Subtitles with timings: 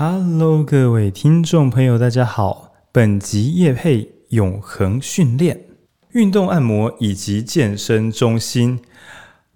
[0.00, 2.72] Hello，各位听众朋友，大家好。
[2.92, 5.64] 本集夜配永恒训练、
[6.12, 8.78] 运动按摩以及健身中心。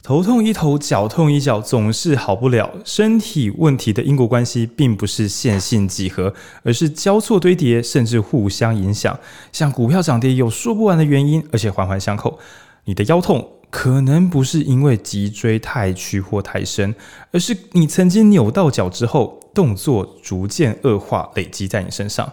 [0.03, 2.73] 头痛医头，脚痛医脚，总是好不了。
[2.85, 6.34] 身体问题的因果关系并不是线性几何，
[6.64, 9.16] 而是交错堆叠，甚至互相影响。
[9.52, 12.40] 像股票涨跌有说不完的原因，而且环环相扣。
[12.86, 16.96] 你的腰痛可能不是因为脊椎太曲或太深，
[17.30, 22.33] 而是你曾经扭到脚之后，动作逐渐恶化，累积在你身上。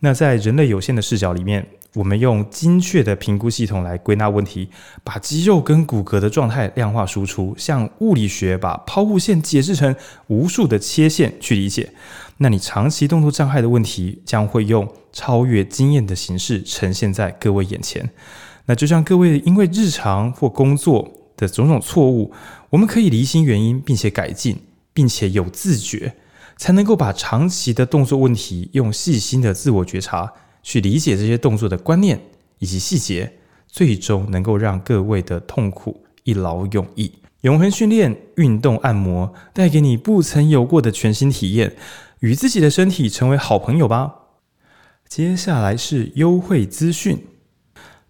[0.00, 4.68] 那在人类有限的视角里面，我们用精确的评估系统来归纳问题，
[5.02, 9.96] 把肌肉跟骨骼的状态量化输出，像物理学把抛物线解释成
[10.26, 11.90] 无数的切线去理解。
[12.36, 18.10] 那你长期动作障碍的问题，将会用超越经验的形式呈现在各位眼前。
[18.66, 22.30] 那就像各位因为日常或工作的种种错误，
[22.68, 24.58] 我们可以厘清原因，并且改进，
[24.92, 26.14] 并且有自觉，
[26.56, 30.32] 才能够把长期的动作问题用细心的自我觉察。
[30.68, 32.20] 去理解这些动作的观念
[32.58, 33.34] 以及细节，
[33.68, 37.12] 最终能够让各位的痛苦一劳永逸。
[37.42, 41.76] 永恒训练运动按摩带给你不曾有过的全新体验，
[42.18, 44.12] 与自己的身体成为好朋友吧。
[45.08, 47.24] 接下来是优惠资讯，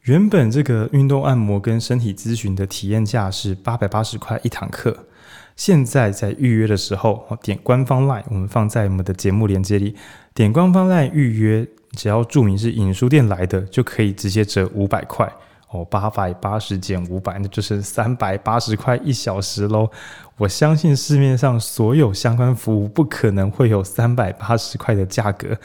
[0.05, 5.09] 原本这个运动按摩跟身体咨询的体验价是八百八十块一堂课，
[5.57, 9.97] 现在在预约的时候，点官方 LINE，我们放在我们的节目连接里，
[10.35, 11.67] 点官方 LINE 预约。
[11.93, 15.27] 只要注明是影书店来的，就可以直接折五百块
[15.71, 19.89] 哦，八百八十减五百，那就是三百八十块一小时喽。
[20.37, 25.57] 我相信市面上所有相关服务不可能会有三百八十块的价格。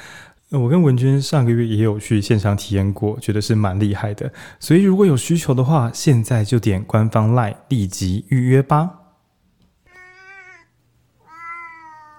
[0.51, 4.31] 我跟文君上个月也有去现场体验过，觉得是蛮厉害的。
[4.57, 9.00] 所以如果有需求的话，现在就点官方 LINE 立即预约吧。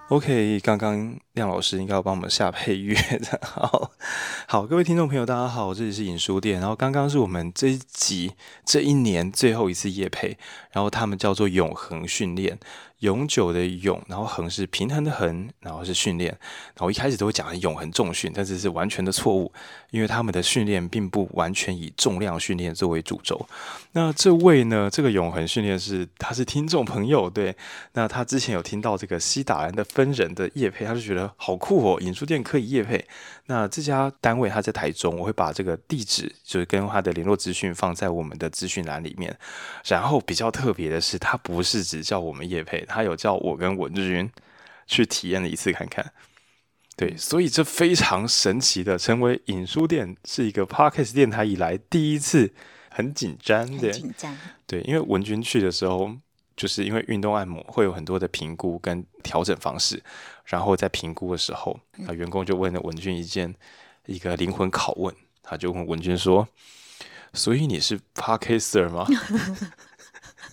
[0.09, 3.39] OK，刚刚亮老师应该要帮我们下配乐 的。
[3.41, 3.89] 好，
[4.47, 6.59] 好，各位听众朋友，大家好，这里是影书店。
[6.59, 8.33] 然后刚刚是我们这一集
[8.65, 10.37] 这一年最后一次夜配，
[10.71, 12.59] 然后他们叫做永恒训练。
[12.99, 16.29] 永久的永，然后恒是平衡的恒，然后是训练。
[16.75, 19.51] 然后一开始都会讲永恒重训，但这是完全的错误，
[19.93, 23.47] 因为他们的训练并不完全以重量训练作为主轴。
[23.91, 27.55] 那这位呢，这个永恒训练是他是听众朋友，对，
[27.93, 33.05] 那他之前有听到这个西达兰的分人的业配，他就觉得好酷哦，影书店可以业配。
[33.45, 39.37] 那这家单位他在台中，我会把这个地址就是跟他的联络资讯放在我们的资讯栏里面。
[39.85, 44.27] 然后比较特别的是，他不是只叫我们业配，他有叫我跟文志军
[44.87, 46.11] 去体验了一次看看。
[46.95, 52.53] 对，所以这非常神奇的，成为影书店是一个 Podcast 电台以来第一次
[52.89, 54.37] 很紧张，对，很紧张。
[54.67, 56.11] 对，因为文君去的时候，
[56.55, 60.03] 就是因为运动按摩会有很多的评估跟调整方式。
[60.45, 63.55] 然后在评估的时候，啊，员工就问了文君一件
[64.05, 66.45] 一个灵魂拷问，他就问文君说
[67.33, 69.07] ：“所以你是 Podcaster 吗？”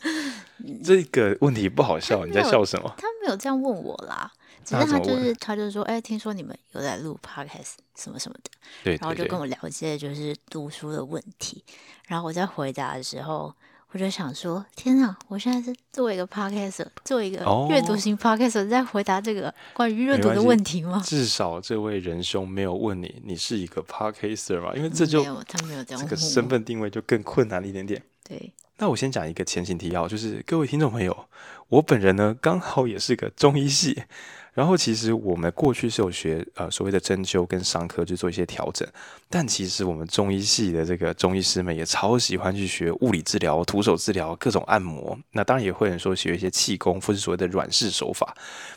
[0.85, 2.95] 这个问题不好笑，你在笑什么？
[2.97, 4.31] 他没有这样问我啦，
[4.71, 8.51] 只是他就是他就是说，哎，听说你们有在录 Podcast 什么什么的，
[8.85, 11.65] 对，然后就跟我聊一些就是读书的问题，
[12.07, 13.55] 然后我在回答的时候。
[13.93, 15.19] 我就想说，天啊！
[15.27, 21.03] 我现在是作为一个 podcaster，作为一个阅读型 podcaster，在回答这个关于阅读的问题吗？
[21.05, 24.71] 至少这位仁兄没有问你，你是一个 podcaster 吗？
[24.77, 26.01] 因为这就没有，他没有这样。
[26.01, 28.01] 这个身份定位就更困难一点点。
[28.23, 28.53] 对。
[28.79, 31.27] 那我先讲一个前情提要，就是各位听众朋友，
[31.67, 34.05] 我本人呢刚好也是个中医系。
[34.53, 38.87] 然后其实我们过去是有学呃所谓的针灸跟伤科去做一些调整，
[39.29, 45.17] 但其实我们中医系的这个中医师们也超喜欢去学物理治疗、徒手治疗、各种按摩。
[45.33, 48.37] 那当然也会有人说学一些气功或是所谓的软式手法。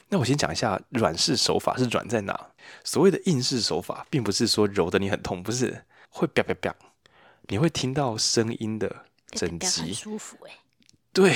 [0.10, 2.40] 那我先讲一下软式手法是软在哪？
[2.84, 6.76] 所谓的硬式手法，并不是说揉的你很痛，不是会啪啪啪，
[7.48, 10.52] 你会听到声音的整齐，很舒服哎。
[11.14, 11.32] 对，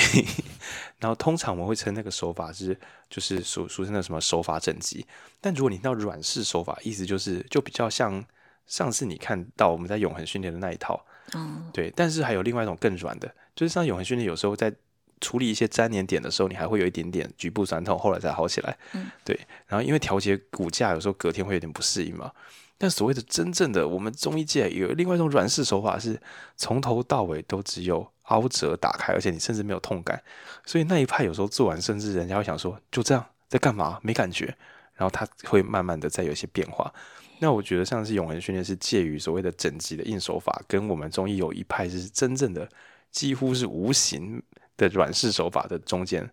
[0.99, 2.77] 然后通常我们会称那个手法是，
[3.09, 5.05] 就是俗俗称的什么手法整脊。
[5.39, 8.25] 但如果你听到软式手法，意思就是就比较像
[8.65, 11.93] 上次你看到我们在永恒训练的那一套，嗯，对。
[11.95, 14.73] 但是还有另外一种更软的，就是像永恒训练有时候在
[15.21, 19.39] 处理一些粘连点的时候，你还会有一点点局部酸痛，后来才好起来，嗯，对。
[19.67, 22.31] 然后因为调节骨架，有时候隔天会有点不适应嘛。
[22.79, 26.19] 但所谓的真正的我们中医界有另外一种软式手法，是
[26.55, 30.21] 从头到尾都只有凹折打开，而且你甚至没有痛感。
[30.65, 33.99] 所以那一派有时候做完，甚至人家会想说就这样在干嘛？
[34.01, 34.55] 没感觉。
[34.95, 36.91] 然后它会慢慢的再有一些变化。
[37.37, 42.67] 那我觉得像是永恒训练是介于所谓的整脊的硬手法，跟我们中医有一派是真正的
[43.11, 44.41] 几乎是无形
[44.75, 46.27] 的软式手法的中间。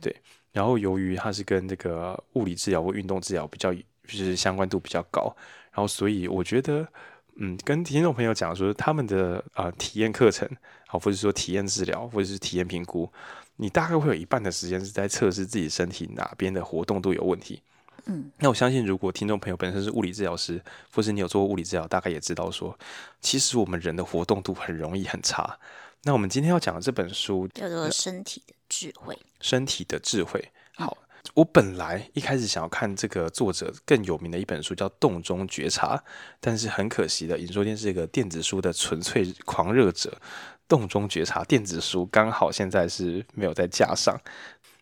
[0.00, 0.16] 对。
[0.52, 5.24] 然后由于它是跟这个物理治疗或运动治疗比较就是相关度比较高，
[5.72, 6.88] 然后所以我觉得，
[7.38, 10.48] 嗯，跟听众朋友讲说他们的呃体验课程，
[10.86, 13.10] 好，或者说体验治疗，或者是体验评估，
[13.56, 17.62] 你大概会有一半的时间是在测试自己身体哪边的活动度有问题。
[18.06, 20.62] 嗯，那我相信，如果听众朋友本身是物理治疗师，
[20.92, 22.78] 或是你有做过物理治疗，大概也知道说，
[23.20, 25.58] 其实我们人的活动度很容易很差。
[26.04, 29.14] 那我们今天要讲的这本书叫做《身体的智慧》。
[29.40, 30.52] 身体的智慧。
[30.76, 31.05] 好，嗯、
[31.36, 35.94] 我本来一开始想要看这个作者更有名的一本书，叫《洞中觉察》，
[36.40, 40.18] 但是很可惜的，尹说天是一个电子书的纯粹狂热者，
[40.66, 44.18] 《洞中觉察》电子书刚好现在是没有在架上。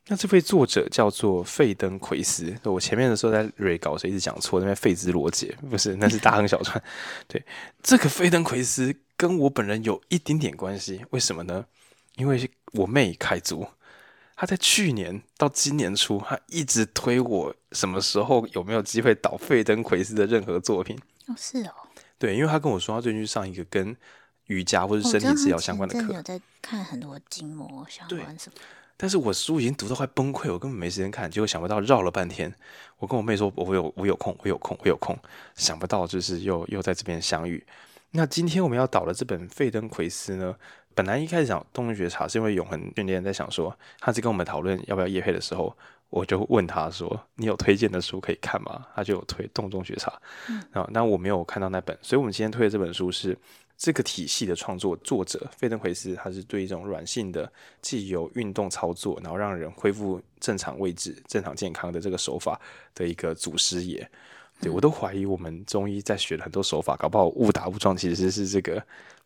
[0.06, 6.80] 那这位作者叫做费登奎斯，我前面的时候在瑞稿所以一直讲错，那边费兹罗杰不是，那是大亨小传。
[7.26, 7.42] 对，
[7.82, 11.64] 这个费登奎斯跟我本人有一点点关系，为什么呢？
[12.14, 13.66] 因为我妹凯族，
[14.36, 20.98] 她在去年到今年初，他一直推我什么时候有没有机会导费登奎斯的任何作品。
[21.26, 21.72] 哦，是哦。
[22.18, 23.96] 对，因为他跟我说，他最近去上一个跟
[24.46, 28.56] 瑜伽或者身体治疗相关的课，有在看很多筋膜相关什么。
[28.96, 32.52] 但是我书已经读到快崩溃，我根本没时间看，结果想不到绕了半天，
[32.98, 35.18] 我跟我妹说，我有我有空，我有空，我有空，
[35.56, 37.64] 想不到就是又又在这边相遇。
[38.12, 40.54] 那今天我们要导的这本费登奎斯呢，
[40.94, 45.76] 本来一开始讲洞中觉察是因为永恒训练在想说，他在跟我们讨论要不要夜配的时候，
[46.10, 48.86] 我就问他说，你有推荐的书可以看吗？
[48.94, 50.12] 他就有推动中觉察，
[50.72, 53.36] 啊，那我没有看到那本，所以我们今天推的这本书是。
[53.76, 57.52] 这个体系的创作作者费登奎斯，他是对一种软性的，
[57.82, 62.58] 既有运动操作，然后让人恢复正常位置、正常健康的这个手法
[62.94, 64.08] 的一个祖师爷。
[64.64, 68.74] 对，我都怀疑我们中医在学的很多手法，搞不好误打误撞，其实是这个，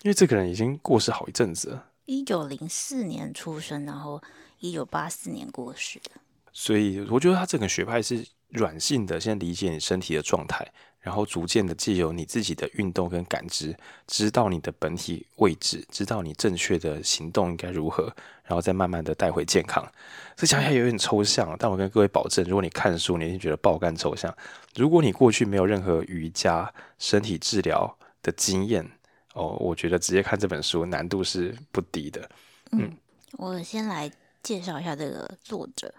[0.03, 1.85] 因为这个人已经过世好一阵子了。
[2.07, 4.21] 一九零四年出生，然后
[4.59, 6.11] 一九八四年过世的。
[6.53, 10.67] 所以我觉得他这个学派是软性的，先理解你身体的状态。
[11.01, 13.75] 然后逐渐的借由你自己的运动跟感知，
[14.09, 18.13] 知道你的本体位置，知道你正确的行动应该如何，
[18.49, 19.87] 然后再慢慢的带回健康。
[20.35, 24.35] 这讲起来有点抽象，但我跟各位保证，如果你看书，你一定觉得爆干抽象。
[24.75, 28.89] 如果你过去没有任何瑜伽、身体治疗的经验，
[29.35, 32.29] 哦，我觉得直接看这本书难度是不低的。
[32.73, 32.97] 嗯，嗯，
[33.33, 34.11] 我先来
[34.43, 35.93] 介绍一下这个作者，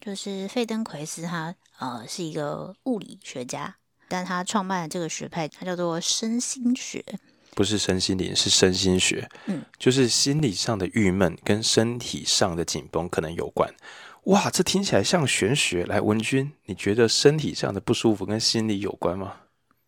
[0.00, 3.74] 就是费登奎斯他，他呃是一个物理学家。
[4.06, 7.02] 但他创办的这个学派，它叫做身心学，
[7.54, 9.28] 不是身心灵，是身心学。
[9.46, 13.72] 嗯，就是心理上的郁闷跟身体上的紧绷可能有关。
[14.24, 15.84] 哇，这听起来像玄学。
[15.84, 19.36] 来，文君，你觉得身体上的不舒服跟心理有关吗？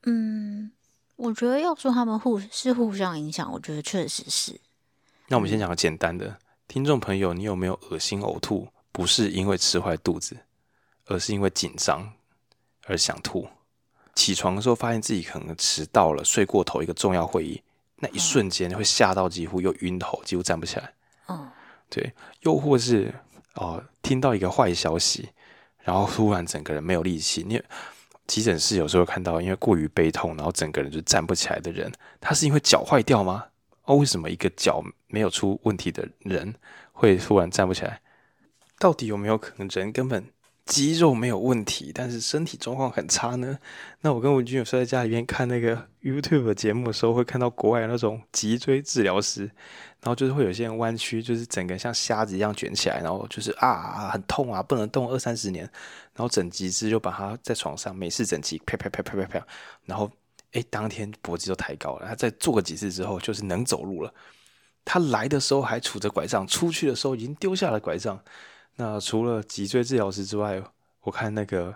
[0.04, 0.70] 嗯，
[1.16, 4.60] 我觉得要说他们互是互相影响，我觉得确实是。
[5.28, 8.68] 那我们先讲个简单的，听众朋友，你有没有恶心呕吐？
[8.92, 10.36] 不是因为吃坏肚子，
[11.06, 12.12] 而是因为紧张
[12.84, 13.48] 而想吐。
[14.16, 17.62] 起床的时候，发现自己可能迟到了，睡过头一个重要会议，
[17.98, 20.94] 那一瞬间会吓到几乎又晕头，几乎站不起来。
[21.28, 21.48] 嗯，
[21.88, 23.14] 对，又或是
[23.54, 25.28] 哦、呃，听到一个坏消息，
[25.84, 27.44] 然后突然整个人没有力气。
[27.46, 27.62] 你
[28.26, 33.44] 急诊室有时候看到，因为过于悲痛，然后整个人就站不起来的人，他是因为脚坏掉吗？
[33.84, 36.54] 哦，为什么一个脚没有出问题的人
[36.92, 38.00] 会突然站不起来？
[38.78, 40.24] 到底有没有可能人根本？
[40.66, 43.56] 肌肉没有问题，但是身体状况很差呢。
[44.00, 49.42] 那我跟文君有时候在家里面看那个 YouTube 节目的时候，会看到国外那种脊椎治疗师，
[50.00, 55.62] 然后就是会有些人弯曲，就是整个像虾子一样卷起来，然后就是啊很痛啊，不能动二三十年，
[56.14, 59.46] 然后整脊椎就把他在床上美式整脊啪啪啪啪啪啪，
[59.84, 60.10] 然后
[60.50, 62.08] 诶，当天脖子就抬高了。
[62.08, 64.12] 他再做个几次之后，就是能走路了。
[64.84, 68.20] 他来的时候还杵着拐杖，出去的时候已经丢下了拐杖。
[68.76, 70.62] 那除了脊椎治疗师之外，
[71.00, 71.74] 我看那个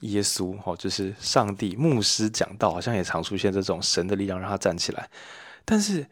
[0.00, 5.08] 耶稣哦，就是上帝牧师讲道，好像也常出现这种神的力量让他站起来。
[5.64, 6.06] 但是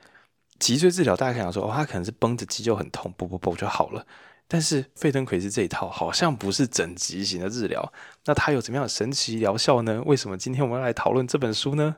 [0.58, 4.06] 脊椎治疗，大家可以想说，哦，他可能是绷着肌肉很痛，不不不就好了。
[4.48, 7.92] 但是费登奎斯这一套好像不是整脊型的治疗，
[8.26, 10.02] 那他有怎么样神奇疗效呢？
[10.04, 11.96] 为什么今天我们要来讨论这本书呢？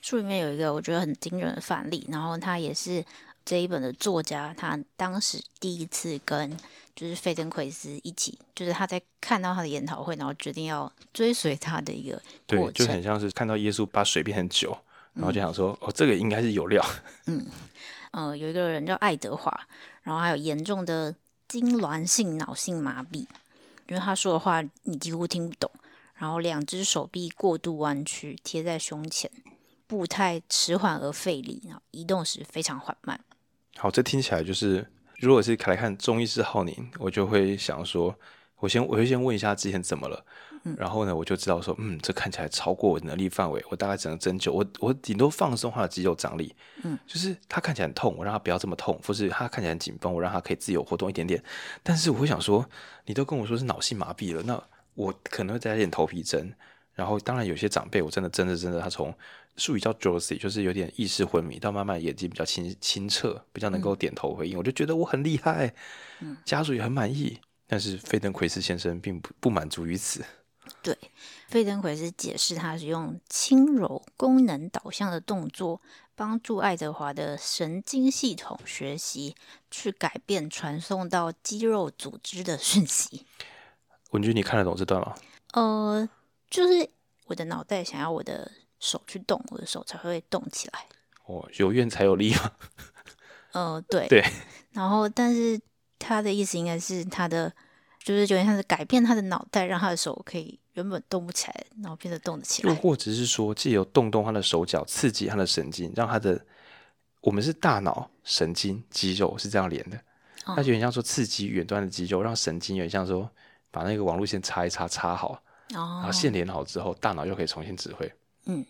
[0.00, 3.04] 书里面有一个我觉得很惊人的范例，然后他也是
[3.44, 6.56] 这一本的作家，他当时第一次跟。
[6.94, 14.76] 就是费登奎斯一起，就是他在看到他的研讨会，然后决定要追随他的一个对，就很像是看到耶稣把水变成酒，
[15.14, 16.84] 然后就想说，嗯、哦，这个应该是有料。
[17.24, 17.46] 嗯，
[18.10, 19.50] 呃，有一个人叫爱德华，
[20.02, 21.10] 然后还有严重的
[21.48, 23.20] 痉挛性脑性麻痹，
[23.88, 25.70] 因为他说的话你几乎听不懂，
[26.16, 29.30] 然后两只手臂过度弯曲贴在胸前，
[29.86, 33.18] 步态迟缓而费力，然后移动时非常缓慢。
[33.76, 34.86] 好，这听起来就是。
[35.18, 38.12] 如果是来看中医师浩宁，我就会想说，
[38.56, 40.26] 我先我会先问一下之前怎么了，
[40.64, 46.52] 嗯、然后呢，我就知道说，嗯，这看起来超过我的能力范围，我大概只能针灸，我我顶多放松他的肌肉张力，
[46.82, 51.40] 嗯，就是他看起来很痛，我让他不要这么痛，或是他看起来很紧绷，我让他可以自由活动一点点。
[51.84, 52.68] 但是我会想说，
[53.06, 54.60] 你都跟我说是脑性麻痹了，那
[54.94, 56.52] 我可能会再来点头皮针。
[57.02, 59.12] 然后当然有些长辈，我真的真的真的，他从
[59.56, 65.74] 术语叫 drowsy，就是有点意识昏迷，到慢慢眼睛比较清清澈，比较能够点头回应，嗯、我就觉得我很厉害，
[66.20, 67.40] 嗯，家属也很满意。
[67.66, 70.24] 但是费登奎斯先生并不不满足于此。
[70.80, 70.96] 对，
[71.48, 75.80] 费登奎斯解释，他是用轻柔、功能导向的动作，
[76.14, 79.34] 帮助爱德华的神经系统学习，
[79.72, 83.26] 去改变传送到肌肉组织的讯息。
[84.12, 85.14] 文君，你看得懂这段吗？
[85.54, 86.08] 呃，
[86.52, 86.88] 就是
[87.26, 90.86] 我的脑袋想要我的手去动，我的手才会动起来。
[91.24, 92.52] 哦，有愿才有力吗？
[93.52, 94.24] 呃，对对。
[94.70, 95.60] 然后，但是。
[96.04, 97.48] 他的意思应该是他的，
[98.02, 102.68] 就是有点像是改变他的脑袋，让他的手可以原本动不起来，然后变得动得起来。
[102.68, 106.44] 又或者是说，借由动动他的手脚，刺激他的神经，让他的
[107.20, 109.96] 我们是大脑、神经、肌肉是这样连的。
[110.44, 113.30] 他就有点像说刺激远端的肌肉，让神经有点像说
[113.70, 115.40] 把那个网路线插一插，插好，
[115.72, 118.12] 然后线连好之后，大脑又可以重新指挥。
[118.46, 118.64] 嗯，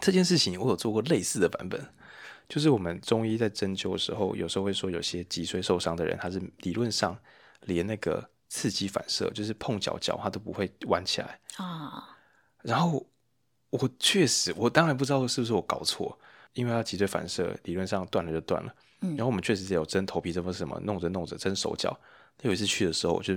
[0.00, 1.84] 这件事情我有做过类似的版本。
[2.48, 7.14] 就是我们中医在针灸的时候，有时候会说有些脊髓受伤的人，他是理论上
[7.66, 12.16] 连那个刺激反射，就是碰脚脚，他都不会弯起来啊。
[12.62, 13.06] 然后
[13.68, 16.18] 我确实，我当然不知道是不是我搞错，
[16.54, 18.74] 因为他脊椎反射理论上断了就断了。
[19.02, 19.10] 嗯。
[19.10, 21.94] 然后我们确实是有针头皮，这不是什么，弄着弄着针手脚。
[22.40, 23.34] 有一次去的时候，我就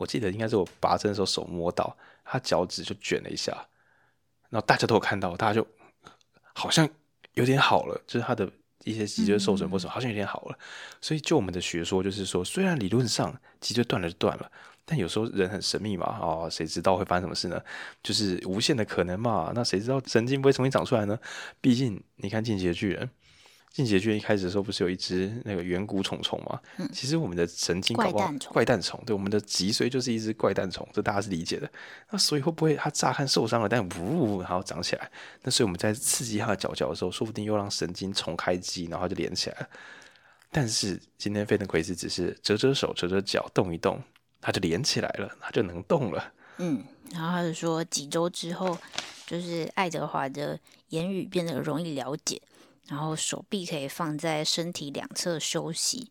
[0.00, 3.52] 我记得应该是我拔针的时候手摸到他脚趾就卷了一下，
[4.48, 5.64] 然后大家都有看到，大家就
[6.54, 6.88] 好像。
[7.34, 8.50] 有点好了，就是他的
[8.82, 10.58] 一些脊椎受损或什么，好像有点好了。
[11.00, 14.50] 所以就我们的学说，就是说，虽然理论上脊椎断了就断了，
[14.84, 17.62] 但有时候人很神秘嘛，哦，谁知道会发生什么事呢？
[18.02, 19.52] 就是无限的可能嘛。
[19.54, 21.16] 那谁知道神经不会重新长出来呢？
[21.60, 23.08] 毕竟你看进击的巨人。
[23.72, 26.60] 进击的巨人一开始的时候不是有一只那个远古虫虫吗？
[26.78, 31.70] 嗯，其实我们的神经搞不好怪蛋虫，对，我们的脊髓就是一只怪蛋虫，这大家是理解的。
[32.10, 35.08] 那所以会不会它乍看受伤了，但呜，然后长起来？
[35.42, 39.68] 那所以我们在刺激它的脚脚的时候，说不定又让神经重开机，然后就连起来了。
[40.50, 44.02] 但是今天费登奎斯只是折折手、折折脚，动一动，
[44.40, 46.32] 它就连起来了，它就能动了。
[46.58, 48.76] 嗯，然后他就说几周之后，
[49.26, 50.58] 就是爱德华的
[50.88, 52.42] 言语变得容易了解。
[52.90, 56.10] 然后手臂可以放在身体两侧休息，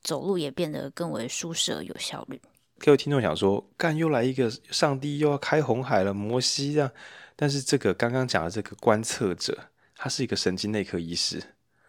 [0.00, 2.40] 走路也变得更为舒适而有效率。
[2.78, 6.92] 各位听众想说，干又来一个上帝又要开红海了，摩西这样。
[7.34, 9.58] 但是这个刚刚讲的这个观测者，
[9.96, 11.42] 他是一个神经内科医师，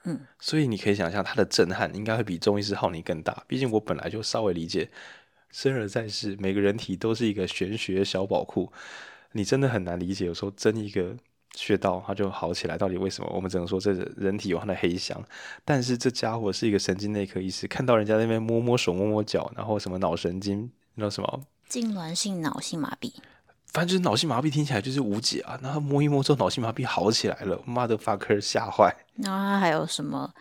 [0.05, 3.43] 嗯，所以你可以想象他的震撼应该会比中医师浩宁更大。
[3.48, 4.89] 毕竟我本来就稍微理解，
[5.51, 8.74] 生而在世，每个人体都是一个玄学小宝库，
[9.33, 10.25] 你真的很难理解。
[10.25, 11.15] 有时候真一个。
[11.55, 12.77] 穴道，它就好起来。
[12.77, 13.29] 到底为什么？
[13.34, 15.22] 我们只能说这人体有它的黑箱。
[15.65, 23.13] 但是这家伙是一个神经内科医师，看到人家那边摸摸手、摸摸脚，然后什么脑神经，那什么痉挛性脑性麻痹，
[23.67, 25.60] 反正就是脑性麻痹，听起来就是无解啊。
[25.62, 28.96] 然后摸一摸之后，脑性麻痹好起来了，motherfucker 吓坏。
[29.15, 30.34] 然后他还有什么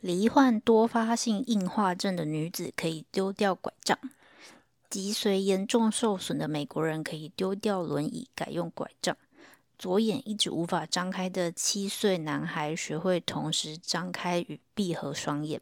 [0.00, 3.98] 罹患多发性硬化症的女子可以丢掉拐杖，
[4.90, 9.16] 脊髓严重受损的美国人可以丢掉轮椅，改用拐杖。
[9.78, 15.60] 左眼一直无法张开的七岁男孩学会同时张开与闭合双眼。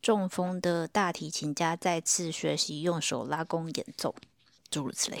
[0.00, 4.14] 中风的大提琴家再次学习用手拉弓演奏，
[4.70, 5.18] 诸如此类。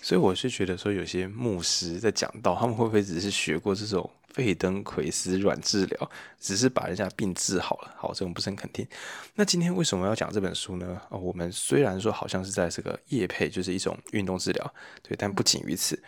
[0.00, 7.94] 所以我是觉得说，有些牧师在讲到，他们会不会只是学过这种费登奎斯软治疗，只是把人家病治好了？
[7.98, 8.86] 好，这种不是很肯定。
[9.34, 11.02] 那今天为什么要讲这本书呢？
[11.10, 16.00] 哦，我们虽然说好像是在这个叶配，就是一种运动治疗，对，但不仅于此。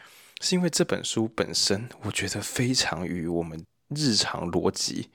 [0.42, 5.08] 是因为这本书本身，我觉得非常与我们日常逻辑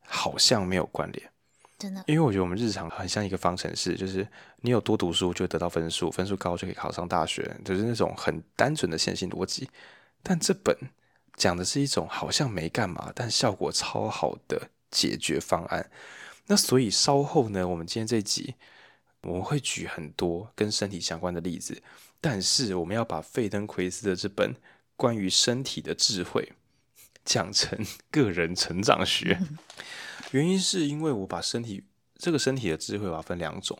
[0.00, 1.30] 好像没有关联。
[1.78, 4.28] 真的，因为我觉得我们日常很像一个方程式，就是
[4.60, 9.68] 你有多读书就会得到分数，分数高就可以考上大学，就是那种很单纯的线性逻辑。
[10.22, 10.76] 但这本
[11.34, 15.90] 讲的是一种好像没干嘛，但效果超好的解决方案。
[16.46, 18.54] 那所以稍后呢，我们今天这集
[19.22, 21.82] 我们会举很多跟身体相关的例子。
[22.28, 24.52] 但是我们要把费登奎斯的这本
[24.96, 26.54] 关于身体的智慧
[27.24, 27.78] 讲成
[28.10, 29.40] 个人成长学，
[30.32, 31.84] 原因是因为我把身体
[32.18, 33.78] 这个身体的智慧，我要分两种，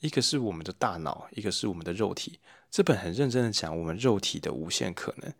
[0.00, 2.38] 一个是我们的大脑，一个是我们的肉体。
[2.70, 5.32] 这本很认真的讲我们肉体的无限可能，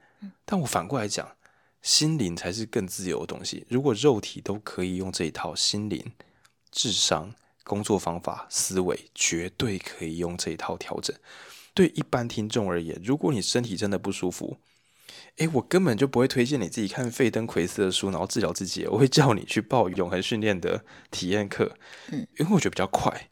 [0.47, 1.37] 但我反过来讲，
[1.83, 3.67] 心灵才是更自由的东西。
[3.69, 6.03] 如果肉体都可以用这一套心灵、
[6.71, 7.35] 智商
[7.65, 11.15] 工作方法、思维，绝对可以用这一套调整。
[11.77, 14.57] 对一般听众而言，如果你身体真的不舒服，
[15.37, 18.87] 诶，我根本就不会推荐你自己看费登奎斯的书，然后治疗自己。
[18.87, 21.77] 我会叫你去报永恒训练的体验课，
[22.11, 23.29] 嗯，因为我觉得比较快，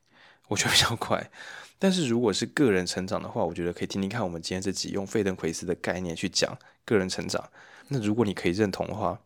[0.49, 1.31] 我觉得比较快。
[1.79, 7.43] 但是如果是个人成长的话，我觉得可以听听看我们今天这集用费登奎斯的概念去讲个人成长。
[7.89, 9.19] 那如果你可以认同的话，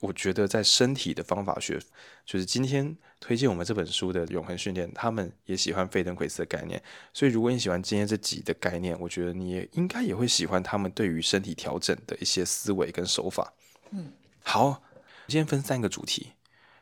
[0.00, 1.80] 我觉得在身体的方法学，
[2.24, 6.82] 就是今天推荐我们这本书的永恒训练，他们也喜欢费登奎斯的概念。
[7.12, 13.52] 所以如果你喜欢今天这集的概念，我觉得你也应该也会喜欢他们对于身体调整的一些思维跟手法。
[13.90, 14.12] 嗯，
[14.42, 14.82] 好，
[15.26, 16.32] 今天分三个主题，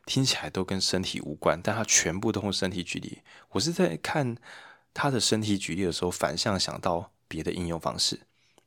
[0.05, 3.23] 听起来都跟身体无关，但它全部都用身体举例。
[3.51, 4.37] 我是在看。
[4.99, 8.19] 他的身体举例的时候，反向想到别的应用方式。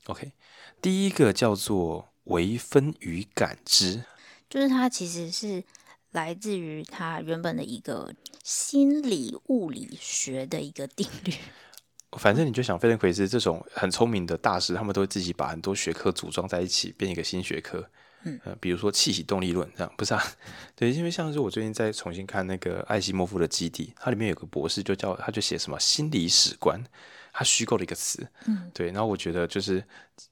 [0.06, 0.32] OK，
[0.80, 4.04] 第一个叫做微分与感知，
[4.50, 5.64] 就是它其实是
[6.12, 8.14] 来自于它原本的一个
[8.44, 11.34] 心理物理学的一个定律。
[12.18, 17.88] 反正你就想，费登奎斯这种很聪明的大师，他们都会自己把很多学科组装在一起，变一个新学科。
[18.24, 20.22] 嗯，呃，比如说气体动力论这样，不是啊？
[20.76, 26.84] 对，因为像是我最近在重新看那个艾希莫夫的《基地》，它里面有个博士就叫他就写什么心理史观，
[27.32, 28.28] 他虚构的一个词。
[28.46, 28.88] 嗯，对。
[28.88, 29.84] 然后我觉得就是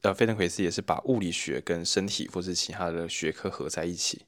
[0.01, 4.25] 呃，费登奎斯也是把物理学跟身体或是其他的学科合在一起，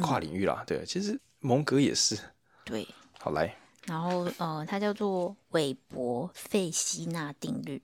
[0.00, 0.62] 跨领域啦。
[0.66, 2.18] 对，其实蒙格也是。
[2.64, 2.86] 对，
[3.18, 3.56] 好来。
[3.86, 7.80] 然后呃，它叫做韦伯费希纳定律，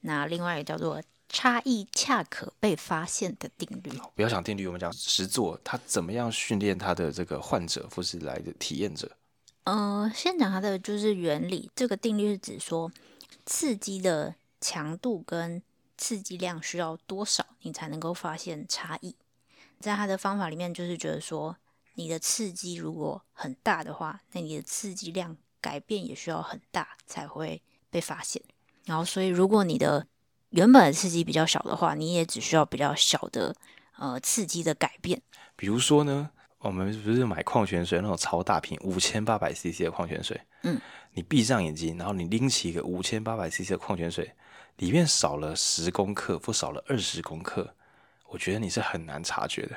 [0.00, 1.02] 那另外一个叫做。
[1.34, 3.90] 差异恰可被发现的定律。
[4.14, 5.58] 不要讲定律，我们讲实作。
[5.64, 9.10] 他怎么样训练他的这个患者或是来的体验者？
[9.64, 11.70] 呃，先讲它的就是原理。
[11.74, 12.92] 这个定律是指说，
[13.44, 15.62] 刺激的强度跟
[15.96, 19.16] 刺激量需要多少，你才能够发现差异。
[19.80, 21.56] 在他的方法里面，就是觉得说，
[21.94, 28.42] 你的刺激如果很大的话，那你的刺激量改变也需要很大才会被发现。
[28.84, 30.06] 然后，所以如果你的
[30.50, 33.54] 原本的刺激比较小的话，你也只需要比较小的
[33.96, 35.20] 呃刺激的改变。
[35.56, 40.80] 比如说呢，我们不是买矿泉水那种超大瓶五千八百 CC 的矿泉水，嗯，
[41.14, 44.32] 你闭上眼睛，然后你拎起一个五千八百 CC 的矿泉水，
[44.76, 47.74] 里面少了十公克或少了二十公克，
[48.28, 49.76] 我觉得你是很难察觉的。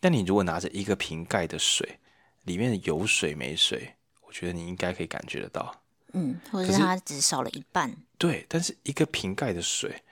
[0.00, 1.98] 但你如果拿着一个瓶盖的水，
[2.44, 5.82] 里面有水没水，我觉得你应该可以感觉得到。
[6.12, 7.94] 嗯，或者是它只少了一半。
[8.16, 10.02] 对，但是一个瓶盖的水，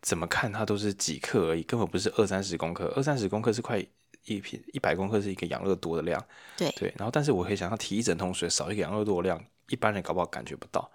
[0.00, 2.92] 怎么看它都是几克而已，根本不是二三十公克。
[2.96, 3.78] 二三十公克是快
[4.24, 6.22] 一瓶，一百公克是一个养乐多的量。
[6.56, 9.42] 对对，然后但是我可以想象，提一整桶水少一个养乐多的量，
[9.72, 10.88] 一般人搞不好感觉不到。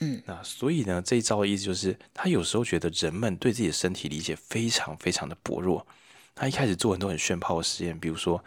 [0.00, 5.86] 嗯，那所以呢，这一招的意思就是，他有时候觉得人们对自己的身体理解非常非常的薄弱。
[6.34, 8.44] 他一开始做很多很炫炮的实验，比如说。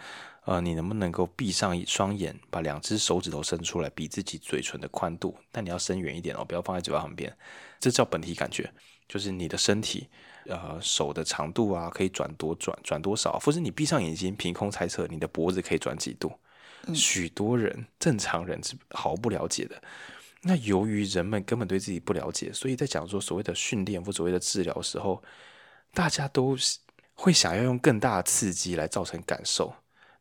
[0.48, 5.36] 呃，你能不能够闭上一双眼，把两只手指头伸出来，比自己嘴唇的宽度？
[5.52, 7.36] 但你要伸远一点哦，不要放在嘴巴旁边。
[7.82, 8.72] 这叫本体感觉，
[9.10, 10.08] 就是你的身体，
[10.46, 13.38] 呃，手的长度啊，可以转多转转多少？
[13.40, 16.32] 或者你闭上眼睛，凭空猜测你的脖子可以转几度？
[16.88, 16.96] 嗯。
[16.96, 19.82] 许多人正常人是毫不了解的。
[20.42, 25.22] 那由于人们根本对自己不了解，所以在讲说所谓的训练或所谓的治疗时候，
[25.94, 26.56] 大家都
[27.16, 29.74] 会想要用更大的刺激来造成感受。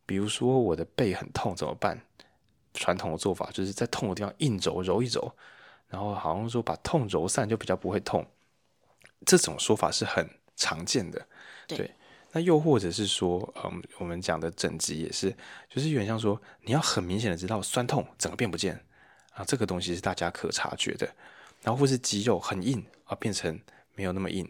[0.05, 2.01] 比如说我的背很痛怎么办？
[2.75, 5.33] 传统的做法就是在痛的地方硬揉揉一揉，
[5.89, 8.27] 然后好像说把痛揉散就比较不会痛。
[9.25, 11.27] 这种说法是很常见的。
[11.67, 11.95] 对，对，
[12.37, 15.35] 那又或者是说，嗯，我们讲的整脊也是，
[15.71, 18.79] 就是有点像说你要很明显的知道酸痛整个变不见
[19.33, 21.09] 啊，这个东西是大家可察觉的。
[21.63, 23.59] 然后或是肌肉很硬啊，变成
[23.95, 24.47] 没有那么硬，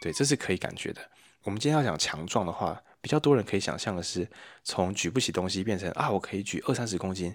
[0.00, 1.00] 对，这是可以感觉的。
[1.44, 2.82] 我们今天要讲强壮的话。
[3.02, 4.28] 比较多人可以想象的是，
[4.64, 7.34] 从举不起东西变成啊，我可以举二三十公斤。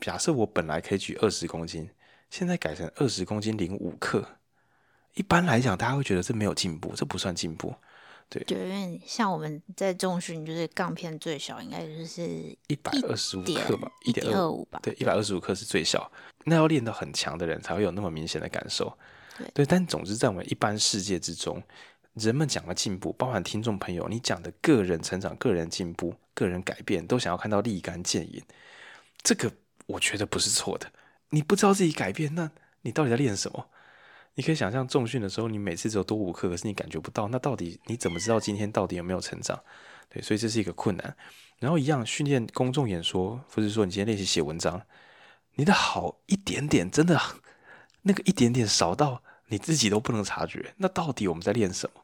[0.00, 1.90] 假设我本来可以举二十公斤，
[2.30, 4.26] 现在改成二十公斤零五克。
[5.12, 7.74] 一般来讲，大家会觉得这没有进步，这不算进步。
[8.28, 12.22] 对，就因为像我们在重训，就是杠片最小应该就是
[12.68, 14.80] 一百二十五克吧，一点二五吧。
[14.82, 16.10] 对，一百二十五克是最小。
[16.44, 18.96] 那要练到很强的人才会有那么明显的感受。
[19.38, 21.62] 对，对，但总之在我们一般世界之中。
[22.14, 28.40] 人们讲的进步，包含听众朋友，你讲的个人成长、个人进步、个人改变，都想要看到立竿见影。
[29.24, 29.50] 这个
[29.86, 30.88] 我觉得不是错的。
[31.30, 32.48] 你不知道自己改变，那
[32.82, 33.66] 你到底在练什么？
[34.34, 39.58] 你可以想象重训的时候，你每次只有多五克，可是你感觉不到，那到底你怎么知道今天到底有没有成长？
[40.08, 41.16] 对，所以这是一个困难。
[41.58, 44.82] 然后一样训练公众演说，或者说你今天练习写文章，
[45.54, 47.20] 你的好一点点，真的
[48.02, 52.02] 那个一点点少到你自己都不能察觉，那到底我们在练什么？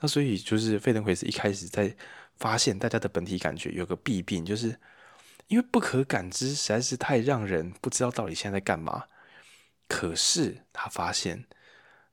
[0.00, 1.94] 那所以就是费登奎斯一开始在
[2.36, 4.78] 发现大家的本体感觉有个弊病，就是
[5.48, 9.04] 因为不可感知实在是太让人不知道到底现在在干嘛。
[9.88, 11.44] 可是他发现，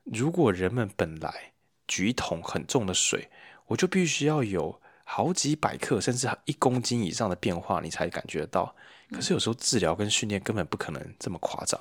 [0.03, 1.53] 如果人们本来
[1.87, 3.29] 举一桶很重的水，
[3.67, 8.75] 我就必须要有好几百克甚至一公斤以上的变化，你才感觉得到。
[9.11, 11.79] 可是有时候治疗跟训练根本不可能这么夸张，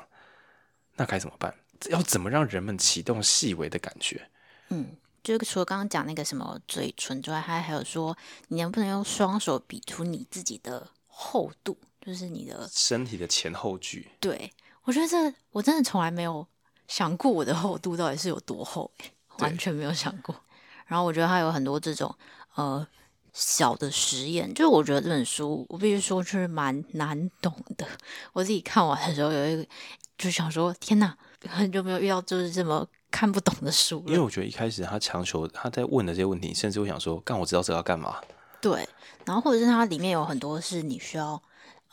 [0.96, 1.54] 那该怎么办？
[1.90, 4.28] 要怎么让人们启动细微的感觉？
[4.68, 4.96] 嗯。
[5.22, 14.10] 就除了刚刚讲那个什么嘴唇之外，还还有说，你能不能用双手比出你自己的厚度，就是你的身体的前后距。
[14.18, 16.44] 对，我觉得这我真的从来没有
[16.92, 18.90] 想过我的厚度到底是有多厚，
[19.38, 20.34] 完全没有想过。
[20.84, 22.14] 然后我觉得他有很多这种
[22.54, 22.86] 呃
[23.32, 27.86] 小的实验，就是我觉得这本书我必须说是蛮难懂的。
[28.34, 29.66] 我自己看完的时候有一个
[30.18, 31.16] 就想说，天哪，
[31.48, 32.86] 很久没有遇到就是这么。
[33.10, 38.16] 看不懂的书，因为我觉得一开始他强求他在问的这些问题，甚至会想说：“干，我知道这要干嘛？”
[38.58, 38.88] 对，
[39.26, 41.42] 然后或者是它里面有很多是你需要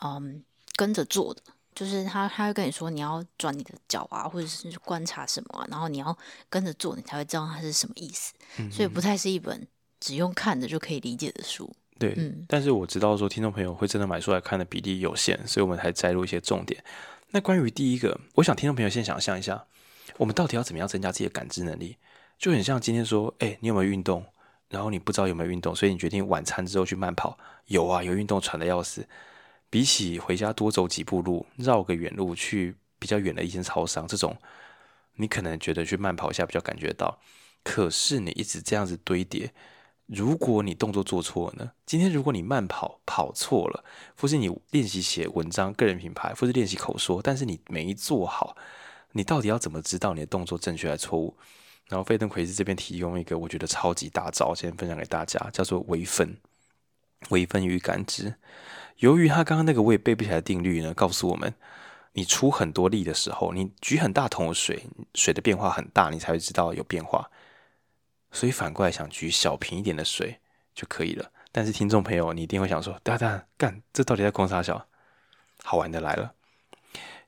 [0.00, 0.42] 嗯
[0.76, 1.42] 跟着做的，
[1.74, 6.16] 就是他他会跟你说你要转你的脚啊，或者是观察什么啊，然后你要
[6.48, 8.34] 跟着做，你才会知道它是什么意思。
[8.58, 9.66] 嗯，所以不太是一本
[9.98, 11.72] 只用看着就可以理解的书。
[11.98, 16.82] 对，嗯，但是我知道说听众朋友会真的买书来看的比例有限，所以我们才摘录一些重点。
[17.30, 19.64] 那关于第一个，我想听众朋友先想象一下。
[20.16, 21.96] 我们到底要怎么样增加自己的感知能力？
[22.38, 24.24] 就很像今天说，哎，你有没有运动？
[24.68, 27.38] 然后你不知道有没有运动，所以你决定晚餐之后去慢跑。
[27.66, 29.06] 有啊，有运动，喘的要死。
[29.70, 34.36] 比起回家多走几步路，绕个远路去比较远的一间超商，这种
[35.14, 37.20] 你可能觉得去慢跑一下比较感觉到。
[37.62, 39.52] 可是你一直这样子堆叠，
[40.06, 41.72] 如果你动作做错了呢？
[41.86, 43.84] 今天如果你慢跑跑错了，
[44.18, 48.56] 或是你练习写文章、个人品牌，或是练习口说，但是你没做好。
[49.12, 51.36] 你到底要怎么知道你的动作正确还是错误？
[51.88, 56.36] 然后费登奎斯这边提供一个我觉得超级大招，先分享给大家，叫做微分。
[57.28, 58.34] 微分与感知。
[59.00, 61.52] 由于他刚刚那个我也背不起来的定律呢，告诉我们，
[62.12, 64.84] 你出很多力的时候，你举很大桶的水，
[65.14, 67.30] 水的变化很大，你才会知道有变化。
[68.32, 70.38] 所以反过来想，举小瓶一点的水
[70.74, 71.30] 就可以了。
[71.52, 74.86] 但是听众朋友，你一定会想说，大家干，这到底在攻啥小？
[75.62, 76.34] 好玩的来了，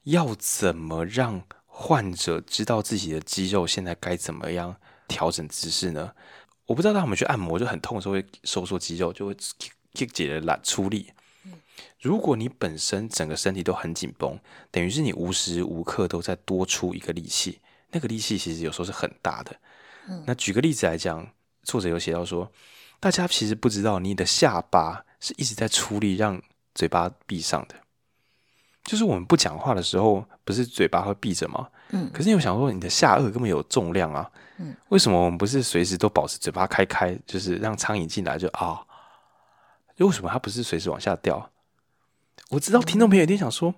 [0.05, 1.43] 要怎么让？
[1.75, 4.77] 患者知道自己的肌肉现在该怎么样
[5.09, 6.13] 调整姿势呢？
[6.67, 9.35] 我不知道，当我们去按摩就很痛的时候会收缩肌肉，就会
[9.95, 11.11] kick 解的懒出力。
[12.03, 14.37] 如果你本身整个身体都很紧绷，
[14.73, 17.61] 等于是你无时无刻都在多出一个力气，
[17.93, 19.57] 那个力气其实有时候是很大的。
[20.27, 21.25] 那举个例子来讲，
[21.63, 22.51] 作者有写到说，
[22.99, 26.43] 大家其实不知道你的下巴是一直在出力让
[26.75, 27.77] 嘴巴闭上的。
[28.83, 31.69] 就是我们不讲话的时候，不是嘴巴会闭着吗？
[31.91, 32.11] 嗯。
[32.13, 34.29] 可是你有想说，你的下颚根本有重量啊。
[34.59, 34.75] 嗯。
[34.89, 38.85] 为什么我们不是随时都保持嘴巴开开，就是让苍蝇进来就啊？
[39.99, 41.49] 为什么它不是随时往下掉？
[42.53, 43.75] 我知道听众朋友一定想说，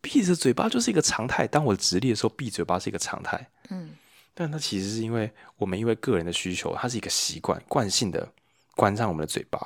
[0.00, 1.46] 闭着嘴巴就是一个常态。
[1.46, 3.46] 当我直立的时候，闭嘴巴是一个常态。
[3.68, 3.90] 嗯。
[4.32, 8.26] 但它其实是因为我们因为个人的需求，它是一个习惯惯性的
[8.74, 9.58] 关上我们的嘴巴，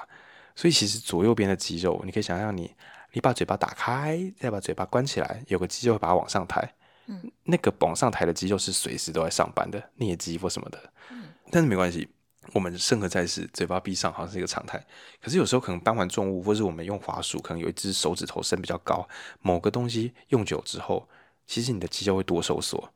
[0.56, 2.74] 所以其实左右边的肌肉，你可以想象你。
[3.12, 6.74] 你把嘴巴打开，再把嘴巴关起来，有个肌肉会把它往上抬。
[7.06, 10.92] 嗯，那个往上抬的肌肉是随时都在上班的，颞肌或什么的。
[11.10, 12.08] 嗯，但是没关系，
[12.52, 14.84] 我们生而在世，嘴巴闭上好像是一个常态。
[15.22, 19.08] 可是有时候可能搬完重物，或是我们用滑鼠，可能有一只手指头伸比较高，
[19.40, 21.08] 某个东西用久之后，
[21.46, 22.92] 其实你的肌肉会多收缩。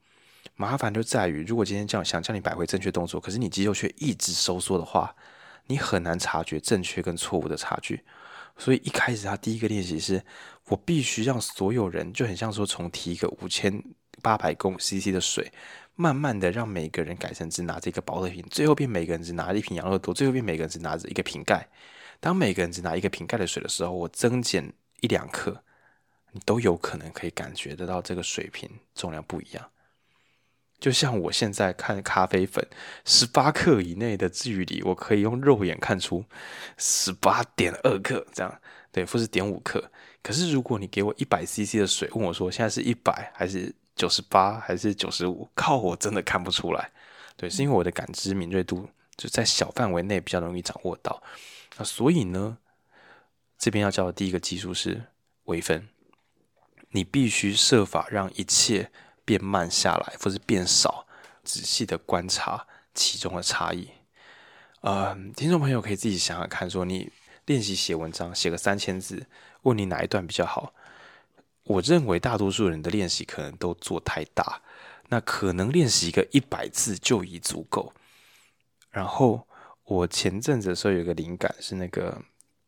[0.57, 5.15] 麻烦就在于，如果今天这样想叫你摆回正确动作，可是你肌肉却一直收缩的话，
[5.67, 8.05] 你很难察觉正确跟错误的差距。
[8.57, 10.23] 所以一开始他第一个练习是，
[10.69, 13.83] 我必须让所有人就很像说，从提一个五千
[14.23, 15.51] 八百公 CC 的水，
[15.97, 21.69] 慢慢的让每个人改成只拿着一个保特瓶，最后变每个人只拿一瓶养乐多，最后变每个人只拿着一个瓶盖。
[22.21, 25.63] 当每个人只拿一个瓶盖的水的时候，我增减一两克，
[26.33, 29.71] 你都有可能可以感觉得到这个水瓶重量不一样。
[30.81, 32.67] 就像我现在看咖啡粉，
[33.05, 36.25] 十八克以内的距离，我可以用肉眼看出
[36.77, 39.91] 十八点二克这样，对，或是点五克。
[40.23, 46.91] 可是如果你给我一百 CC 的水，问我说现在是一百还是九十八还是九十五，靠，我真的看不出来。
[47.37, 51.23] 对，是因为我的感知敏锐度就在小范围内比较容易掌握到。
[51.77, 52.59] 那所以呢，
[53.59, 55.05] 这边要教的第一个技术是
[55.45, 55.89] 微分，
[56.91, 58.91] 你必须设法让一切。
[59.27, 61.07] 变慢下来，或是变少，
[61.43, 63.89] 仔细的观察其中的差异。
[64.83, 67.11] 呃，听众朋友可以自己想想看，说你
[67.47, 69.27] 练习写文章，写个三千字，
[69.63, 70.75] 问你哪一段比较好？
[71.65, 74.63] 我认为大多数人的练习可能都做太大，
[75.09, 77.93] 那可能练习一个一百次就已足够。
[78.91, 79.47] 然后
[79.85, 82.21] 我前阵子的时候有一个灵感，是那个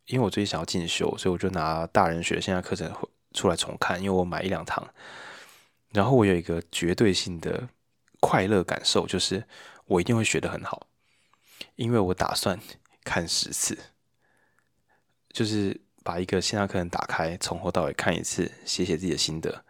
[0.07, 2.93] 因为我最近想要进修，所以我就拿大人学的线上课程
[3.33, 4.87] 出来重看，因为我买一两堂，
[5.91, 7.69] 然后我有一个绝对性的
[8.21, 9.45] 快乐感受，就是
[9.85, 10.87] 我一定会学得很好，
[11.75, 12.59] 因为我打算
[13.05, 13.79] 看十次，
[15.31, 19.65] 就是把一个线上课程打开，从头到尾看一次，写写自己的心得，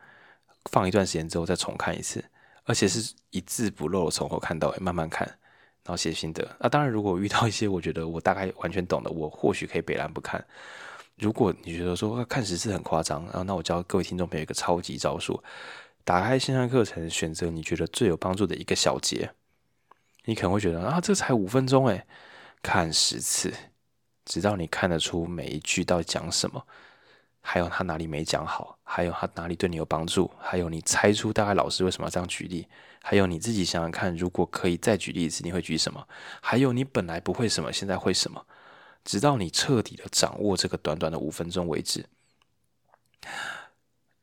[0.70, 2.22] 放一段时间之后再重看一次，
[2.64, 6.46] 而且是一字不漏的，从头看到尾，慢慢看，然后写心得。
[6.61, 10.44] 啊，当然，如果遇到一些我觉得我大概完全懂的，我或许可以北然不看。
[11.16, 15.42] 如果你觉得说看十次很夸张，然后那我教各位听众朋友一个超级招数：
[16.05, 19.31] 打开线上课程，选择你觉得最有帮助的一个小节。
[20.27, 22.07] 你可能会觉得啊，这才五分钟诶，
[22.61, 23.55] 看十次，
[24.26, 26.62] 直到你看得出每一句到底讲什么，
[27.40, 32.66] 还有他哪里没讲好，还有他哪里对你有帮助，还有你猜出大概老师为什么要这样举例，
[33.02, 36.06] 还有你自己想想看，如果可以再举例一次，你会举什么？
[36.42, 38.44] 还有你本来不会什么，现在会什么？
[39.04, 42.04] 直到你彻底的掌握这个短短的五分钟为止。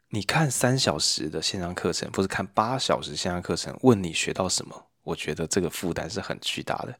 [0.09, 4.87] 你看三小时的线上课程，或是看八小时线上课程，问你学到什么？
[5.03, 6.93] 我觉得这个负担是很巨大的。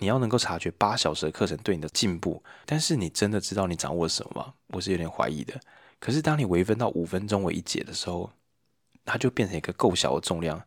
[0.00, 4.54] 你要能够察觉八小时的课程对你的进步，但是你真的知道你掌握了什么吗？
[4.70, 5.60] 我是有点怀疑的。
[6.00, 8.32] 可是当你微分到五分钟为一节的时候，
[9.04, 10.60] 它就变成一个够小的重量。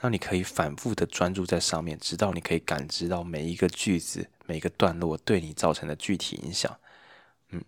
[0.00, 6.72] 让你可以反复的专注在上面，直到你可以感知到每一个句子、每一个段落对你造成的具体影响。
[7.50, 7.60] 嗯，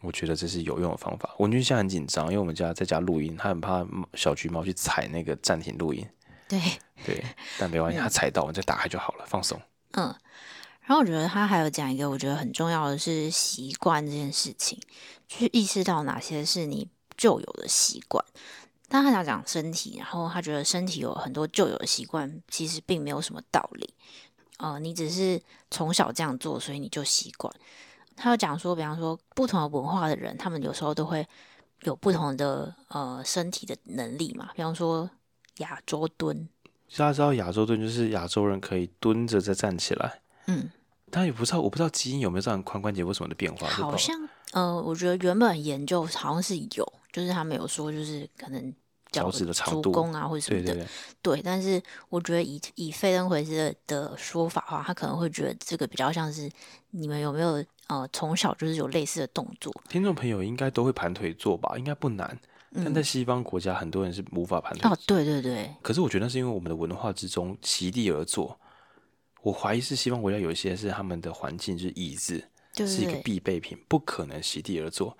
[0.00, 1.34] 我觉得这是有用的方法。
[1.40, 6.08] 文君现在很紧张，因为我们家在家录音，他很怕小橘猫去踩那个暂停录音。
[6.48, 6.58] 对
[7.04, 7.22] 对，
[7.58, 9.60] 但没关系，他踩到，我们再打开就好了，放松。
[9.90, 10.14] 嗯，
[10.86, 14.78] 然后我觉得他还有讲一个，我觉得很重要的是习惯这件事情，
[15.26, 18.22] 去意识到哪些是你旧有的习惯。
[18.86, 23.94] 但他想讲身体，然后他觉得身体有很多旧有的习惯，其实并没有什么道理。
[24.58, 27.52] 呃，你只是从小这样做，所以你就习惯。
[28.14, 31.26] 他有讲说，比方说不同的文化的人，他们有时候都会
[31.84, 34.50] 有不同的呃身体的能力嘛。
[34.54, 35.10] 比方说
[35.56, 36.46] 亚洲蹲，
[36.94, 40.20] 大家知道亚洲蹲就是亚洲人可以蹲着再站起来。
[40.46, 40.70] 嗯，
[41.10, 43.66] 但也不知道，我不知道基因有没有这样髋关节或什么的变化。
[43.68, 44.16] 好像
[44.52, 48.74] 呃，我觉得原本研究好像是有，就是他们有说，就是可能。
[49.12, 56.50] 脚趾的长度足弓啊，或者什么的，对对对，对，但是我觉得以以费登回斯的的说法的话，他可能会觉得这个比较像是
[56.90, 59.72] 你们有没有呃从小就是有类似的动作？
[59.88, 62.36] 听众朋友应该都会盘腿坐吧，应该不难。
[62.74, 64.90] 但在西方国家，很多人是无法盘腿。
[64.90, 65.72] 哦，对对对。
[65.80, 68.58] 可是我觉得那是因为我们的文化之中席地而坐。
[69.44, 72.42] 我怀疑是西方国家有一些是他们的环境就是椅子
[72.76, 75.14] 是一个必备品，不可能席地而坐。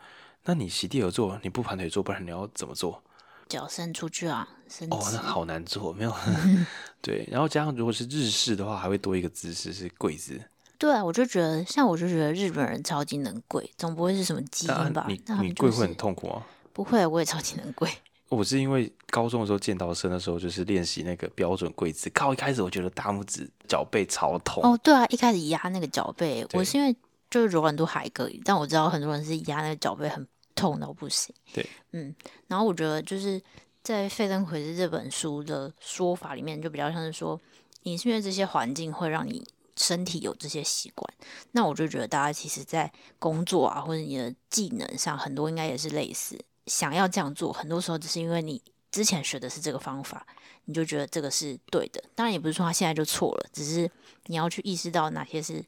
[0.45, 3.03] 那你席地而坐，你不盘腿坐，不然你要怎么做？
[3.51, 4.49] 脚伸出去啊！
[4.67, 6.15] 伸哦，那好难做，没有
[7.03, 7.29] 对。
[7.31, 10.41] 然后加上如果是日式的话，还会多一个姿势是跪姿。
[10.79, 15.05] 对啊，我就觉得像我就觉得日本人超级能跪，总不会是什么基因吧？
[15.07, 16.47] 你你跪会很痛苦啊？
[16.73, 17.87] 不会，我也超级能跪。
[18.35, 22.11] 我是因为高中的时候剑道生的时候，就是练习那个标准跪姿。
[22.11, 24.63] 靠，一开始我觉得大拇指脚背超痛。
[24.63, 26.95] 哦，对啊，一开始压那个脚背，我是因为
[27.31, 30.27] 就是柔软度还可以，但我知道很多人是压那个脚背很。
[30.57, 32.15] 痛到不行，对，嗯，
[32.47, 33.43] 然后我觉得就是
[33.83, 37.39] 在费登奎斯这本书的说法里面，就比较像是说，
[37.83, 39.45] 你是因为这些环境会让你
[39.77, 41.13] 身体有这些习惯，
[41.51, 50.27] 那我就觉得大家其实，在工作啊或者你的技能上，很多应该也是类似，想要这样做，很多时候只是因为你之前学的是这个方法，
[50.65, 53.91] 你就觉得这个是对的，当然也不是说他现在就错了，只是
[54.27, 55.65] 你要去意识到哪些是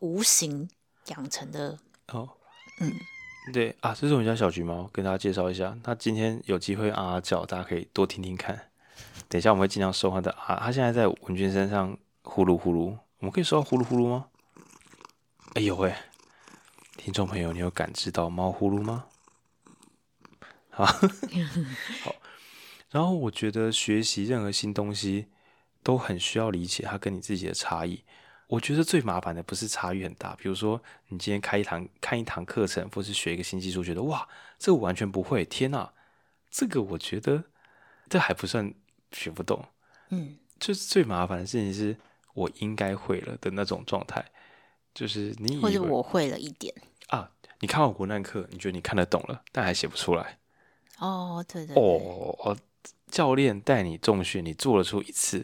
[0.00, 0.68] 无形
[1.06, 1.78] 养成的，
[2.08, 2.28] 哦，
[2.80, 2.92] 嗯。
[3.52, 5.76] 对啊，这是我们家小橘猫，跟大家介绍一下。
[5.82, 8.68] 它今天有机会啊啊叫，大家可以多听听看。
[9.28, 10.60] 等一下我们会尽量收它的啊。
[10.62, 14.26] 它现在在文君身上呼噜呼噜，我们可以收到呼噜呼噜吗？
[15.54, 15.92] 哎呦喂，
[16.96, 19.06] 听众朋友，你有感知到猫呼噜吗？
[20.72, 20.84] 好，
[22.02, 22.14] 好。
[22.90, 25.26] 然后我觉得学习任何新东西
[25.82, 28.02] 都很需要理解它跟你自己的差异。
[28.48, 35.90] 我觉得最麻烦的不是差异很大，比如说你今天开一堂看一堂课程，或是学一个新技术，觉得哇，这个我完全不会，天哪，
[36.50, 37.44] 这个我觉得
[38.10, 38.74] 这还不算
[39.10, 39.64] 学不懂，
[40.10, 41.96] 嗯，就是最麻烦的事情是
[42.34, 44.22] 我应该会了的那种状态，
[44.92, 46.74] 就是你或者我会了一点
[47.06, 47.30] 啊，
[47.60, 50.38] 你看完国难课，你觉得你看得懂了，但还写不出来，
[51.02, 52.56] 哦，对对，对，哦，
[53.10, 55.38] 教练带你重训，你做了出一次。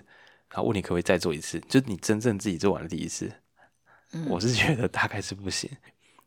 [0.50, 1.60] 然后问你可不可以再做一次？
[1.68, 3.30] 就是你真正自己做完的第一次，
[4.12, 5.70] 嗯，我是觉得大概是不行。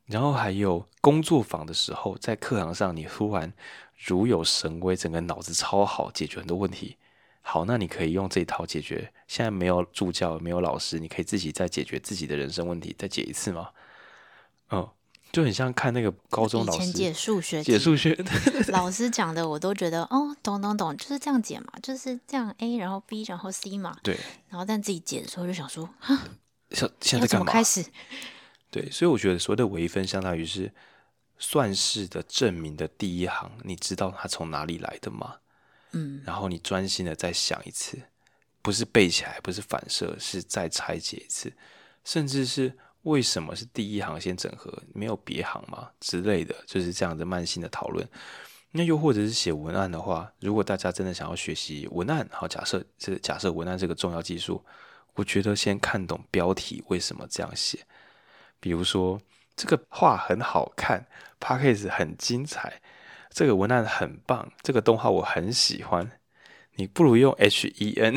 [0.05, 3.51] 然后还有工作坊的时候，在课堂上你突然
[3.97, 6.97] 如有神威，整个脑子超好，解决很多问题。
[7.41, 9.11] 好，那你可以用这一套解决。
[9.27, 13.69] 现在没有助教，没有老师，你可以自己再解决自己的人生问题，再解一次吗？
[15.31, 18.17] 嗯，就很像看那个高中老师解数学，解数学，
[18.67, 23.97] 老师讲的我都觉得哦，懂懂懂，就是这样解嘛，就是这样 A，然后 B，然后 C 嘛。
[24.03, 24.17] 对。
[24.49, 26.19] 然后但自己解的时候就想说，哈，
[26.71, 27.51] 现现在干嘛？
[27.51, 27.85] 开始。
[28.69, 30.71] 对，所以我觉得所谓的微分，相当于是
[31.37, 35.35] 算式的证明的第一行，你知道它从哪里来的吗？
[35.91, 36.21] 嗯。
[36.25, 37.97] 然后你专心的再想一次，
[38.61, 41.53] 不是背起来，不是反射，是再拆解一次，
[42.03, 42.77] 甚至是。
[43.03, 45.89] 为什么是第一行先整合，没有别行吗？
[45.99, 48.07] 之类的，就是这样的慢性的讨论。
[48.73, 54.63] 那又或者是写文案的话，如果大家真的想要学习文案，好，假设这假设文案这个重要技术，
[55.15, 57.79] 我觉得先看懂标题为什么这样写。
[58.59, 59.19] 比如说，
[59.57, 61.05] 这个画很好看
[61.39, 62.81] ，Podcast 很精彩，
[63.29, 66.11] 这个文案很棒，这个动画我很喜欢。
[66.75, 68.15] 你不如用 H E N，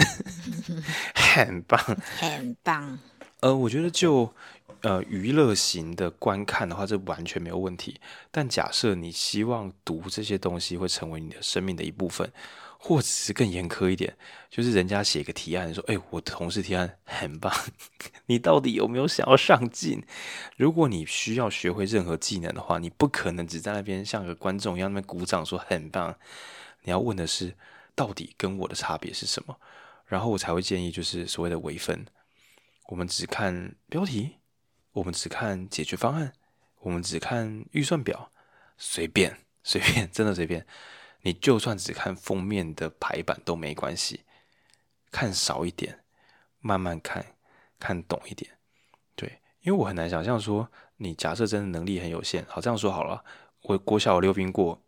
[1.17, 1.81] 很棒，
[2.19, 3.01] 很棒。
[3.41, 4.35] 呃，我觉得就。
[4.81, 7.99] 呃，娱乐型的观看的话，这完全没有问题。
[8.31, 12.31] 但假设你希望读这些东西会成为你的生命的一部分，
[12.79, 14.15] 或者是更严苛一点，
[14.51, 17.51] 就是人家写一个提案说：“哎，我同事提案很棒，
[18.27, 20.05] 你到底有没有想要上进？”
[20.57, 26.15] 如果你需要学会任何技能的话，你不可能只在那边像个观众一样那边鼓掌说很棒。
[26.83, 27.55] 你要问的是，
[27.95, 29.57] 到底跟我的差别是什么？
[30.05, 32.05] 然后我才会建议，就是所谓的微分，
[32.89, 34.37] 我们只看标题。
[34.95, 36.33] 我们只看解决方案，
[36.81, 38.31] 我们只看预算表，
[38.79, 40.67] 随便随便，真的随便。
[41.23, 44.21] 你就算只看封面的排版都没关系，
[45.11, 46.01] 看少一点，
[46.61, 47.25] 慢慢看，
[47.79, 48.53] 看懂一点。
[49.17, 53.25] 对，因为我很难想象说，你假设真的能力很有限，好这样说好了，
[53.63, 54.81] 我国小溜冰过，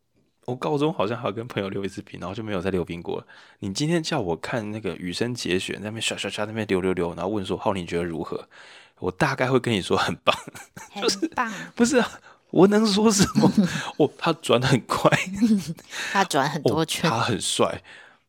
[0.44, 3.26] 我高中好像还跟朋友溜一次冰，然后就没有再溜冰过了。
[3.58, 8.48] 你今天叫我看那个羽生结弦那边刷刷刷那边溜溜溜，然后问说，浩，你觉得如何？
[8.98, 10.34] 我大概会跟你说很棒，
[11.00, 13.52] 就是棒，不是啊，我能说什么？
[13.98, 15.10] 哦，他转很快，
[16.12, 17.82] 他转很多圈，哦，他很帅。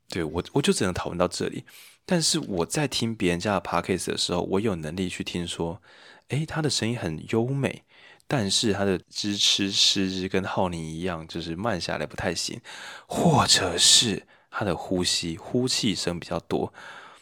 [0.09, 1.65] 对，我，我就只能讨论到这里。
[2.05, 5.81] 但是我在听别人家的 podcast 的时候，我有能力去听说，
[6.29, 7.83] 诶，他的声音很优美，
[8.27, 12.61] 但是他的支持诗跟浩宁一样，就是慢下来不太行，
[13.05, 16.73] 或者是他的呼吸呼气声比较多。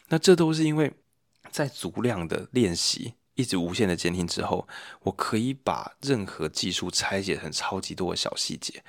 [0.08, 0.92] 那这都是因为
[1.50, 3.14] 在足量的练习。
[3.36, 4.66] 一直无限的监听之后，
[5.02, 8.82] 我可以把任何技术拆解成超级多的小细节。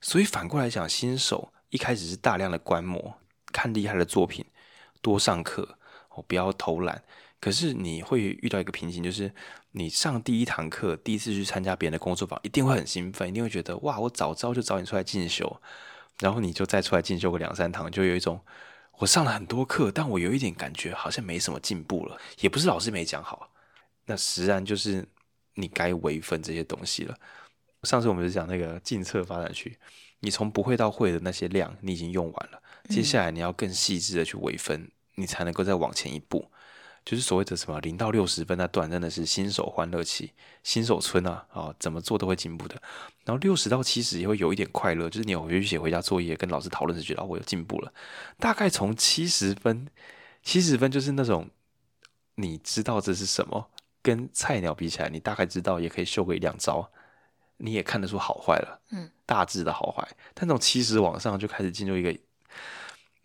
[0.00, 3.18] 所以反过来讲，新手一开始是大量的观摩，
[3.52, 4.46] 看厉害的作品，
[5.02, 5.78] 多上课，
[6.10, 7.02] 哦，不要偷懒。
[7.40, 9.32] 可是你会遇到一个瓶颈，就是
[9.72, 15.60] 你上第一堂课，第一次去参加别人的工作坊，一定会很兴奋，一定会觉得哇，我早知道就找你出来进修。
[16.20, 18.40] 然后你就再出来进修个两三堂，就有一种
[18.98, 23.47] 我上了很多课，但我有一点感觉好像没什么进步了，也不是老师没讲好。
[24.08, 25.06] 那实然就是
[25.54, 27.16] 你该微分这些东西了。
[27.84, 29.78] 上次我们是讲那个近侧发展区，
[30.18, 32.60] 你从不会到会的那些量，你已经用完了。
[32.88, 36.50] 接下来你要更细致的去微分，你才能够再往前一步。
[37.04, 42.74] 就是所谓的什么零到六十分那段，真的是新手欢乐期、新手村啊啊，怎么做都会进步的。
[43.24, 47.92] 然后六十到七十也会有一点快乐，就是你回去写回家作业，跟老师讨论时觉得哦，我有进步了。
[48.38, 49.88] 大概从七十分，
[50.42, 51.48] 七十分就是那种
[52.34, 53.70] 你知道这是什么。
[54.08, 56.90] 跟菜鸟比起来，你大概知道，也可以秀个一两招，
[57.58, 60.08] 你也看得出好坏了，嗯，大致的好坏。
[60.32, 62.16] 但从七十往上就开始进入一个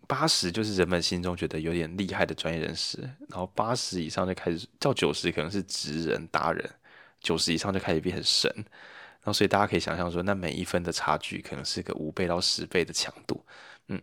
[0.06, 6.70] 八十，就是人们心中觉得有点厉害的专业人士，然后八十以上就开始到九十，可能是职人达人，
[7.20, 8.52] 九十以上就开始变成神。
[8.54, 13.42] 然后所以大家可以想象说，那每一分的差距可能是个五倍到十倍的强度，
[13.88, 14.02] 嗯。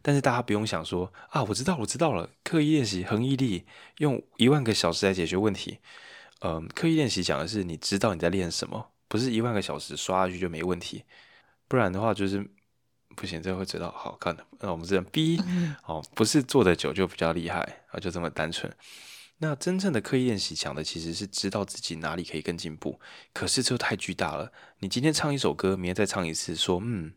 [0.00, 3.66] 但是大家不用想说啊，我知道，我知道了，刻意练习，恒毅力，
[3.98, 5.80] 用一万个小时来解决问题。
[6.42, 11.04] 嗯，刻意练习讲的是你知道你在练什么，不是一万个小时刷下去就没问题。
[11.68, 12.42] 不然的话就是
[13.14, 14.46] 不行，这会知道好看的。
[14.58, 15.38] 那我们这样逼
[15.84, 18.74] 哦，不是做的久就比较厉害啊，就这么单纯。
[19.36, 22.98] 那真正的刻意练习讲的其实是知道自己哪里可以更进步。
[23.34, 27.12] 可是这太巨大了，你今天唱一首歌，明天再唱一次，说嗯，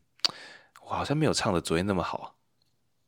[0.86, 2.36] 我好像没有唱的昨天那么好。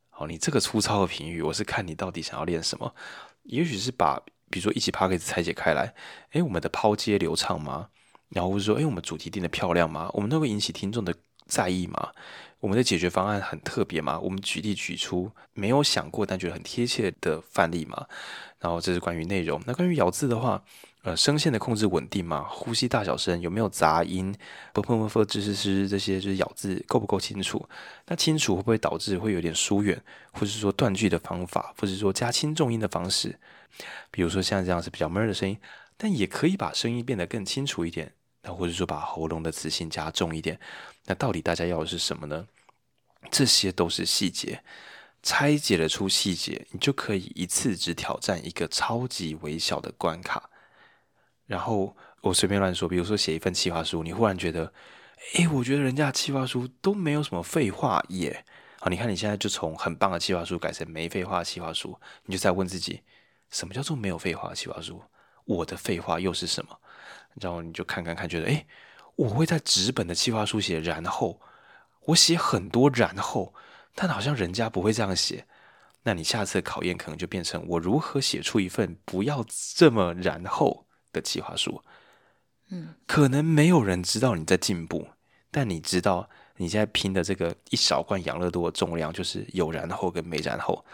[0.08, 2.94] 好，你这个粗糙的评语，我是看你到底想要练什么。
[3.42, 4.22] 也许是把。
[4.56, 5.92] 比如说一起 Podcast 拆解开来，
[6.30, 7.88] 诶，我们的抛接流畅吗？
[8.30, 10.08] 然后或者说，诶，我们主题定的漂亮吗？
[10.14, 12.08] 我们都会引起听众的在意吗？
[12.60, 14.18] 我们的解决方案很特别吗？
[14.18, 18.06] 我们举例举出没有想过但觉得很贴切的范例吗？
[18.58, 19.60] 然后这是关于内容。
[19.66, 20.62] 那关于咬字的话，
[21.02, 22.46] 呃，声线的控制稳定吗？
[22.48, 24.34] 呼吸大小声有没有杂音？
[24.72, 27.68] 啵啵啵啵，吱吱吱，这些就是咬字够不够清楚？
[28.06, 30.02] 那清楚会不会导致会有点疏远，
[30.32, 33.38] 或者是说断句的方法，或者是说加轻重音的方式？
[34.10, 35.58] 比如说像这样是比较闷的声音，
[35.96, 38.12] 但也可以把声音变得更清楚一点。
[38.42, 40.60] 那或者说把喉咙的磁性加重一点，
[41.06, 42.46] 那到底大家要的是什么呢？
[43.28, 44.62] 这些都是细节，
[45.20, 50.48] 拆解了出细节，你就可以一次只挑战一个超级微小的关卡。
[51.46, 54.72] 然后我随便乱说，比如说写一份企划书，你忽然觉得，
[55.34, 58.44] 诶，我觉得人家的企划书都没有什么废话耶。
[58.78, 63.02] 好，你看你现在就从很棒的企划书改成没废话的企划书，你就在问自己，
[63.50, 65.02] 什么叫做没有废话的企划书？
[65.44, 66.78] 我的废话又是什么？
[67.40, 68.66] 然后你就看看看，觉得，诶，
[69.16, 71.40] 我会在纸本的企划书写，然后。
[72.06, 73.52] 我写很多然后，
[73.92, 75.44] 但好像人家不会这样写。
[76.04, 79.44] 那你下次的考验可能就变成我如何写出一份不要
[79.74, 81.82] 这么然后的企划书。
[82.68, 85.08] 嗯，可能没有人知道你在进步，
[85.50, 90.84] 但你知道你现在拼的这个一小罐养乐多的重量就是有然后跟没然后。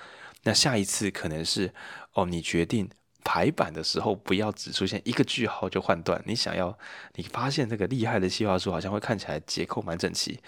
[0.44, 1.74] 那下一次可能是
[2.14, 2.88] 哦，你决定
[3.24, 6.22] 排版的时候不要只出现一个句号就换段。
[6.26, 6.76] 你想要
[7.14, 10.40] 你发现这个厉害的企划书好像会看起来结构蛮整齐。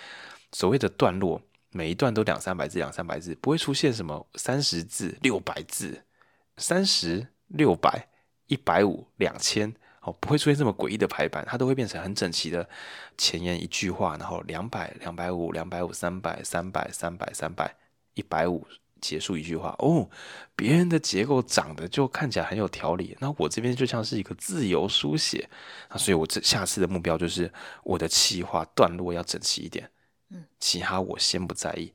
[0.53, 1.41] 所谓的段落，
[1.71, 6.05] 每一段都两三百字，两三百字，不会出现什么三十字、六百字、
[6.57, 8.09] 三十六百、
[8.47, 12.69] 一百五、两千哦，不会出现这么诡异的排版，它都会变成很整齐的
[13.17, 17.75] 前言一句话，然后两百、两百五、两百五、三百、三百、三百、三百、
[18.15, 18.67] 一百五
[19.05, 20.09] 结束一句话哦。
[20.57, 25.49] 别人的结构长得就看起来很有条理，那我这边就像是一个自由书写，
[25.91, 27.53] 那所以我这下次的目标就是
[27.83, 29.91] 我的气划段落要整齐一点。
[30.31, 31.93] 嗯其他我先不在意，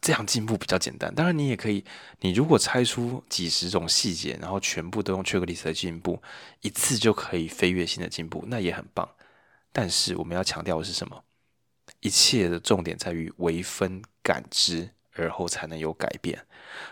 [0.00, 1.12] 这样进步比较简单。
[1.14, 1.84] 当然，你也可以，
[2.20, 6.22] 你如果拆出几十种细节，然后全部都用 checklist 的进步，
[6.60, 9.08] 一次就可以飞跃性的进步，那也很棒。
[9.72, 11.24] 但是我们要强调的是什么？
[12.00, 16.46] 一切的重点在于微分感知，而后才能有改变。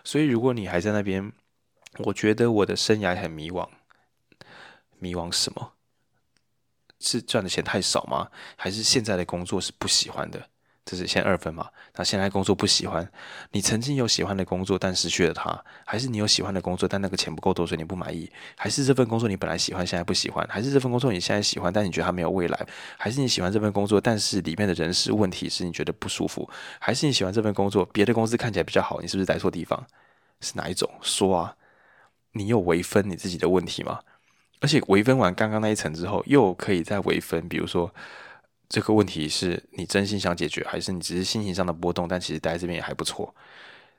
[0.05, 1.33] 所以，如果你还在那边，
[1.99, 3.69] 我觉得我的生涯很迷惘，
[4.99, 5.73] 迷惘什么？
[7.01, 8.31] 是赚的钱太少吗？
[8.57, 10.49] 还是现在的工作是不喜欢的？
[10.91, 11.68] 这是先二分嘛？
[11.97, 13.07] 那现在工作不喜欢，
[13.53, 15.53] 你曾经有喜欢的工作，但失去了它；
[15.84, 18.30] 还是你有喜欢的工作，但那个钱不够多，所以你不满意？
[18.57, 20.49] 还是这份工作你本来喜欢，现在不喜欢？
[20.49, 22.66] 还是这份工作你现在喜欢，但你觉得它没有未来？
[22.97, 26.49] 还是你喜欢这份工作，但是里面的人事问题是你觉得不舒服？
[26.78, 29.86] 还是你喜欢这份工作，别的公司看起来比较好，你是不是来错地方？
[30.41, 30.91] 是哪一种？
[31.03, 31.55] 说啊，
[32.32, 34.01] 你有微分你自己的问题吗？
[34.61, 37.49] 而且微分完刚刚那一层之后，又可以再微分。
[37.49, 37.95] 比如说，
[38.69, 42.07] 这个问题是你真心想解决，还是你只是心情上的波动？
[42.07, 43.35] 但其实待在这边也还不错。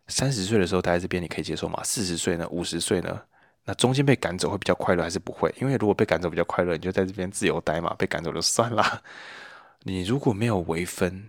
[0.08, 1.82] 三十岁的时候待在这边，你可以接受吗？
[1.84, 2.48] 四十岁呢？
[2.50, 3.22] 五十岁呢？
[3.66, 5.54] 那中间被赶走会比较快乐，还是不会？
[5.60, 7.94] 因为如果被赶走比较快乐，你就在这边自由待嘛。
[7.96, 9.04] 被赶走就算了。
[9.84, 11.28] 你如果没有微分，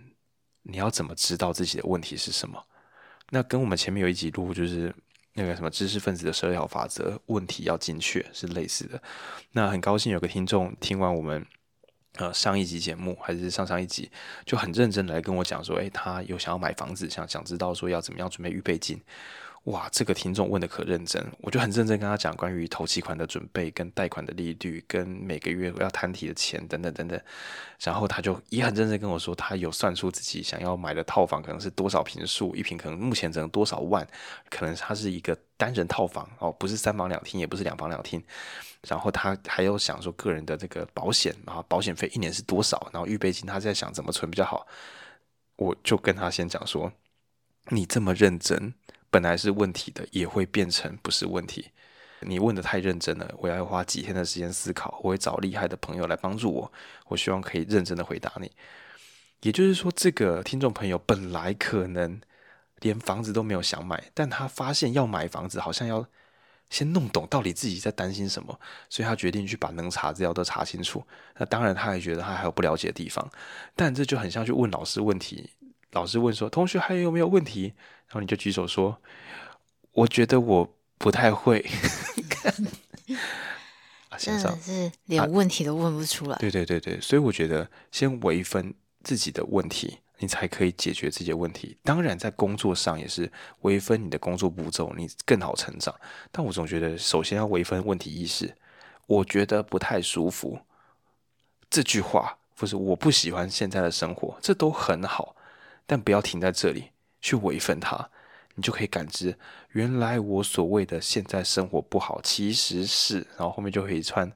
[0.63, 2.63] 你要怎么知道自己的问题是什么？
[3.29, 4.93] 那跟我们前面有一集录就是。
[5.33, 9.01] 那个什么知识分子的十二条法则，问题要精确是类似的。
[9.53, 11.47] 那很高兴有个听众听完我们
[12.17, 14.11] 呃上一集节目，还是上上一集，
[14.45, 19.01] 就很认真的来跟我讲说，诶，他有想要买房子，想想知道说要怎么样准备预备金。
[19.65, 27.21] 哇，这个听众问的可认真，我就很认真跟他讲关于头期款的准备、跟贷款的利率、跟每个月要摊提的钱等等等等。
[27.79, 34.05] 然后他就也很认真跟我说，他有算出自己想要买的套房可能是多少平数，一平可能目前只能多少万，
[34.49, 38.19] 可能他是一个单人套房哦，不是三房两厅，也不是两房两厅。
[38.87, 42.89] 然后他还有想说个人的这个保险啊，保险费一年是多少？
[42.91, 44.65] 然后预备金他在想怎么存比较好。
[45.55, 46.91] 我就跟他先讲说，
[47.69, 48.73] 你这么认真。
[49.11, 51.69] 本来是问题的，也会变成不是问题。
[52.21, 54.99] 你问得太认真了，我要花几天的时间思考。
[55.03, 56.71] 我会找厉害的朋友来帮助我。
[57.07, 58.51] 我希望可以认真的回答你。
[59.41, 62.21] 也就是说，这个听众朋友本来可能
[62.79, 66.05] 连房子都没有想买，但他发现要买房子，好像要
[66.69, 71.03] 先弄懂到底自己在担心什么，所以他决定去把能查资料都查清楚。
[71.39, 73.27] 那当然，他还觉得他还有不了解的地方，
[73.75, 75.49] 但这就很像去问老师问题。
[75.93, 77.73] 老师问说：“同学还有没有问题？”
[78.11, 78.97] 然后你就举手说
[79.93, 81.65] ：“我觉得我不太会。
[84.19, 86.37] ”真的是连问题都问不出来。
[86.37, 91.77] 对对对对，所以我觉得先微分自己的问题，你才可以解决自己的问题。
[91.83, 93.31] 当然，在工作上也是
[93.61, 95.95] 微分你的工作步骤，你更好成长。
[96.33, 98.53] 但我总觉得，首先要微分问题意识。
[99.07, 100.59] 我觉得不太舒服，
[101.69, 105.35] 这句话不是我不喜欢现在的生活，这都很好，
[105.87, 106.90] 但不要停在这里。
[107.21, 108.09] 去微分它，
[108.55, 109.37] 你就可以感知，
[109.69, 114.31] 原来我所谓的现在生活不好，其实是，然后后面就会一串，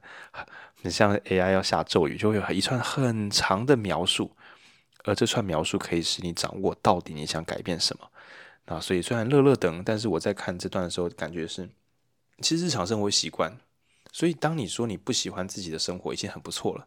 [0.82, 4.30] 很像 AI 要下咒语，就会有一串很长的描述，
[5.04, 8.08] 而这串描述可以使你掌握到底你想改变什么。
[8.66, 11.68] 那所以虽然乐乐等，但是我在看这段的时候，感觉是，
[12.40, 13.56] 其实日常生活习惯。
[14.12, 16.86] 所以当你说你不喜欢自己的生活，已经很不错了。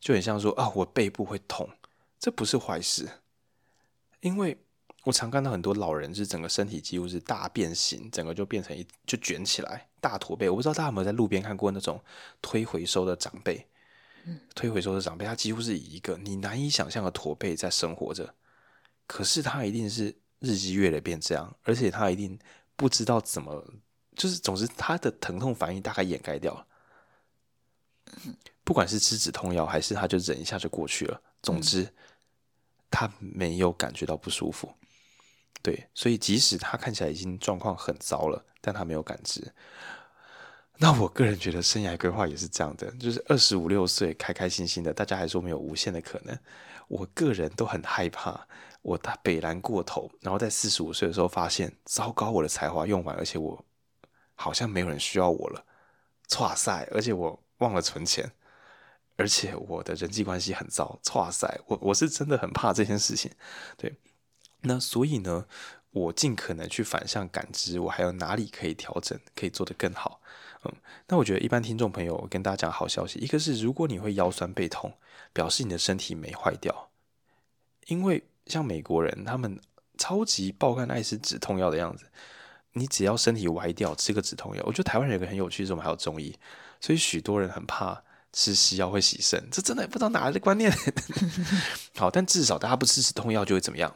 [0.00, 1.70] 就很像说啊，我背部会痛，
[2.18, 3.08] 这不是坏事，
[4.20, 4.58] 因为
[5.04, 10.48] 我常看到很多老人是整个身体几乎是大变形，整个就变成一就卷起来大驼背。
[10.48, 12.02] 我不知道大家有没有在路边看过那种
[12.40, 13.66] 推回收的长辈，
[14.24, 18.34] 嗯推回收的长辈，他几乎是以一个你难以想象的驼背在生活着，
[19.06, 22.38] 可是他一定是日积月累变这样，而且他一定
[22.74, 23.62] 不知道怎么，
[24.16, 26.66] 就是总之他的疼痛反应大概掩盖掉了。
[28.64, 31.20] 不管是吃止痛药，还是他就忍一下就过去了。
[31.42, 31.86] 总之，
[32.90, 34.72] 他没有感觉到不舒服。
[35.64, 39.52] 对，所以即使他看起来已经状况很糟了，但他没有感知。
[40.76, 46.38] 那我个人觉得，生涯规划也是这样的，就是二十五六岁开开心心的，大家还说没有无限的可能。
[46.86, 48.46] 我个人都很害怕，
[48.82, 53.64] 我大北蓝过头，然后在四十五岁的时候发现，糟糕，我的才华用完，而且我
[54.34, 55.64] 好像没有人需要我了。
[56.28, 57.40] 剉赛，而且我。
[57.58, 58.32] 忘了存钱，
[59.16, 60.98] 而且我的人际关系很糟。
[61.14, 63.30] 哇塞，我我是真的很怕这件事情。
[63.78, 63.94] 对，
[64.64, 65.46] 那所以呢，
[65.90, 70.20] 我尽可能去反向感知，我还有哪里可以调整，可以做得更好。
[70.64, 70.72] 嗯，
[71.08, 74.92] 那我觉得一般听众朋友，跟大家讲好消息，一个是如果你会腰酸背痛，
[75.32, 76.88] 表示你的身体没坏掉。
[77.86, 79.60] 因为像美国人，他们
[79.98, 82.06] 超级爆肝爱吃止痛药的样子，
[82.72, 84.62] 你只要身体歪掉，吃个止痛药。
[84.66, 86.34] 我觉得台湾人有个很有趣，是我们还有中医。
[86.80, 88.02] 所以许多人很怕
[88.32, 90.72] 吃西药会洗肾，这真的不知道哪来的观念。
[91.94, 93.94] 好，但至少大家不吃止痛药就会怎么样？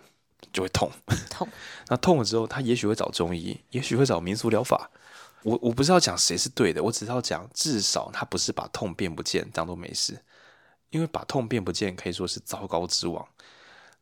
[0.52, 0.90] 就会痛。
[1.30, 1.48] 痛。
[1.88, 4.90] 那痛了之后，他也许会找中医，也许会找民俗疗法。
[5.42, 10.20] 我我不是要讲谁是对的，我只是要讲，至少他不是把痛变不见，当做没事。
[10.90, 13.26] 因为把痛变不见可以说是糟糕之王。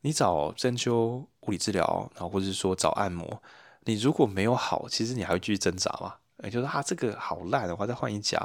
[0.01, 3.41] 你找针灸、物理治疗，然后或者是说找按摩，
[3.85, 6.15] 你如果没有好，其实你还会继续挣扎嘛？
[6.43, 8.37] 也就是说，啊，这个好烂，我再换一家。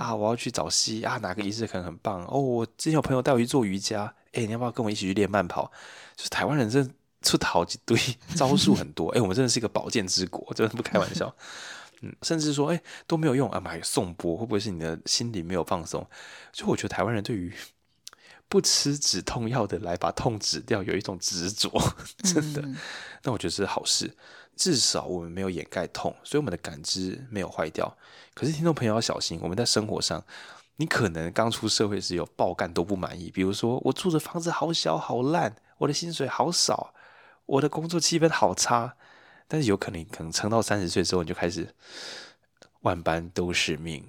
[0.00, 0.12] 啊！
[0.12, 2.40] 我要去找西啊，哪个仪式可能很棒哦？
[2.40, 5.70] 我之前有朋友带我去做瑜伽，哎，你要不要跟我一起去练慢跑？
[6.16, 6.92] 就是台湾人真的
[7.22, 7.98] 出好几堆
[8.36, 11.34] 招数很多，哎，我们真的是一个宝剑之国， 真的不开玩笑。
[12.02, 16.06] 嗯，甚至说，哎，都没有用啊，买颂钵会不会是你的心里没有放松？
[16.52, 17.52] 就我觉得台湾人对于
[18.48, 21.70] 不吃止痛药的来把痛止掉有一种执着，
[22.22, 22.62] 真的。
[23.22, 24.14] 那我觉得是好事。
[24.54, 27.94] 至少我们没有掩盖痛，所以我们的感知没有坏掉。
[28.32, 30.24] 可是听众朋友要小心，我们在生活上，
[30.76, 36.94] 你可能刚出社会时有爆干都不满意，比如说我住的房子好小好烂，我的薪水好少，
[37.46, 38.96] 我的工作气氛好差。
[39.48, 41.68] 但是有可能可能撑到三十岁之后，你就开始
[42.80, 44.04] 万般都是命。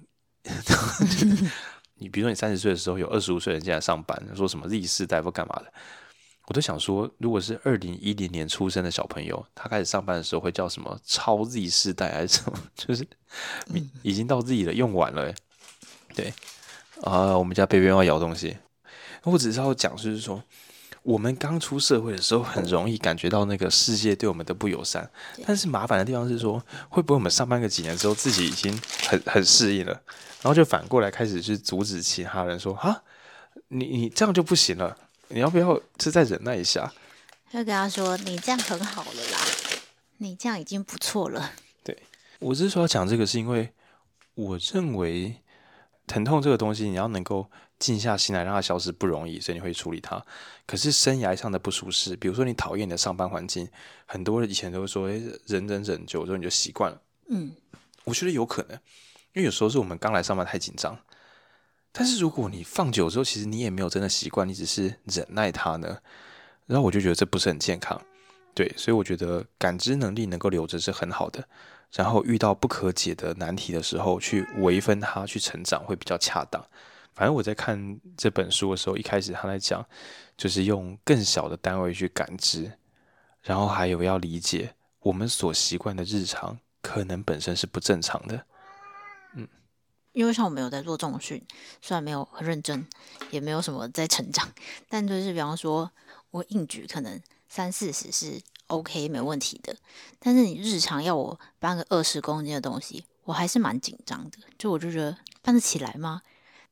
[1.99, 5.71] 你比如说你三十岁的时候有二十五岁人进来上班，说什么 Z 世代或干嘛的。
[6.47, 12.57] 我都想说，如果是二零一零年出生的小朋友，他开始上班的时候会叫什么超 Z 世代还是什么？
[12.73, 13.05] 就是
[14.01, 15.33] 已经到 Z 了，用完了。
[16.15, 16.33] 对
[17.03, 18.57] 啊，我们家贝贝要咬东西。
[19.23, 20.41] 我只是要讲，就是说，
[21.07, 25.09] 我们刚出社会的时候，很容易感觉到那个世界对我们的不友善。
[25.45, 28.77] 但是麻烦的地方是说，会不会我们上班个几年之后，自己已经
[29.07, 29.93] 很 很适应了，
[30.41, 33.03] 然后就反过来开始去阻止其他人说啊，
[33.69, 34.97] 你你这样就不行了。
[35.29, 36.91] 你要不要是再忍耐一下？
[37.49, 39.37] 就跟他说：“你这样很好了啦，
[40.17, 41.51] 你这样已经不错了。”
[41.85, 41.97] 对，
[42.39, 43.71] 我是说要讲这个，是因为
[44.33, 45.37] 我认为
[46.05, 47.49] 疼痛这个东西，你要能够
[47.79, 50.23] 静下心来让它消失不容易，所以你会处理它。
[50.65, 53.67] 可是生涯上的不舒适，比如说你讨厌你的上班环境，
[54.05, 57.55] 很多人以前都会说：“哎，忍忍忍，久之后你就习惯了。”嗯，
[58.03, 58.73] 我觉得有可能，
[59.33, 60.97] 因为有时候是我们刚来上班太紧张。
[61.91, 65.97] 但是如果你放久之后，其实你也没有真的习惯，你只是忍耐它呢，
[66.65, 67.99] 然后我就觉得这不是很健康，
[68.53, 71.47] 对，所以我觉得感知能力能够留着是很好的，
[71.93, 76.63] 然后遇到不可解的难题的时候，去微分它去成长会比较恰当。
[77.17, 79.83] 反正我在看这本书的时候，一开始他在讲，
[80.37, 82.71] 就是用更小的单位去感知，
[83.41, 88.45] 然后还有要理解我们所习惯的日常可能本身是不正常的。
[89.33, 89.47] 嗯
[90.11, 91.43] 因为像我没有在做重训，
[91.81, 92.87] 虽然没有很认真，
[93.31, 94.47] 也没有什么在成长，
[94.87, 95.89] 但就是比方说，
[96.29, 99.75] 我硬举可能三四十是 OK 没问题的，
[100.19, 104.37] 但是你日常要我搬个二十公斤的东西，我还是蛮紧张的。
[104.59, 106.21] 就我就觉得搬得起来吗？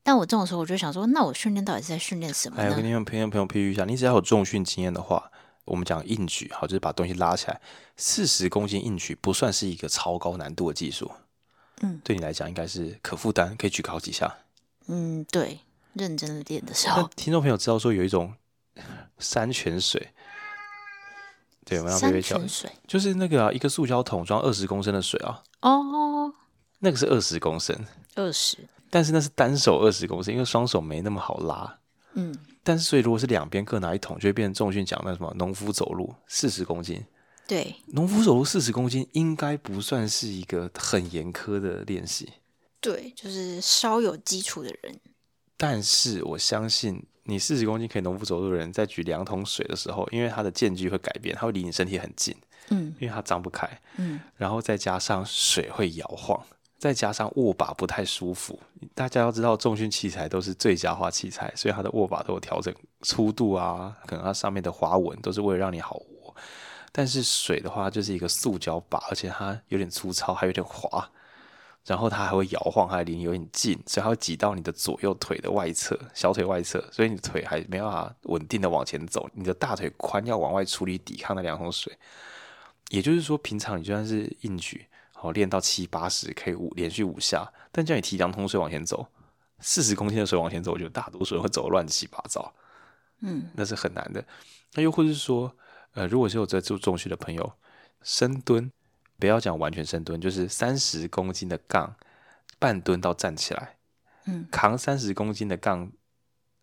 [0.06, 2.62] 但我这种时候我就想说，那我训练到底是在训练什么呢？
[2.62, 5.32] 哎，我跟你们朋友朋友比喻一下，你只要有重训经验的话，
[5.64, 7.60] 我们讲硬举，好，就是把东西拉起来，
[7.96, 11.10] 四十公斤硬举不算是一个超高难度的技术。
[11.80, 14.32] 嗯，对你来讲应该是可负担，可以举个好几下。
[14.86, 15.58] 嗯，对，
[15.94, 17.10] 认真的练的时候。
[17.16, 18.32] 听众朋友知道说有一种
[19.18, 20.10] 山泉水，
[21.64, 22.36] 对，我们要背背教。
[22.36, 25.42] 山泉水就是那个、啊、一个塑胶桶装二十公升的水啊。
[25.62, 26.32] 哦，
[26.78, 27.76] 那个是二十公升，
[28.14, 28.58] 二十，
[28.96, 31.78] 但是那是单手二十公升，因为双手没那么好拉。
[32.14, 37.04] 嗯，但是所以如果是两边各拿一桶，就会变成重训讲那什么农夫走路四十公斤。
[37.46, 42.32] 对，农夫走路四十公斤应该不算是一个很严苛的练习。
[42.80, 44.98] 对，就是稍有基础的人。
[45.58, 52.34] 但是我相信，你四十公斤可以农夫走路的人，在举两桶水的时候，因为他的间距会改变，他会离你身体很近，
[52.70, 53.68] 嗯，因为他张不开，
[53.98, 56.42] 嗯，然后再加上水会摇晃，
[56.78, 58.58] 再加上握把不太舒服。
[58.94, 66.34] 大家要知道，重训器材都是最佳化器材，所以它的握把都有调整粗度啊，可能它上面的滑纹都是为了让你好握。
[66.92, 71.10] 但是水的话，就是一个塑胶把，而且它有点粗糙，还有点滑，
[71.84, 81.96] 然后它还会摇晃，还离你有点近，所以它会挤到你的左右腿的外侧，小腿外侧，所以你的腿还没办法稳定的往前走，你的大腿宽要往外处理抵抗那两桶水。
[82.88, 84.86] 也就是说，平常你就算是硬举，
[85.18, 89.06] 好练到七八十，可以五连续五下，但叫你提两桶水往前走，
[89.60, 92.52] 四十公斤的水往前走，我觉得大多数人会走乱七八糟，
[93.20, 94.22] 嗯，那是很难的。
[94.74, 95.56] 那又或者是说，
[95.94, 97.52] 呃，如果是有在做重训的朋友，
[98.02, 98.70] 深蹲
[99.18, 101.96] 不要讲完全深蹲，就是三十公斤的杠
[102.58, 103.76] 半蹲到站起来，
[104.26, 105.90] 嗯，扛三十公斤的杠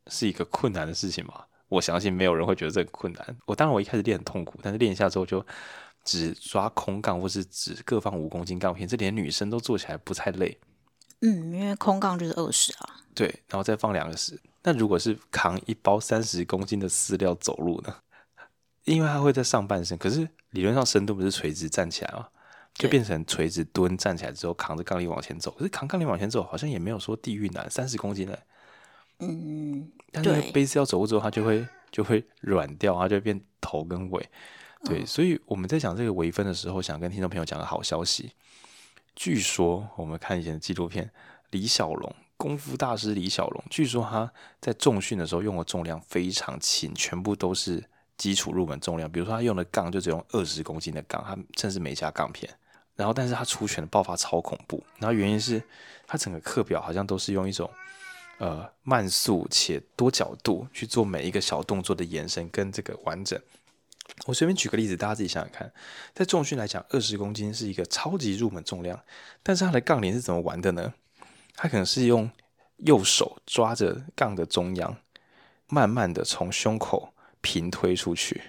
[0.07, 1.45] 是一个困难的事情吗？
[1.69, 3.35] 我相信没有人会觉得这很困难。
[3.47, 5.43] 我当然我一开始练很痛苦，但是练一下之后就
[6.03, 10.59] 只抓空杠或是只各放五公斤杠片，这连女生都做起来不太累。
[11.21, 13.01] 嗯，因为空杠就是二十啊。
[13.15, 14.39] 对，然后再放两个十。
[14.63, 17.95] 那如果是扛一包三十公斤的饲料走路呢？
[18.85, 22.27] 因为它会在上半身，可是理论上深蹲不是垂直站起来吗？
[22.73, 25.51] 就变成垂直蹲站起来之后扛着杠铃往前走。
[25.51, 28.37] 可是扛杠铃往前走好像也没有说地狱难，三十公斤的。
[29.19, 34.27] 嗯，但是贝斯要走路之后，它就会就会软掉，它就会变头跟尾。
[34.86, 38.31] 对，嗯、所以我们在讲这个微分的时候，想跟听众朋友讲个好消息。
[39.15, 41.11] 据说我们看以前的纪录片，
[41.51, 42.15] 李小龙。
[42.36, 44.29] 功夫大师李小龙，据说他
[44.59, 47.81] 在重训的时候用的重量非常轻，全部都是
[48.17, 49.09] 基础入门重量。
[49.09, 52.51] 比如说他用的杠就只用二十公斤的杠，他甚至没加杠片。
[52.95, 54.84] 然后，但是他出拳的爆发超恐怖。
[54.99, 55.63] 然后原因是
[56.05, 57.69] 他整个课表好像都是用一种
[58.39, 63.39] 呃慢速且多角度去做每一个小动作的延伸跟这个完整。
[64.25, 65.71] 我随便举个例子，大家自己想想看，
[66.13, 68.99] 在重训来讲，二十公斤是一个超级入门重量，
[69.41, 70.93] 但是它的杠铃是怎么玩的呢？
[71.55, 72.29] 它可能是用
[72.77, 74.97] 右手抓着杠的中央，
[75.67, 78.41] 慢慢的从胸口平推出去，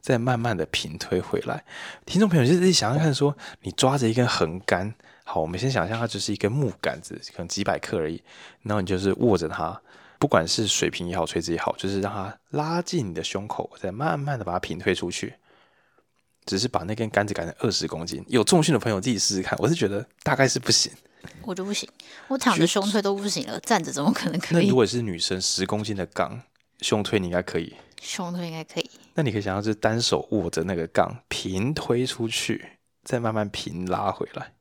[0.00, 1.64] 再慢慢的平推回来。
[2.06, 4.94] 听众朋友，就自己想想看，说你抓着一根横杆，
[5.24, 8.22] 好，我们先想象它只是一根木杆子，可能几百克而已。
[8.62, 9.80] 然后你就是握着它，
[10.18, 15.34] 不管是水平也好，垂直也好，就是让它拉近你的胸口，再慢慢的把它平推出去。
[16.44, 19.54] 只是把那根杆子改成二十公斤，有重训的朋友自己试试看。
[19.58, 20.90] 我是觉得大概是不行。
[21.42, 21.86] 我就不行，
[22.28, 24.64] 我躺着胸推都不行了，站着怎么可能可以？
[24.64, 26.40] 那如果是女生十公斤的杠，
[26.80, 27.74] 胸推你应该可以。
[28.00, 28.90] 胸推应该可以。
[29.12, 32.64] 那你可以想象，是单手握着那个杠平推出去，
[33.04, 34.54] 再慢慢平拉回来，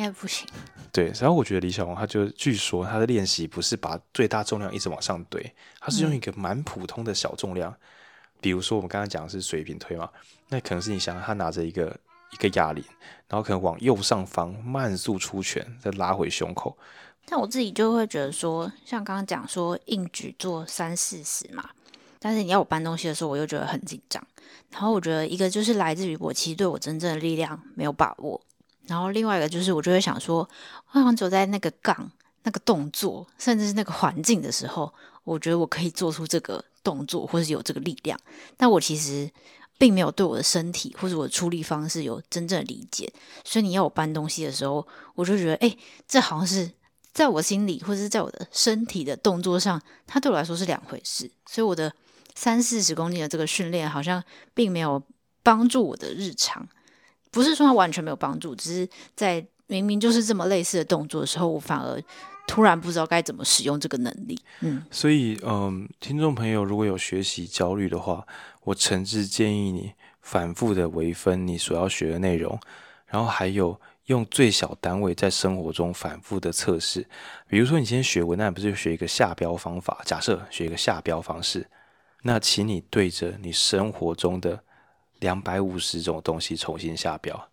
[0.00, 0.48] 应该不行。
[0.92, 7.78] 对，然后我觉得李小龙他就据说他的练习不是把最大重量一直往上堆，他是用一个蛮普通的小重量，嗯、
[8.40, 10.08] 比如说我们刚刚讲的是水平推嘛，
[10.48, 11.96] 那可能是你想他拿着一个。
[12.32, 12.84] 一个哑铃，
[13.26, 16.78] 然后可能往右上方慢速出拳，再拉回胸口。
[17.26, 21.70] 但我自己就会觉得说，像刚刚讲说硬举做三四十嘛，
[22.20, 24.24] 但是你要我搬东西的时候，我又觉得很紧张。
[24.70, 28.40] 然后我觉得一个就是来自于我其实对我真正的力量没有把握，
[28.86, 30.38] 然后另外一个就是我就会想说，
[30.92, 32.10] 我好像走在那个杠、
[32.42, 34.92] 那个动作，甚至是那个环境的时候，
[35.24, 38.18] 我觉得我可以做出这个动作，或是有这个力量。
[38.56, 39.30] 但我其实。
[39.80, 43.10] 并没有对我的身体或者我的出力方式有真正理解，
[43.46, 45.74] 所以你要我搬东西的时候，我就觉得，哎，
[46.06, 46.70] 这好像是
[47.14, 51.30] 在我心里或者是在我的身体的动作上，它对我来说是两回事。
[51.46, 51.90] 所以我的
[52.34, 54.22] 三四十公斤的这个训练，好像
[54.52, 55.02] 并没有
[55.42, 56.68] 帮助我的日常。
[57.30, 62.02] 不是说它完全没有帮助，只是在明明就是这么类似的动作的时候，我反而
[62.46, 64.36] 突然不知道该怎么使用这个能力。
[64.60, 68.26] 嗯，所以，嗯，听众朋友如果有学习焦虑的话，
[68.64, 72.58] 我诚挚建议你反复的微分你所要学的内容，
[73.06, 77.06] 然后还有用最小单位在生活中反复的测试。
[77.46, 80.02] 比如说，你今天学文案不是学一个下标方法？
[80.04, 81.64] 假设学一个下标方式，
[82.22, 84.64] 那请你对着你生活中的
[85.20, 87.48] 两百五十种东西重新下标，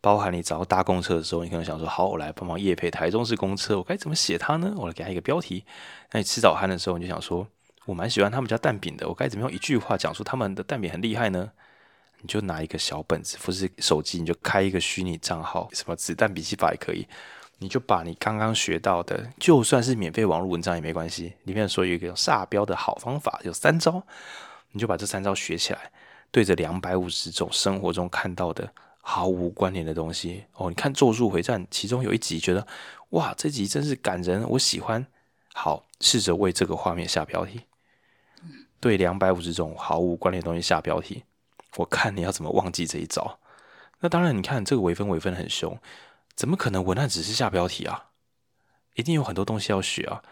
[0.00, 4.72] 包含你找到搭公车的时候，你可能想说：好，我来帮忙业配台中市公车，我该怎么写它呢？
[4.76, 5.64] 我来给它一个标题。
[6.12, 7.46] 那你吃早餐的时候，你就想说。
[7.86, 11.50] 我蛮喜欢他们家蛋饼的，我该怎么用一句话讲出他们的蛋饼很厉害呢？
[12.20, 17.08] 你就拿一个小本子，或是手机，你就开一个虚拟账号，什么子弹笔记法也可以，
[17.56, 24.02] 你就把你刚刚学到的，就算是免费网络文章也没关系，里面说有一个煞标的好方法，有三招，
[24.72, 25.90] 你就把这三招学起来，
[26.30, 30.68] 对着两百五十种生活中看到的毫无关联的东西哦。
[30.68, 32.66] 你看《咒术回战》，其中有一集觉得
[33.10, 35.06] 哇，这集真是感人，我喜欢。
[35.54, 37.62] 好，试着为这个画面下标题，
[38.78, 41.24] 对两百五十种毫无关联的东西下标题，
[41.76, 43.40] 我看你要怎么忘记这一招。
[44.00, 45.76] 那当然，你看这个微分微分很凶。
[46.36, 48.10] 怎么可能文案只是下标题啊？
[48.94, 50.22] 一定有很多东西要学啊。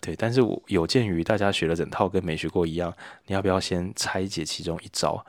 [0.00, 2.94] 对，但是我有鉴于大家学了整套跟没学过一样，
[3.26, 5.24] 你要不要先拆解其中一招？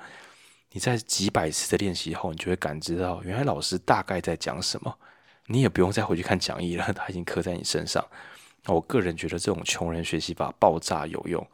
[0.71, 4.95] 你在几百次的练习后，你就会感知到原来老师大概在讲什么。
[5.47, 8.05] 你也不用再回去看讲义了， 他已经刻在你身上。
[8.65, 11.45] 那我个人觉得这种穷人学习法爆炸有用。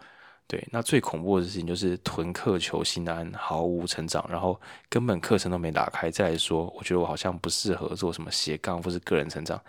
[0.47, 4.59] 对，那最恐怖的事情就是囤课求心安，毫无成长，然后
[4.89, 6.11] 根本课程都没打开。
[6.11, 9.59] 再来说，我觉得我好像不适合做什么斜杠或是个人成长。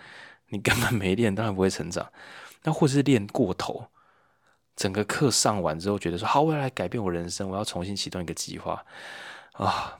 [0.49, 2.05] 你根本没练，当然不会成长。
[2.67, 3.87] 那或者是练过头，
[4.75, 8.85] 整个课上完之后，觉得说好，我要来改变我人生，我要重新启动一个计划
[9.53, 9.99] 啊！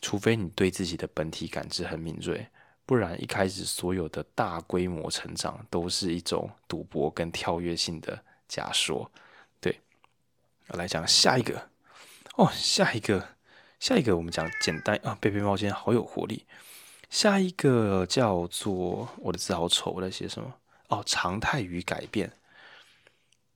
[0.00, 2.48] 除非你对自己的本体感知很敏锐，
[2.86, 9.10] 不然一开始所有的大规模成长都是一种赌博跟跳跃性的假说。
[10.68, 11.68] 我来讲下一个
[12.34, 13.36] 哦，下一个，
[13.78, 15.16] 下一个，我们讲简单啊。
[15.20, 16.44] 贝贝猫今天好有活力。
[17.08, 20.52] 下一个叫做我的字好丑，我在写什么？
[20.88, 22.32] 哦，常态与改变。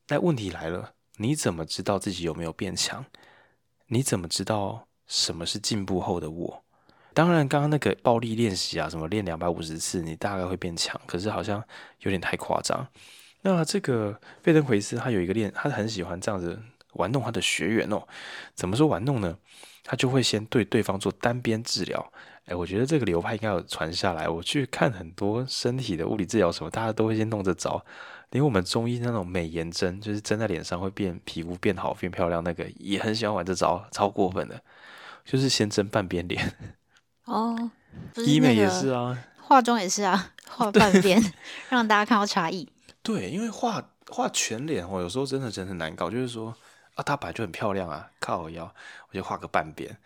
[0.09, 3.05] 那问题来了，你怎么知道自己有没有变强？
[3.87, 6.65] 你怎么知道什么是进步后的我？
[7.13, 11.63] 当然，刚刚那个暴力练习啊，什么练两百五十次，你大概会变强，可是好像
[12.01, 12.87] 有点太夸张。
[13.43, 16.61] 那这个费登奎斯他有一个练，他很喜欢这样子。
[16.95, 18.03] 玩弄他的学员哦，
[18.57, 19.39] 怎么说玩弄呢？
[19.85, 22.13] 他就会先对对方做单边治疗。
[22.51, 24.29] 哎，我觉得这个流派应该有传下来。
[24.29, 27.81] 我去看很多身体的物理治疗什么，大家都会先弄这招。
[28.31, 34.61] 连我们中医那种美颜针，就是针在脸上会变皮肤变好变漂亮，那个也很喜欢玩这招，超过分的。
[35.25, 36.53] 就是先针半边脸。
[37.27, 37.71] 哦，
[38.17, 41.23] 医美也是啊，化妆也是啊，画半边
[41.71, 42.69] 让大家看到差异。
[43.01, 46.53] 对，因为画画全脸哦，有时候真的真的很难搞，就是说。
[46.97, 48.65] 啊，她本来就很漂亮啊，靠我腰，
[49.11, 49.97] 我就画个半边。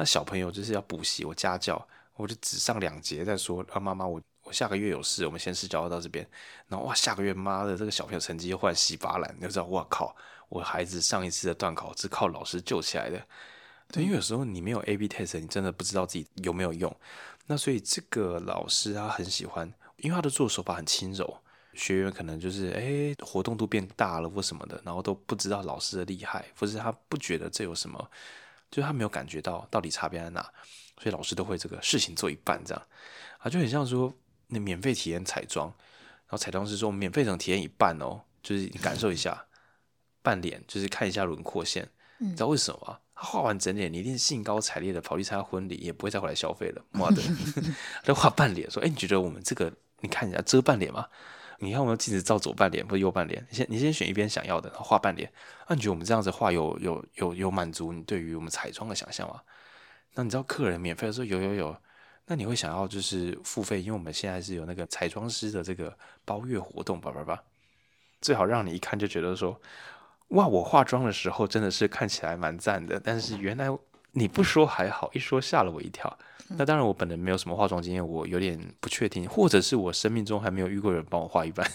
[0.00, 3.62] 那小朋友就是要补习，我家教，我就只上两节再说。
[3.70, 6.26] 啊，妈妈，我我下个月有事，我们先试教到这边。
[6.68, 10.16] 然后哇，下个月妈的这个小朋友成绩又换稀巴烂，你就知道，哇靠，
[10.48, 13.22] 我孩子上一次的段考是靠老师救起来的。
[13.92, 16.90] 对，因为有时候你没有 A/B test，你真的不知道自己有没有用。
[17.46, 21.42] 那所以这个老师他很喜欢，因为他的做手法很轻柔。
[21.74, 28.10] 学员可能就是诶，活动度变大了或什么的，然后都不知道老师的厉害，或是他不觉得这有什么，
[28.70, 30.42] 就是他没有感觉到到底差别在哪，
[30.98, 32.86] 所以老师都会这个事情做一半这样，
[33.38, 34.12] 啊，就很像说
[34.46, 39.46] 你免费体验彩妆，然后彩妆师说免费只能体验一半哦，就是你感受一下
[40.22, 42.98] 半脸，就是看一下轮廓线，你知道为什么吗？
[43.14, 47.22] 他画完整脸，你一定兴高采烈的跑去参加婚礼，也不会再回来消费了，妈的，
[48.02, 51.06] 他画半脸说，诶，你觉得我们这个你看一下遮半脸吗？
[51.62, 55.30] 你看，我们镜子照左半脸或者右半脸，你先你先选一边想要的，然后画半脸。
[55.68, 59.42] 那你觉得我们这样子画有有有有满足你对于我们彩妆的想象吗？
[60.14, 61.76] 那你知道客人免费的时候有有有，
[62.26, 67.40] 那你会想要就是付费，因为我们现在是有那个彩妆师的这个包月活动，叭叭叭，
[68.20, 69.60] 最好让你一看就觉得说，
[70.28, 73.68] 哇，我化妆的时候真的是看起来蛮赞的，但是原来
[74.12, 76.18] 你不说还好，一说吓了我一跳。
[76.56, 81.70] 那当然，我本人没有什么化妆经验，我有点不确定，或者是我生命中还没有遇过人帮我化一半。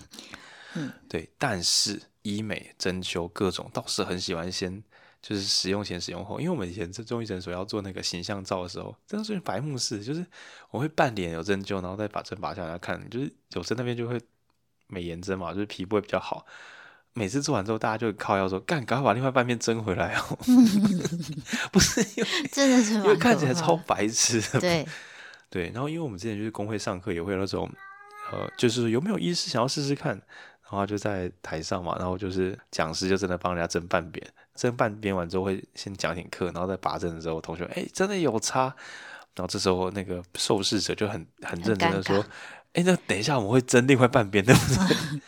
[0.76, 1.28] 嗯， 对。
[1.38, 4.82] 但是医美、针灸各种倒是很喜欢先
[5.22, 10.24] 就是使用前、使用后，因为我们以前在中医诊所要做那个形象照的时候，真的是白目式，就是
[10.70, 14.20] 我会半脸有针灸，然后再把针拔下来看，就是有针那边就会
[14.86, 16.44] 美颜针嘛，就是皮肤会比较好。
[17.12, 20.38] 每次做完之后，大家就会靠腰说：“干，赶快把另外半边争回来哦！”
[21.72, 24.40] 不是因为 真的是因为看起来超白痴。
[24.60, 24.86] 对
[25.50, 27.68] 对，然后因为我们之前就是工会上课，也会有那种
[28.30, 30.12] 呃，就是有没有意思想要试试看，
[30.62, 38.66] 然后就在台上嘛，然后就是讲师就真的帮人家争半边，争半边完之后会先讲点课，然后再拔针的时候，同学哎真的有差，
[39.34, 42.24] 然后这时候那个受试者就很很认真的说
[42.74, 45.20] ：“哎，那等一下我们会争另外半边，对不对？”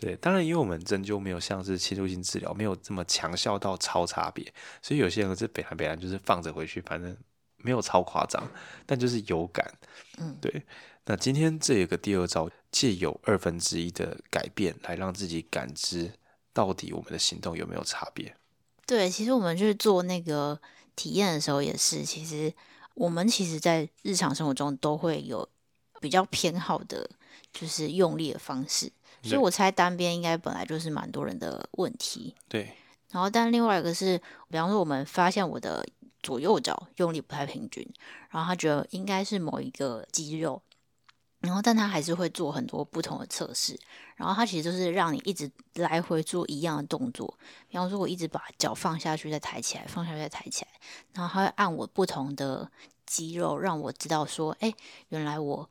[0.00, 7.14] 对，当然，因为我们针灸没有像是侵入性治疗，没有这么强效到超差别，所以有些人是北蓝北蓝，就是放着回去，反正
[7.58, 8.42] 没有超夸张，
[8.86, 9.70] 但就是有感。
[10.16, 10.64] 嗯，对。
[11.04, 16.10] 那今天这有个第二招，借由二分之一的改变来让自己感知
[16.52, 18.34] 到底我们的行动有没有差别。
[18.86, 20.58] 对，其实我们去做那个
[20.96, 22.52] 体验的时候也是，其实
[22.94, 25.48] 我们其实在日常生活中都会有
[26.00, 27.08] 比较偏好的
[27.52, 28.90] 就是用力的方式。
[29.22, 32.34] 所以我猜单边应该本来就是蛮多人的问题。
[32.48, 32.74] 对。
[33.10, 34.16] 然后，但另外一个是，
[34.48, 35.84] 比方说我们发现我的
[36.22, 37.84] 左右脚用力不太平均，
[38.30, 40.62] 然后他觉得应该是某一个肌肉，
[41.40, 43.76] 然后但他还是会做很多不同的测试，
[44.14, 47.36] 然后他其实就是让你一直来回做一样的动作。
[47.68, 50.70] 比方说，我一直把脚放下去再抬起来，放下去再抬起来，
[51.14, 52.70] 然后他会按我不同的
[53.06, 54.72] 肌肉，让我知道说，哎，
[55.08, 55.68] 原来我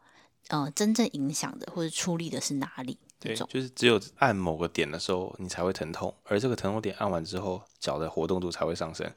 [0.50, 3.00] 嗯、呃、真正影响的或者出力的是哪里。
[3.20, 9.12] 对，就是只有按某个点的时候，你才会疼痛，而这个疼痛点按完之后，脚的活动度才会上升。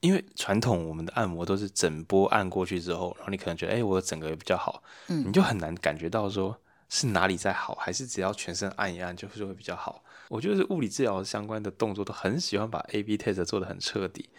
[0.00, 10.02] 因为传统我们的按摩都是整波按过去之后，然后你可能觉得，哎，我整个也比较好，嗯，你就很难感觉到说是哪里在好，还是只要全身按一按就是会比较好。
[10.28, 14.30] 我觉得是物理治疗相关的动作都很喜欢把 A/B test 做的很彻底。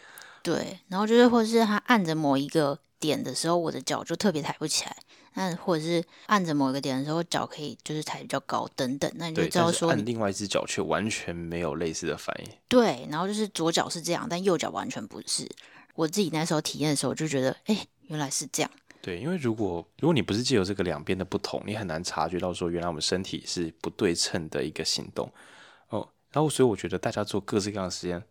[0.43, 4.95] 对，然后就是或者是他按着某一个点的时候，我的脚就特别抬不起来。
[5.35, 12.51] 那或者是按着某一个点的时候，脚可以就是抬比较高等等，那你就知道说，按另外一只脚却完全没有类似的反应。
[12.67, 15.49] 对，然后就是左脚是这样，但右脚完全不是。
[15.93, 18.71] 我自己那时候体验的时候，就觉得，哎、欸，原来是这样。
[19.01, 25.31] 对，因为如果如果你不是借由这个两边的不同，你很难察觉到说，原来我们身体是不对称的一个行动。
[25.89, 28.23] 哦，然后所以我觉得大家做各式各样的实验，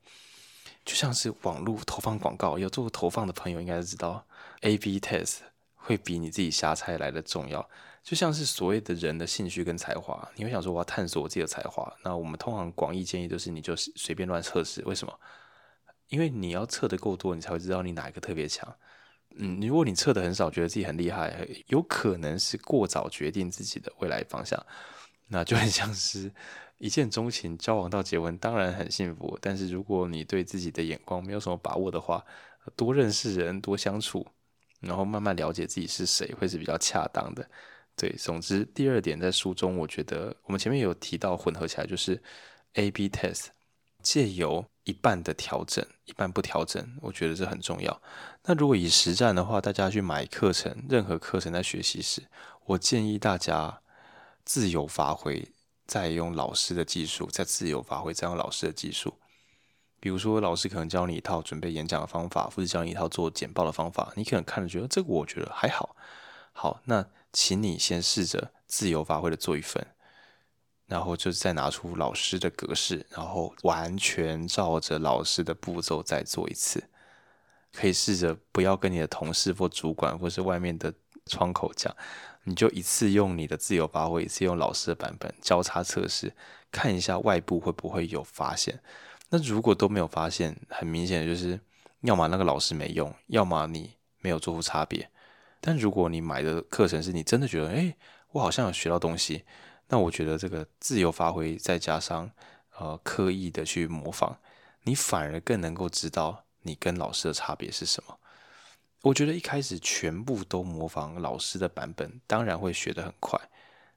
[0.85, 4.27] 就像是网络投放广告，有做过投放的朋友应该知道
[4.63, 5.37] A/B test。
[5.85, 7.69] 会比你自己瞎猜来的重要，
[8.03, 15.13] 就像是所谓的人的兴趣跟才华，你会想说我要探索我自己的才华，那我们通常广义建议都是你就随便乱测试，为什么？
[16.09, 18.75] 因为你要测得够多，你才会知道你哪一个特别强。
[19.37, 24.65] 嗯，如果你测得很少，觉得自己很厉害，有可能是过早决定自己的未来方向，
[25.29, 26.33] 那就很像是
[26.79, 32.25] 一见钟情，交往到结婚，当然很幸福，但是如果你对自己的眼光没有什么把握的话，
[32.77, 34.27] 多认识人，多相处。
[34.87, 37.49] 然后慢慢了解自己是谁，会是比较恰当的。
[37.97, 42.21] 对，总之第二点在书中，我觉得我们前面有提到混合起来就是
[42.75, 43.47] A/B test，
[44.03, 48.03] 借由一半的调整，一半不调整，我觉得这很重要。
[48.45, 52.23] 那如果以实战的话，大家去买课程，任何课程在学习时，
[52.67, 53.81] 我建议大家
[54.45, 55.49] 自由发挥，
[55.87, 59.15] 再用老师的技术，再自由发挥，再用老师的技术。
[60.05, 65.97] 比如说，老师可能教你一套准备演讲的方法，或者教你一套做简报的方法，你可能看着觉得这个我觉得还好。
[66.53, 69.83] 好，那请你先试着自由发挥的做一份，
[70.85, 76.85] 然后就再拿出老师的格式，然后完全照着老师的步骤再做一次。
[77.73, 80.93] 可以试着不要跟你的同事或主管或是外面的
[81.25, 81.97] 窗口讲，
[82.43, 86.35] 你就一次用你的自由发挥，一次用老师的版本交叉测试，
[86.71, 88.83] 看一下外部会不会有发现。
[89.35, 91.59] 那如果都没有发现，很明显的就是，
[92.03, 95.11] 要么那个老师没用，要么你没有做出差别。
[95.61, 97.97] 但如果你买的课程是你真的觉得，哎，
[98.31, 99.43] 我好像有学到东西，
[99.89, 102.31] 那我觉得这个自由发挥再加上
[102.79, 104.37] 呃刻意的去模仿，
[104.85, 108.17] 你反而更能够知道你跟老师的差别是什么。
[109.03, 113.37] 我觉得一开始全部都模仿老师的版本，当然会学得很快，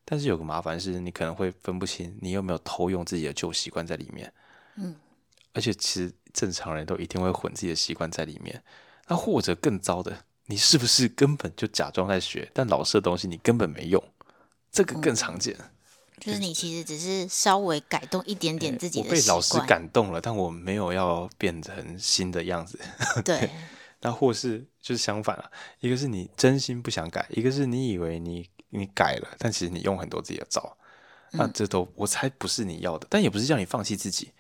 [0.04, 4.34] 但是有个麻烦是，你可能会分不清你有没有偷用自己的旧习惯在里面。
[4.78, 4.96] 嗯。
[5.58, 8.64] 而且其实正常人都一定会混自己的习惯在里面，
[9.08, 14.04] 那或者更糟的，你是不是根本就假装在学，但老师的东西你根本没用，
[14.72, 15.56] 这个更常见。
[15.58, 15.66] 嗯，
[16.20, 22.80] 就是你其实只是稍微改动一点点自己的被老师感动了，但我没有要变成新的样子。
[23.26, 23.50] 对，
[24.02, 30.78] 那或是就是相反了，一个是你真心不想改，一个是你以为你你改了，但其实你用很多自己的招，
[31.32, 34.32] 那这都我猜不是你要的，但也不是叫你放弃自己。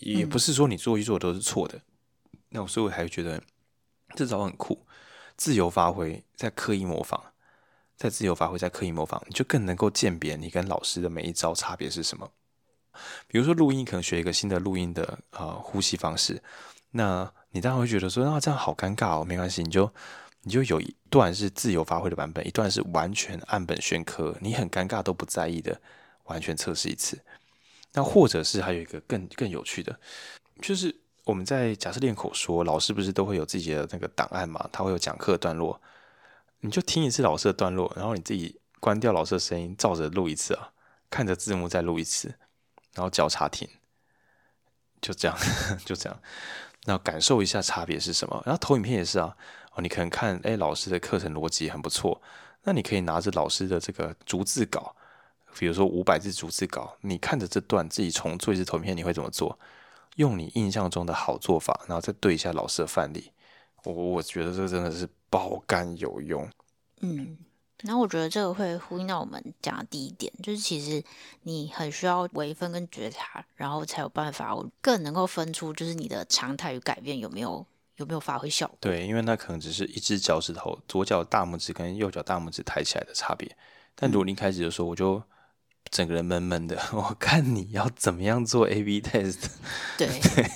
[0.00, 3.42] 也不是说你做一做都是错的，嗯、那我所以我还觉得
[4.14, 4.86] 这招很酷，
[5.36, 7.20] 自由发挥再刻意模仿，
[7.96, 12.30] 再自由发挥再刻意模仿，你就更能够鉴别你跟老师的每一招差别是什么。
[13.26, 16.42] 比如说录音，可能学一个新的录音的呃呼吸方式，
[16.90, 19.92] 那你当然会觉得说，那、啊、这样好尴尬哦，没关系，你就
[20.42, 25.80] 你就有一段是自由发挥的版本，一段是完全按本宣科，你很尴尬都不在意的，
[26.24, 27.22] 完全测试一次。
[27.92, 29.98] 那或者是还有一个更更有趣的，
[30.62, 34.68] 就是我们在假设练口说，老师不是都会有自己的那个档案嘛？
[34.72, 35.80] 他会有讲课段落，
[36.60, 40.72] 你就听一次老师的段落，然后你自己关掉老师的声音，照着录一次啊，
[41.10, 42.28] 看着字幕再录一次，
[42.94, 43.68] 然后交叉听，
[45.00, 45.36] 就这样
[45.84, 46.20] 就这样，
[46.86, 48.40] 然后感受一下差别是什么。
[48.46, 49.36] 然后投影片也是啊，
[49.74, 52.22] 哦，你可能看，哎，老师的课程逻辑很不错，
[52.62, 54.94] 那你可以拿着老师的这个逐字稿。
[55.58, 59.58] 比如说五百字逐字稿，你看着这段自己重做一次投影片，你会怎么做？
[60.16, 63.30] 用你印象中的好做法，然后再对一下老师的范例。
[63.84, 66.46] 我我觉得这真的是爆肝有用。
[67.00, 67.38] 嗯，
[67.82, 71.02] 然后我觉得这个会呼应到我们讲的第一点，就是其实
[71.44, 77.64] 你很需要微分跟觉察，然后才有办法更能够分出，就是你的常态与改变有没有
[77.96, 78.76] 有没有发挥效果。
[78.80, 83.56] 对，因为那可能只是一只脚趾头，左脚大拇指跟右脚大拇指抬起来的差别。
[83.94, 85.22] 但如果你一开始就说，我就
[85.90, 89.38] 整个人闷闷的， 我看你要怎么样做 A/B test。
[89.98, 90.08] 对。
[90.36, 90.50] 对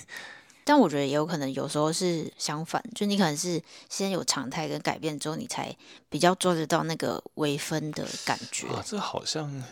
[0.66, 5.76] 但我觉得也有可能，有时候是相反，就你可能是先有常态跟改变之后，你才
[6.09, 8.66] 比较做得到那个微分的感觉。
[8.68, 9.62] 啊，这好像，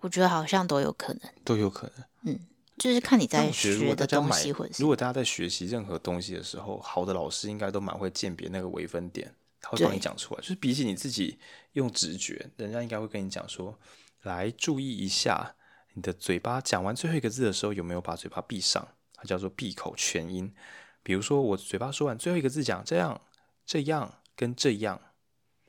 [0.00, 2.06] 我觉得好像都有可能，都有可能。
[2.22, 2.40] 嗯，
[2.78, 10.40] 就是看你在学的东西，或者如果大家在学习任何东西的时候，好的老师应该都蛮会鉴别那个微分点，他会帮你讲出来。
[10.40, 11.38] 就是比起你自己
[11.74, 13.78] 用直觉，人家应该会跟你讲说，
[14.22, 15.54] 来注意一下
[15.94, 18.88] 你的嘴巴讲完最后一个字的时候，有没有把嘴巴闭上。
[19.14, 20.52] 它叫做闭口全音，
[21.00, 23.20] 比如说我嘴巴说完最后一个字讲这样、
[23.64, 25.00] 这样跟这样，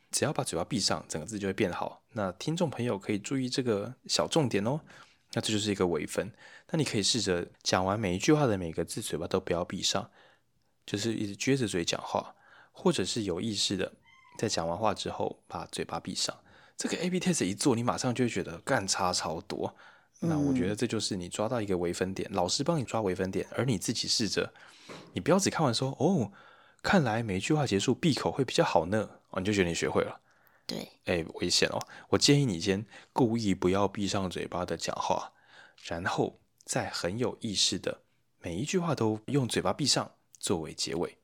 [0.09, 2.01] 只要把嘴巴闭上，整个字就会变好。
[2.13, 4.79] 那听众朋友可以注意这个小重点哦。
[5.33, 6.31] 那这就是一个微分。
[6.71, 10.09] 那你可以试着讲完每一句话的每个字，嘴巴都不要闭上，
[10.83, 12.35] 就是一直撅着嘴讲话，
[12.71, 13.93] 或者是有意识的
[14.39, 16.35] 在讲完话之后把嘴巴闭上。
[16.83, 19.73] 这个 A/B test 一做，你马上就会觉得干差超多。
[20.19, 24.53] 那我觉得这就是你抓到一个微分点，老师帮你抓微分点，而你自己试着，
[25.13, 26.33] 你不要只看完说哦，
[26.81, 30.19] 看来每一句话结束闭口会比较好呢，哦，你就觉得你学会了。
[30.65, 31.79] 对，哎，危险哦！
[32.09, 35.31] 我建议你先故意不要闭上嘴巴的讲话，
[35.85, 38.01] 然后再很有意识的
[38.41, 41.17] 每一句话都用嘴巴闭上作为结尾。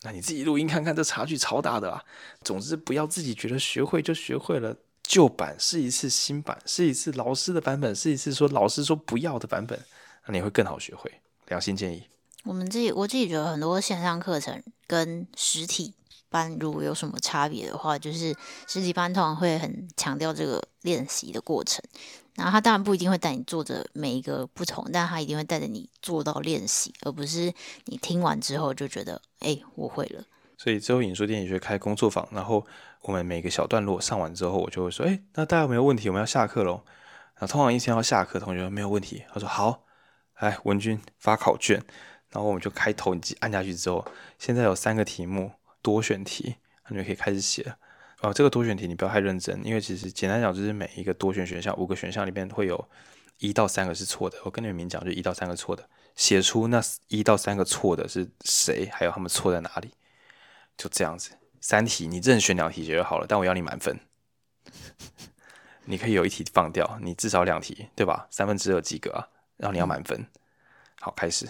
[0.00, 2.04] 那你自己录音看看，这差距超大的啊！
[2.42, 4.74] 总之不要自己觉得学会就学会了。
[5.04, 9.78] 旧版试一次，新版试一次，老师的版本试一次，说老师说不要的版本，
[10.26, 11.20] 那你会更好学会。
[11.48, 12.02] 良心建议。
[12.44, 15.94] 我们自己我自己觉得很多线上课程跟实体
[16.28, 18.34] 班如果有什么差别的话，就是
[18.66, 21.82] 实体班通常会很强调这个练习的过程，
[22.34, 27.52] 然后他当然不一定会带你做着每一个不同，但他一定会带着你做到练习，而不是
[27.84, 30.24] 你听完之后就觉得哎，我会了。
[30.56, 32.66] 所以之后影说电影学开工作坊，然后
[33.04, 36.08] 我们每个小段落上完之后，我就会说：“哎，那大家没有问题？
[36.08, 36.82] 我们要下课喽。”
[37.38, 39.24] 那通常一天要下课，同学没有问题。
[39.28, 39.84] 他说：“好，
[40.38, 41.84] 来文君发考卷。”
[42.32, 44.06] 然后我们就开投影机按下去之后，
[44.38, 45.52] 现在有三个题目
[45.82, 46.56] 多选题，
[46.88, 47.76] 你们可以开始写了。
[48.22, 52.88] 哦，这个多选题你不要太认真，因为其实简单讲就是每一个多选选项五个选项里面会有
[53.38, 54.38] 一到三个是错的。
[54.44, 55.86] 我跟你们明讲，就一到三个错的，
[56.16, 59.90] 写出那一到三个错的是谁，还有他们错在哪里。
[60.76, 61.30] 就这样子，
[61.64, 63.98] 三题你任选两题就好了，但我要你满分。
[65.86, 68.26] 你可以有一题放掉，你至少两题，对吧？
[68.30, 70.26] 三分之二及格啊，然后你要满分。
[71.00, 71.48] 好，开始。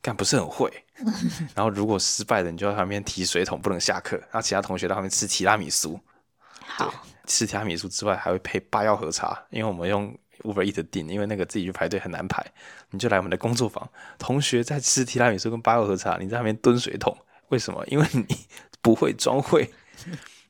[0.00, 0.72] 干不是很会，
[1.56, 4.16] 然后如果失败了，你就在旁边提水桶，不能下课。
[4.16, 5.98] 然后其他同学在旁边吃提拉米苏。
[6.60, 6.94] 好，
[7.26, 12.46] 吃提拉米苏之外，还会配八药和茶，因为我们用 Uber Eats 订，因为那个自己去排队很难排。
[12.90, 17.16] 你就来我们的工作坊，同学在吃提拉米苏跟八药和茶，你在旁边蹲水桶。
[17.48, 17.82] 为什么？
[17.86, 18.26] 因为你
[18.80, 19.70] 不会装会，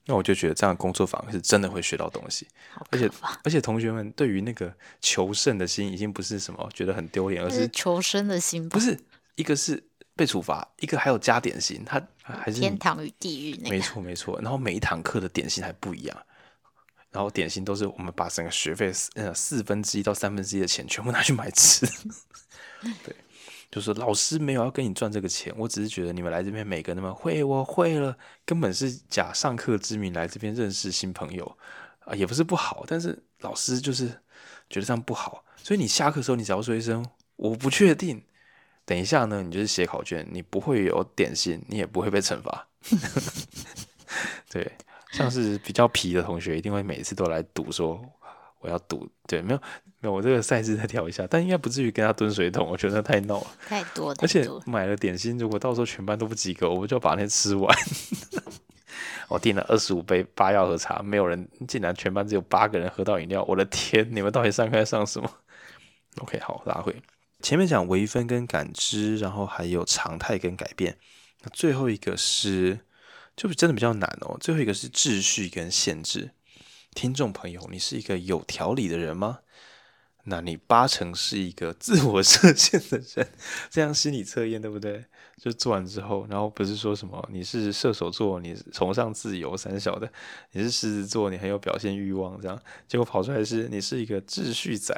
[0.05, 2.47] 那我就觉得这样工作坊是真的会学到东西，
[2.91, 3.11] 而且
[3.45, 8.69] 而且同学们对于那个求胜的心已经不是什么觉得很丢脸，而是求生的心。
[8.69, 8.99] 不是
[9.37, 9.83] 一个是
[10.17, 13.71] 被处罚，一个还有加点心，他还是天堂与地狱那个。
[13.71, 16.17] 没错没错，然后每一堂课的点心还不一样，
[17.11, 21.87] 然后点心都是我们把整个学费呃四分之一到三分之一的钱全部拿去买吃，
[23.05, 23.15] 对。
[23.71, 28.17] 就是老师没有要跟你赚这个钱，我只是觉得你们来这边每个人都会，我会了，
[28.47, 31.59] 根本是假上课之名来这边认识新朋友
[32.01, 34.07] 啊，也不是不好，但是老师就是
[34.71, 37.05] 觉得这样不好，所以你下课的时候你只要说一声
[37.37, 38.23] 我不确定，
[38.85, 42.67] 等一下呢，你就是写考卷，你不会有点心，你也不会被惩罚。
[44.51, 44.73] 对，
[45.13, 48.03] 像是比较皮的同学，一定会每次都来赌说。
[48.61, 49.61] 我要赌，对，没有
[50.01, 57.77] 没有，我这个赛事再跳一下，但应该不至于跟他蹲水桶， 我觉得太闹了，太多，而且买了点心，如果到时候全班都不及格，我们就把那吃完。
[59.29, 65.31] 我订了二十五杯八药和茶，没有人，竟然全班只有八个人喝到饮料，我的天，你们到底上课在上什么？
[66.23, 66.97] OK，好，拉回
[67.41, 70.97] 前面讲微分跟感知，然后还有常态跟改变，
[71.43, 72.81] 那最后一个是，
[73.37, 76.31] 就真的比较难哦，最后一个是秩序跟限制。
[76.99, 79.39] 听众朋友，你是一个有条理的人吗？
[80.25, 83.29] 那你八成是一个自我设限的人。
[83.71, 85.05] 这样心理测验对不对？
[85.41, 90.09] 就做完之后，然后不是说什么你是射手座，你崇尚自由三小的；
[90.51, 94.93] 你是狮子座，你很有表现欲望，这样结果跑出来是你是一个秩序仔，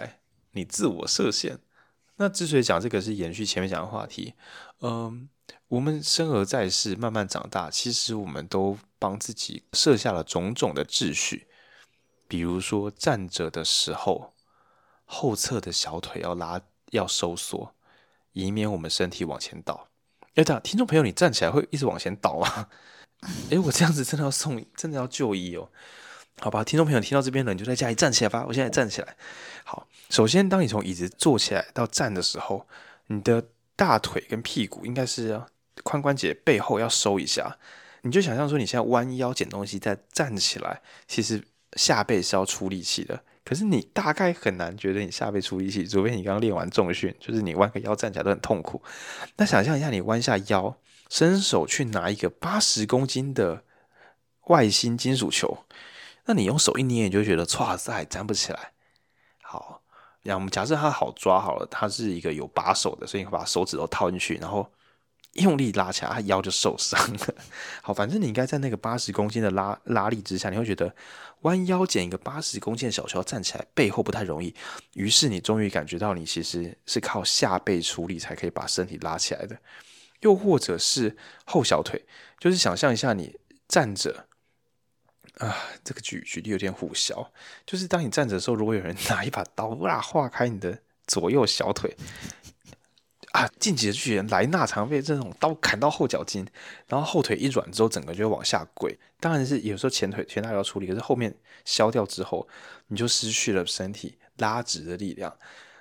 [0.52, 1.58] 你自我设限。
[2.16, 4.32] 那之所以讲这个是延续前面讲的话题，
[4.80, 5.28] 嗯，
[5.68, 11.46] 我们生而在世，慢慢长大，其实我们都帮自己设下了种种的秩序。
[12.30, 14.34] 比如说站着的时候，
[15.04, 16.60] 后侧的小腿要拉，
[16.92, 17.74] 要收缩，
[18.34, 19.88] 以免我们身体往前倒。
[20.36, 22.68] 哎，等下，听众朋友，你站起来会一直往前倒吗？
[23.50, 25.68] 哎，我这样子真的要送，真的要就医哦。
[26.38, 28.44] 好吧，听众朋友听到这边了，你就在家里站起来吧。
[28.46, 29.16] 我现在站起来。
[29.64, 32.64] 好，首先，当你从椅子坐起来到站的时候，
[33.08, 35.42] 你的大腿跟屁股应该是
[35.82, 37.58] 髋关节背后要收一下。
[38.02, 41.44] 你就想象说，你现在弯腰捡东西再站起来，其实
[41.76, 43.22] 下背是要出力气的。
[43.44, 48.80] 可是你大概很难觉得你下背出力气，除非你刚练完重训，就是你弯个腰站起来都很痛苦。
[49.36, 50.76] 那想象一下，你弯下腰，
[51.08, 53.64] 伸手去拿一个八十公斤的
[54.46, 55.64] 外星金属球，
[56.26, 58.72] 那你用手一捏，你就觉得唰塞站不起来。
[59.42, 59.82] 好，
[60.22, 64.70] 然后我们假设它好抓好了，它是一个有把手的，所以你会把手指头套进去，然后。
[65.34, 67.34] 用力拉起来，他腰就受伤了。
[67.82, 70.92] 好，反正你应该在那个八十公斤的拉拉力之下，你会觉得
[71.42, 74.54] 弯腰捡一个八十公斤的小球站起来背后不太容易。
[74.94, 79.56] 于是你终于感觉到，你其实是靠下背出力才可以把身体拉起来的。
[80.20, 82.04] 又或者是后小腿，
[82.38, 84.26] 就是想象一下你站着
[85.38, 87.28] 啊，这个举举例有点虎啸，
[87.64, 91.96] 就是当你站着的时候，如果有人拿一把刀哇划开你的左右小腿。
[93.32, 93.48] 啊！
[93.58, 96.46] 进击的巨人莱纳常被这种刀砍到后脚筋，
[96.88, 98.98] 然后后腿一软之后，整个就往下跪。
[99.20, 102.48] 当然是有时候前腿前大要处理，可是后面削掉之后，
[102.88, 105.36] 你就失去了身体拉直的力量。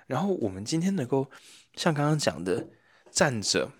[0.06, 1.30] 然后我们今天能够
[1.76, 2.68] 像刚刚讲的
[3.12, 3.72] 站着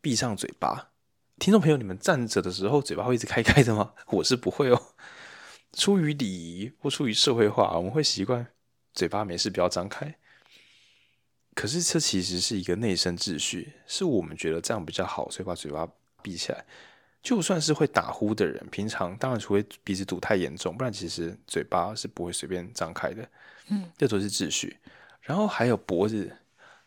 [0.00, 0.90] 闭上嘴巴，
[1.38, 3.94] 听众朋友，你们站着的时候嘴巴会一直开开的吗？
[4.08, 4.80] 我是不会哦。
[5.72, 8.46] 出于礼仪或出于社会化，我们会习惯
[8.94, 10.17] 嘴巴没事不要张开。
[11.58, 15.88] 可是这其实是一个内生秩序，是我们觉得这样比较好，所以把嘴巴
[16.22, 16.64] 闭起来。
[17.20, 23.28] 就算是会打呼的人，平常当然除非鼻子堵太严重，不然其实嘴巴是不会随便张开的。
[23.70, 24.76] 嗯，这都是秩序。
[25.20, 26.30] 然后还有脖子，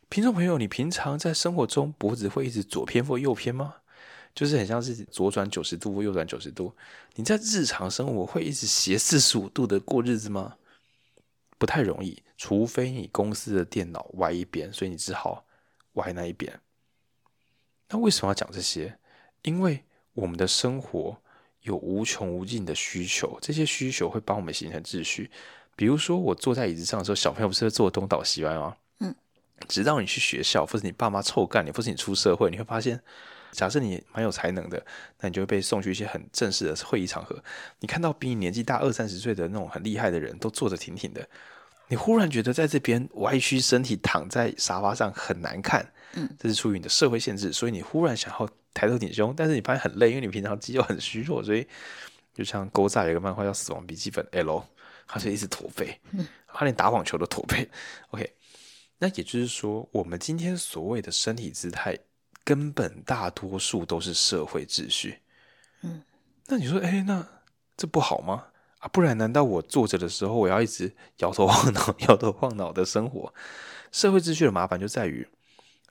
[0.09, 3.75] 听众朋友，你平常在生活中脖子会一直左偏或右偏吗？
[4.33, 6.73] 就是很像是左转九十度或右转九十度。
[7.15, 10.55] 你在日常生活会一直斜四十五度的过日子吗？
[11.57, 15.45] 不太容易，除非你公司的电脑歪一边，所以你只好
[15.93, 16.59] 歪那一边。
[17.89, 18.97] 那为什么要讲这些？
[19.43, 19.83] 因为
[20.13, 21.15] 我们的生活
[21.61, 25.29] 有无穷无尽的需求，这些需求会帮我们形成秩序。
[25.75, 28.75] 比如说，我坐在椅子上的时候，小朋友不是会坐东倒西歪吗？
[29.01, 29.15] 嗯，
[29.67, 32.99] 直到你去学校，或是你爸妈臭干你，或是你出社会，你会发现，
[33.51, 34.83] 假设你蛮有才能的，
[35.19, 37.43] 那你就会被送去一些很正式的会议场合。
[37.81, 41.29] 你看到比你年纪大二三十岁的那种很厉害的人，都坐着挺挺的。
[41.91, 51.67] 你忽然觉得在这边歪曲身体躺在沙发上很难看，嗯，这是出于你的社会限制，所以你忽然想要抬头挺胸，但是你发现很累，因为你平常肌肉很虚弱，所以
[52.33, 54.65] 就像勾扎有一个漫画叫《死亡笔记本》L，
[55.05, 57.69] 他就一直驼背，嗯，他连打网球都驼背。
[58.11, 58.33] OK，
[58.97, 61.99] 那也就是说，我们今天所谓的身体姿态，
[62.45, 65.19] 根本大多数都是社会秩序，
[65.81, 66.01] 嗯，
[66.47, 67.27] 那你说，哎，那
[67.75, 68.45] 这不好吗？
[68.81, 73.31] 啊，不然难道我坐着的时候，我要一直摇头晃脑、 摇头晃脑的生活？
[73.91, 75.27] 社会秩序的麻烦就在于，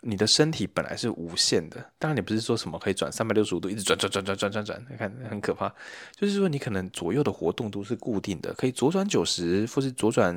[0.01, 1.93] 你的身体本来是无限的。
[2.01, 5.73] 当然，你不是说什么可以转三百六十五度，一直转转转转转转转，你看很可怕。
[6.17, 10.35] 就是说，你可能左右的活动都是固定的，可以左转九十，或是左转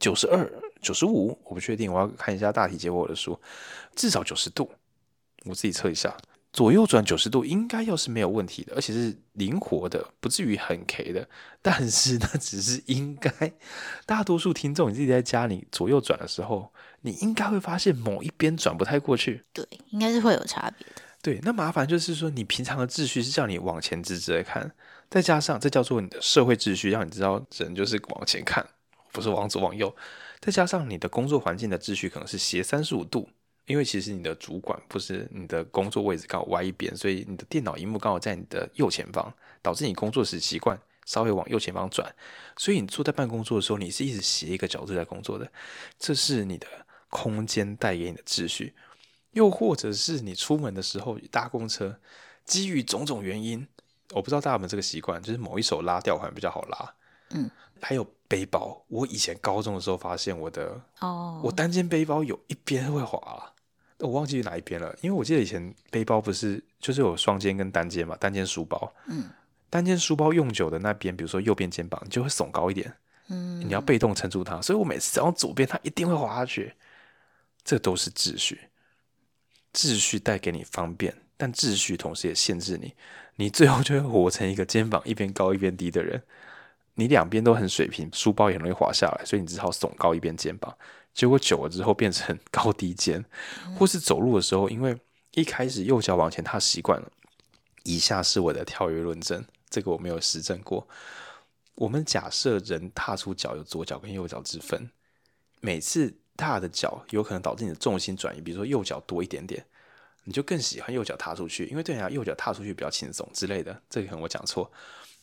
[0.00, 3.38] 九十二、九十五，我不确定，我要看一下大体结果我的书，
[3.94, 4.70] 至少九十度，
[5.44, 6.16] 我自己测一下。
[6.52, 11.26] 左右转九十度应该要是没有问题的，而且是灵活的，不至于很 K 的。
[11.62, 13.30] 但是那只是应该。
[14.04, 16.70] 大多数听众，你自己在家里左右转的时候，
[17.00, 19.44] 你应该会发现某一边转不太过去。
[19.54, 21.02] 对，应该是会有差别的。
[21.22, 24.70] 对，那麻烦就是说，你平常的秩序是叫你往前直直的看，
[25.08, 28.66] 再加上这叫做你的社会秩序，让你知道人就是往前看，
[29.10, 29.94] 不是往左往右。
[30.40, 33.28] 再加上你的工作环境的秩序可能是斜三十五度。
[33.66, 39.32] 因为其实你的主管不是你的工作位置刚好歪一边，所以你的电脑荧幕刚好在你的右前方，
[39.62, 42.12] 导致你工作时习惯稍微往右前方转，
[42.56, 45.50] 所以你坐在办公桌的时候，你是一直斜一个角度在工作的，
[45.98, 46.66] 这是你的
[47.08, 48.74] 空间带给你的秩序。
[49.32, 51.98] 又或者是你出门的时候搭公车，
[52.44, 53.66] 基于种种原因，
[54.10, 56.94] 我不知道大家有没有这个习惯，就是某一手拉吊环比较好拉，
[57.30, 63.51] 嗯，还有背包，我以前高中的时候发现我的哦，我单肩背包有一边会滑。
[64.02, 69.30] 我忘记哪一边了，因为我记得以前背包不是就是有双肩跟单肩嘛，单肩书包，嗯，
[69.70, 72.92] 单肩书包用久的那边，比如说右边肩膀，你就会耸高一点，
[73.28, 76.74] 嗯，你要被动撑住它，所以我每次只要左边，它一定会滑下去。
[77.64, 78.60] 这都是秩序，
[79.72, 82.92] 秩序带给你方便，但秩序同时也限制你，
[83.36, 86.20] 你最后就会活成一个肩膀一边高一边低的人。
[86.94, 90.76] 你两边都很水平，书包也容易滑下来，所以你只好耸高一边肩膀。
[91.14, 93.24] 结果久了之后变成高低肩，
[93.78, 94.98] 或是走路的时候，因为
[95.32, 97.10] 一开始右脚往前踏习惯了。
[97.84, 100.86] 以下是我的跳跃论证，这个我没有实证过。
[101.74, 104.90] 我们假设人踏出脚有左脚跟右脚之分，
[105.60, 109.64] 每次踏的脚有可能导致你的重心转移，比如说右脚多一点点，
[110.24, 113.82] 你就更喜欢右脚踏出去，因为对人家右脚踏出去比较轻松之类的。
[113.90, 114.70] 这个可能我讲错。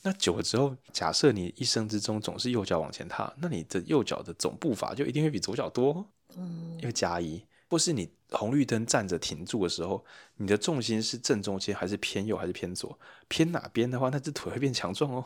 [0.01, 6.05] 那久了之后，假设你一生之中总是右脚往前踏，那你的右脚的总步伐就一定会比左脚多，
[6.37, 7.43] 嗯，因为加一。
[7.69, 10.03] 或是你红绿灯站着停住的时候，
[10.37, 12.97] 你的重心是正中间还是偏右还是偏左？
[13.27, 15.23] 偏哪边的话，那只腿会变强壮哦。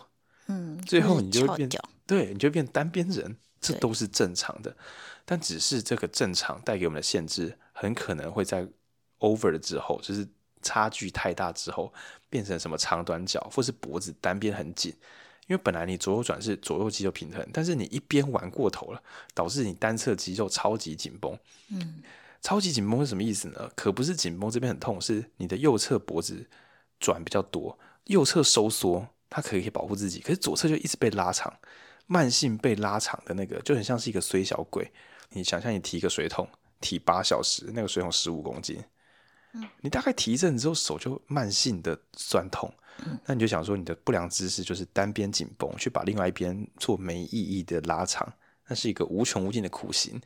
[0.48, 1.70] 嗯，最后你就会变，
[2.06, 4.76] 对，你就会变单边人，这都是正常的。
[5.24, 8.68] 但只是这个正常带给我们的限制，很可能会在
[9.20, 10.28] over 了之后，就是
[10.62, 11.94] 差距太大之后，
[12.34, 14.92] 变成什么长短脚，或是脖子单边很紧。
[15.46, 19.04] 因为本来你左右转是左右肌肉平衡，但是你一边玩过头了，
[19.36, 21.38] 导致你单侧肌肉超级紧绷。
[21.70, 22.02] 嗯。
[22.42, 23.72] 超级紧绷是什么意思呢？
[23.76, 26.46] 可不是紧绷这边很痛，是你的右侧脖子
[27.00, 31.54] 转比较多，右侧收缩，它可以保护自己，可是左侧就一直被拉长，
[32.06, 34.92] 慢性被拉长的那个就很像是一个衰小鬼。
[35.30, 36.46] 你想象你提一个水桶，
[36.82, 38.84] 提八小时，那个水桶十五公斤，
[39.82, 42.74] 你大概提一阵之后手就慢性的酸痛，
[43.26, 48.32] 那你就想说你的不良姿势就是单边紧绷，去把另外一边做没意义的拉长，
[48.68, 50.20] 那是一个无穷无尽的苦行。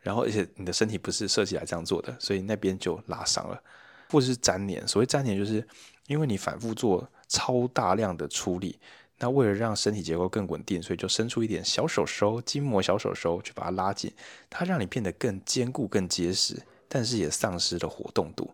[0.00, 3.62] 然后，而且你的身体不是设计来这样做的，所以那边就拉伤了，
[4.08, 4.88] 或者是粘连。
[4.88, 5.62] 所谓粘连，就是
[6.06, 8.78] 因为你反复做超大量的出力，
[9.18, 14.10] 那为了让身体结构更稳定，所以就伸出一点小手手、筋膜小手手去把它拉紧，
[14.48, 16.56] 它让你变得更坚固、更结实，
[16.88, 18.50] 但是也丧失了活动度，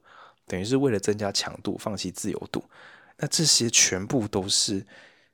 [0.46, 2.64] 等于是为了增加强度，放弃自由度。
[3.16, 4.86] 那这些全部都是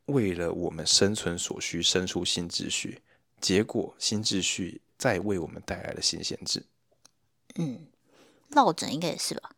[0.06, 3.00] 为了我们生存所需，生出新秩序。
[3.40, 4.80] 结果新秩序。
[4.98, 6.62] 再为我们带来了新限制。
[7.56, 7.88] 嗯，
[8.50, 9.50] 落枕应该也是吧？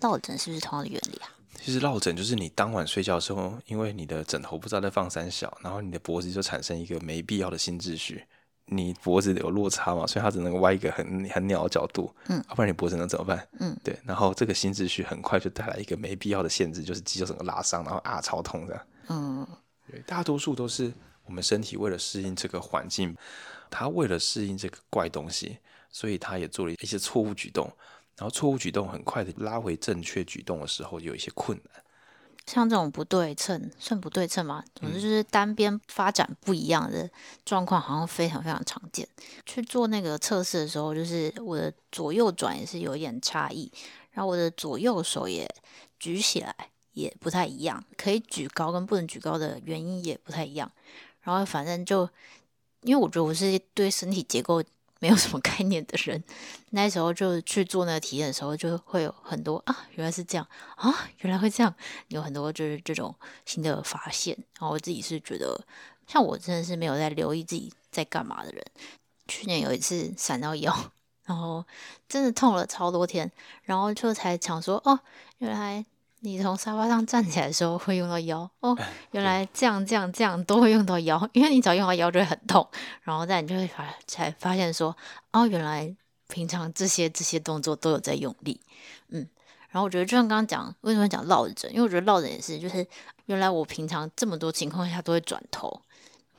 [0.00, 1.30] 落枕是不是同样的原理啊？
[1.54, 8.24] 其实落枕就是你当晚睡觉的时候，因为你的枕头不知道在放三小，然后你的脖子就产生一个没必要的新秩序。
[8.70, 12.14] 你脖子有落差嘛，所以它只能歪一个很很鸟的角度。
[12.28, 13.48] 嗯，要不然你脖子能怎么办？
[13.60, 13.98] 嗯，对。
[14.04, 18.86] 然后这个新秩序很快就带来一个没必要的限制，就是肌肉整个拉伤，然后啊超痛的。
[19.08, 19.46] 嗯，
[19.90, 20.92] 对，大多数都是
[21.24, 23.16] 我们身体为了适应这个环境。
[23.70, 25.58] 他为了适应这个怪东西，
[25.90, 27.70] 所以他也做了一些错误举动，
[28.16, 31.84] 然后错误举动很快的拉回正确举动的时候，有一些困难。
[32.48, 34.64] 像这种不对称，算不对称吗？
[34.74, 37.08] 总之就是单边发展不一样的
[37.44, 39.06] 状况，好像非常非常常见。
[39.44, 43.70] 去做那个测试的时候，就是我的左右转也是有一点差异，
[44.12, 45.46] 然后我的左右手也
[45.98, 46.54] 举起来
[46.92, 50.72] 也不太一样，可以举高跟不能举高的原因也不太一样，
[51.20, 52.08] 然后反正就。
[52.82, 54.62] 因为我觉得我是对身体结构
[55.00, 56.22] 没有什么概念的人，
[56.70, 60.46] 那时候就去做那个体验的时候，就会有很多啊，原来是这样
[60.76, 61.74] 啊，原来会这样，
[62.08, 63.14] 有很多就是这种
[63.44, 64.36] 新的发现。
[64.58, 65.60] 然后我自己是觉得，
[66.06, 68.64] 像我真的是没有在留意自己在干嘛的人，
[69.26, 70.74] 去年有一次闪到腰，
[71.24, 71.64] 然后
[72.08, 73.30] 真的痛了超多天，
[73.62, 74.98] 然后就才想说，哦，
[75.38, 75.84] 原来。
[76.20, 78.76] 你从沙发上站起来的时候会用到腰哦，
[79.12, 82.66] 原来这样这样这样都会用到腰，因为你只要用到腰就会很痛，
[83.02, 84.96] 然后但你就会发才发现说
[85.32, 85.94] 哦，原来
[86.26, 88.60] 平常这些这些动作都有在用力，
[89.10, 89.28] 嗯，
[89.70, 91.70] 然后我觉得就像刚刚讲，为什么讲落枕？
[91.70, 92.84] 因为我觉得落枕也是，就是
[93.26, 95.80] 原来我平常这么多情况下都会转头，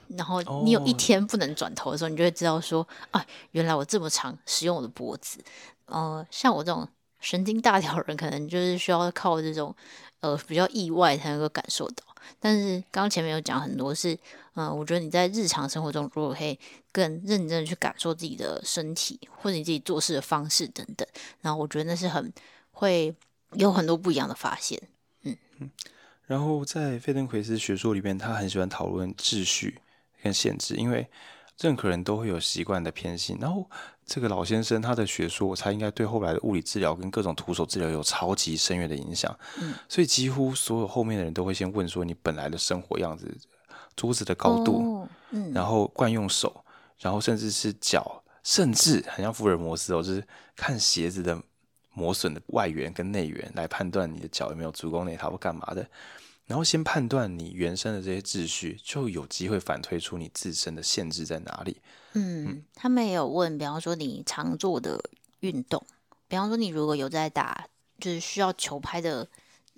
[0.09, 5.39] 然后你有一天不能转头的时候，你就会知道说啊，原来我这么长使用我的脖子，
[5.85, 6.85] 呃，像我这种。
[7.19, 9.75] 神经大条人可能就是需要靠这种
[10.21, 12.03] 呃比较意外才能够感受到，
[12.39, 14.17] 但是刚前面有讲很多是，
[14.55, 16.57] 嗯、我觉得你在日常生活中如果可以
[16.91, 21.07] 更认真去感受自己的身体或者你自己做事的方式等等，
[21.41, 22.31] 然后我觉得那是很
[22.71, 23.13] 会
[23.53, 24.81] 有很多不一样的发现，
[25.23, 25.69] 嗯嗯。
[26.25, 29.79] 然后在费登奎斯学说里面，他很喜欢讨论秩序
[30.23, 31.07] 跟限制，因为
[31.59, 33.69] 任何人都会有习惯的偏心，然后。
[34.09, 39.33] 这个老先生他的学说，我猜应该对后来的物理治疗跟各种徒手治疗有超级深远的影响。
[39.61, 43.31] 嗯，所以几乎所有后面的人都会先问说你本来的生活样子，
[43.95, 46.65] 桌子的高度，哦、嗯，然后惯用手，
[46.97, 50.23] 然后甚至是脚，甚至很像福尔摩斯哦，就是
[50.55, 51.39] 看鞋子的
[51.93, 55.87] 磨损的外缘跟内缘来判断你的脚有没有足弓内塌或干嘛的。
[56.47, 61.77] 然后先判断你原生的这些秩序，就有机会反推出你自身的限制在哪里。
[62.13, 64.99] 嗯，嗯，他们也有问，比方说你常做的
[65.41, 65.85] 运动，
[66.27, 67.67] 比方说你如果有在打，
[67.99, 69.27] 就是需要球拍的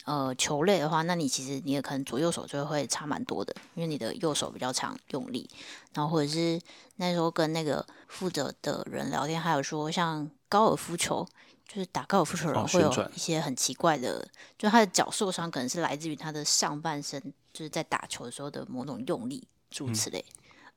[0.06, 5.50] 呃球类的话，那你其实你也可能左右手就会差蛮多的，因为你的右手比较常用力。
[5.94, 6.60] 然后或者是
[6.96, 11.28] 那时候跟那个负责的人聊天，还有说像高尔夫球，
[11.68, 14.28] 就是打高尔夫球的人会有一些很奇怪的，哦、
[14.58, 17.22] 就他的脚受伤可能是来自于他的上半身，
[17.52, 20.24] 就是在打球的时候的某种用力，诸如此类。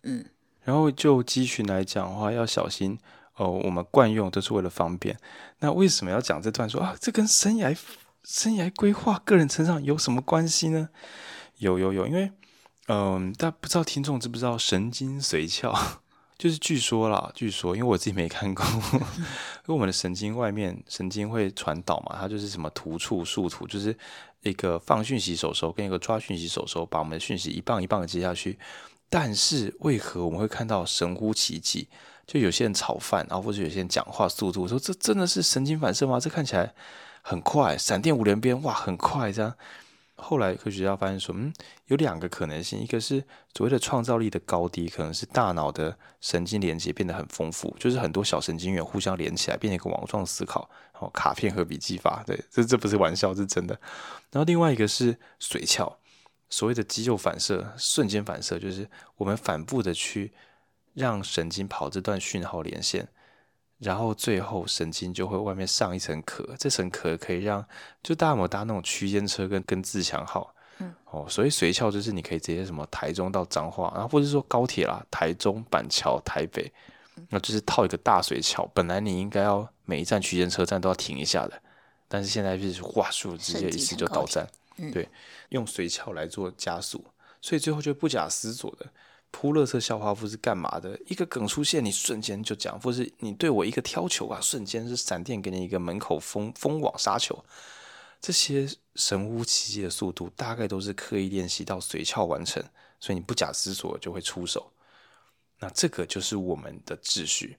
[0.03, 0.19] 嗯。
[0.21, 0.31] 嗯
[0.65, 2.99] 然后就肌群来讲的话，要小心
[3.37, 3.49] 哦。
[3.49, 5.17] 我们惯用都是为了方便。
[5.61, 6.97] 那为什么要讲这段说啊？
[7.01, 7.77] 这跟生涯
[8.25, 10.89] 生涯规划、个人成长有什么关系呢？
[11.59, 12.33] 有有有，因为
[12.89, 15.73] 嗯，大家不知道听众知不知道神经髓鞘？
[16.37, 19.01] 就是据说啦，据说，因为我自己没看过， 因
[19.67, 23.97] 为我们的神经外面神经会传导嘛，它就是什么突触、树突，就是
[24.43, 28.59] 一个放讯息手手跟一个抓讯息手手，把我们的讯息一棒一棒的接下去。
[29.15, 31.87] 但是为何我们会看到神乎其技？
[32.27, 36.19] 就有些人炒饭，然后或者有些人讲话速度，说这真的是神经反射吗？
[36.19, 36.75] 这看起来
[37.23, 39.55] 很快，闪电五连鞭，哇，很快这样。
[40.17, 41.53] 后来科学家发现说，嗯，
[41.87, 43.23] 有两个可能性，一个是
[43.55, 53.79] 所谓的创造力的高低，可能是大脑的神经连接变得很丰富，就是很多小神经元互相连起来，变成一个网状思考，然后卡片和笔记法，对，这这不是玩笑，是真的。
[54.33, 55.97] 然后另外一个是髓鞘。
[56.55, 60.31] 所谓的肌肉反射、瞬间反射，就是我们反复的去
[60.93, 63.09] 让神经跑这段讯号连线，
[63.81, 67.67] 然后最后神经就会外面上一层壳，这层壳可以让
[68.05, 76.73] 就大家有搭那种区间车跟跟自强号，嗯，哦，所以髓鞘就是你可以直接什么台中到彰化，然后或者说高铁啦，台中板桥台北，
[77.31, 81.61] 那就是套一个大水桥，本来你应该要每一站区间车站都要停一下的，
[82.07, 84.47] 但是现在就是哇，数直接一次就到站。
[84.93, 85.09] 对，
[85.55, 87.05] 用髓鞘来做加速，
[87.41, 88.91] 所以最后就不假思索的
[89.31, 90.99] 扑垃圾笑话夫是干嘛的？
[91.07, 97.45] 一个梗出现，你瞬间就讲，或是你对我一个挑球啊，瞬间是闪电给你一个门口封封网杀球，
[98.21, 102.61] 这些神乎其技的速度，大概都是刻意练习到髓鞘完成，
[102.99, 104.73] 所以你不假思索就会出手。
[105.61, 107.59] 那这个就是我们的秩序，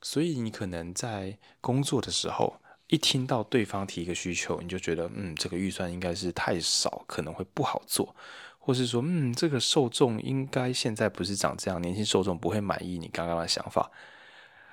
[0.00, 2.61] 所以你可能在工作的时候。
[2.92, 8.14] 一听到对方提一个需求，你就觉得，嗯，这个预算应该是太少，可能会不好做，
[8.58, 13.90] 或是说，嗯，这个受众应该现在不是长这样，年轻受众不会满意你刚刚的想法。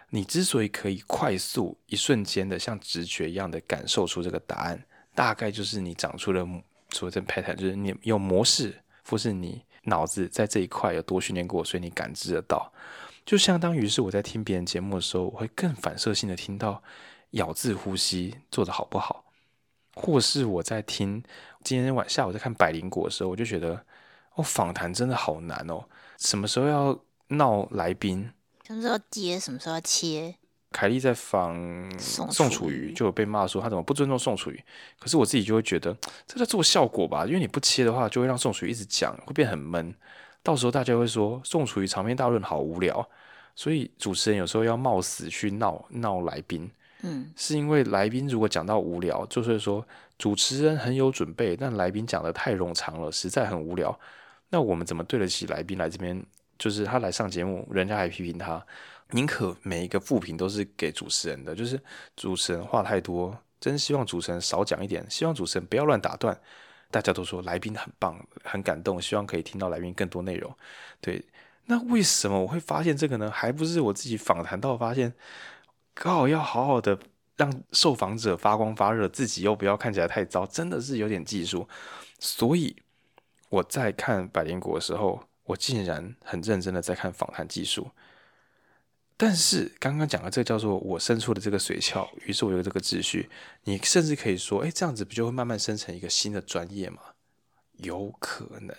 [0.09, 4.83] 你之所以可以快速、一瞬间的像直觉一样的感受出这个答案，
[5.15, 6.45] 大概就是你长出了
[6.89, 8.75] 所谓的 pattern，就是你有模式，
[9.05, 12.69] 或是你脑子在这一块有多训练过，所以你感知得到。
[13.25, 16.83] 就相当于是我在听别人节目的时候，我会更反射性的听到。
[17.31, 19.25] 咬字呼吸做的好不好，
[19.95, 21.23] 或是我在听
[21.63, 23.85] 今天晚下午在看百灵果的时候，我就觉得
[24.35, 25.83] 哦，访谈真的好难哦。
[26.17, 28.31] 什么时候要闹来宾？
[28.65, 29.39] 什么时候接？
[29.39, 30.35] 什么时候要切？
[30.71, 31.57] 凯莉在访
[31.99, 34.63] 宋楚瑜，就有被骂说他怎么不尊重宋楚瑜。
[34.99, 35.95] 可是我自己就会觉得
[36.27, 39.93] 这在做效果吧，因为你不切的话，就会让宋楚瑜一直讲，会变很闷。
[40.43, 43.09] 到时候大家会说宋楚瑜长篇大论好无聊，
[43.55, 46.69] 所以主持人有时候要冒死去闹闹来宾。
[47.01, 49.85] 嗯，是因为来宾如果讲到无聊，就是说
[50.17, 53.97] 主持人很有准备，但来宾讲得太冗长了，实在很无聊。
[54.49, 56.21] 那我们怎么对得起来宾来这边？
[56.57, 58.61] 就是他来上节目，人家还批评他，
[59.11, 61.79] 宁可每一个负评都是给主持人的，就是
[62.17, 66.37] 主持人话太多，真希望主持人少讲一点，希望主持人不要乱打断。
[66.91, 70.53] 大家都说来宾很棒，很感动，希望可以听到来宾更多内容。
[70.99, 71.23] 对，
[71.67, 73.31] 那为什么我会发现这个呢？
[73.31, 75.13] 还不是我自己访谈到发现。
[76.01, 76.97] 刚好要好好的
[77.35, 81.67] 让受访者发光发热，自己又不要看起来太糟，真的是有点技术。
[82.19, 82.73] 所以
[83.49, 87.91] 我在看百灵果的时候，我竟然很认真的在看访谈技术。
[89.17, 93.29] 但是刚刚讲的这个叫做我生出的这个水鞘，于是我有这个秩序。
[93.65, 97.01] 你甚至可以说，哎，这样子不就会慢慢生成一个新的专业吗？
[97.73, 98.73] 有可能。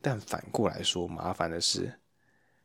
[0.00, 2.00] 但反过来说，麻烦的是，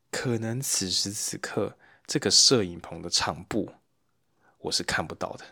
[0.10, 1.78] 可能此时此刻。
[2.08, 3.70] 这个摄影棚的场布，
[4.60, 5.46] 我是看不到的。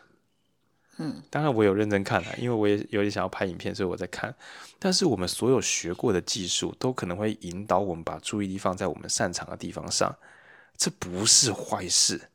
[0.98, 4.34] 嗯，当然我有认真看了，因为我也有点想要拍影片，所以我在看。
[4.80, 10.15] 但是我们所有学过的技术，都可能会引导我们把注意力放在我们擅长的地方上，
[10.77, 12.30] 这不是坏事。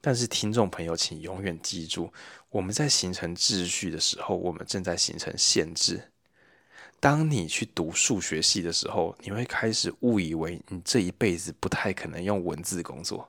[0.00, 2.10] 但是听众朋友，请永远记住，
[2.48, 6.00] 我们在形成秩序的时候，我们正在形成限制。
[7.00, 13.28] 当你去读数学系的时候，你会开始误以为你这一辈子不太可能用文字工作。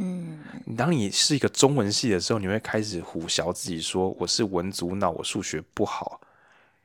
[0.00, 0.38] 嗯，
[0.76, 6.20] 当你是一个中文系的时候，你会开始唬小自己说，我是文组脑，我数学不好，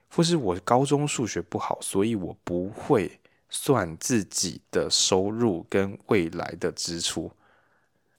[0.09, 3.19] 或是我高中数学不好，所以我不会
[3.49, 7.31] 算自己的收入跟未来的支出。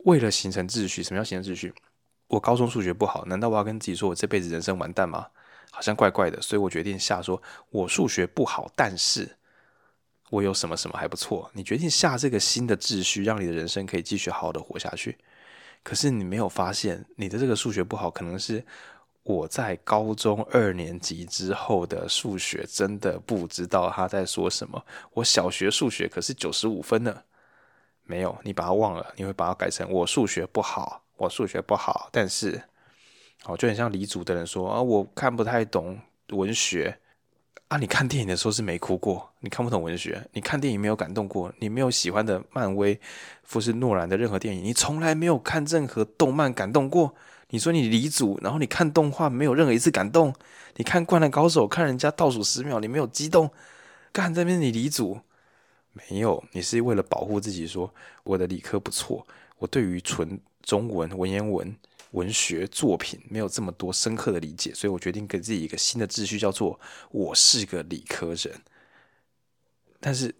[0.04, 1.74] 为了形成秩序，什么叫形成秩序？
[2.28, 5.26] 我高中数学不好，难道我要跟自己说我这辈子人生完蛋吗？
[5.72, 9.36] 好像怪怪的，所以我决定下说，我数学不好，但是
[10.34, 11.48] 我有什么什么还不错。
[11.52, 15.16] 你决定下这个新的秩序，让你的人生可以继续好好的活下去。
[15.84, 18.64] 可是你没有发现，你的这个数学不好，可能是
[19.22, 24.84] 我在高中二年级之后的数学真的不知道他在说什么。
[25.12, 27.22] 我小学数学可是九十五分呢，
[28.02, 32.60] 没有，你把它忘了，你会把它改成我数学不好，我数学不好，但是，
[33.44, 35.96] 哦，就很像理组的人说啊，我看不太懂
[36.30, 36.98] 文学。
[37.74, 37.76] 啊！
[37.76, 42.98] 你看电影的时候是没哭过，你看不懂文学，你看电影没有感动过，你没有喜欢的漫威、
[43.48, 47.12] 或是诺兰的任何电影，你从来没有看任何动漫感动过。
[47.50, 50.32] 你说你离组，然后你看动画没有任何一次感动，
[50.76, 53.50] 你看《灌篮高手》，看人家倒数十秒，你没有激动。
[54.12, 55.18] 干这边你离组
[55.92, 56.44] 没有？
[56.52, 57.92] 你是为了保护自己，说
[58.22, 59.26] 我的理科不错，
[59.58, 61.74] 我对于纯中文文言文。
[62.14, 66.78] 文学作品没有这么多深刻的理解，所以我决定给自己一个新的秩序，叫做
[67.10, 68.62] “我是个理科人”。
[69.98, 70.34] 但是，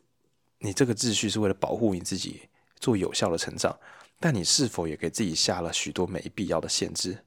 [0.59, 2.49] 你这个秩序是为了保护你自己，
[2.79, 3.77] 做有效的成长，
[4.21, 7.19] 但你是否也给自己下了许多没必要的限制？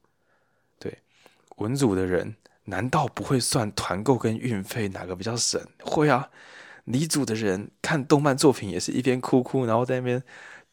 [0.79, 0.97] 对，
[1.57, 5.61] 文组的人难道不会算团购跟运费哪个比较省？
[5.79, 6.29] 会啊。
[6.85, 10.23] 理组的人看动漫作品也是一边哭哭，然后在那边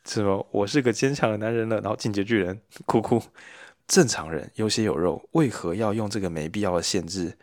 [0.04, 3.20] 什么“我是个坚强的男人了”，然后进击巨人 哭哭。
[3.86, 7.36] 正常人有血有肉，为何要用这个没必要的限制？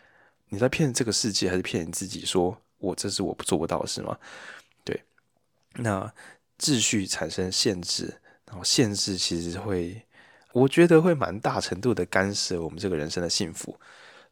[0.49, 2.59] 你在骗这个世界，还是骗你自己说？
[2.77, 4.17] 我这是我不做不到的事吗？
[4.83, 5.03] 对，
[5.75, 6.11] 那
[6.59, 10.03] 秩序产生限制，然后限制其实会，
[10.51, 13.79] 我觉得会蛮大程度的干涉我们这个人生的幸福。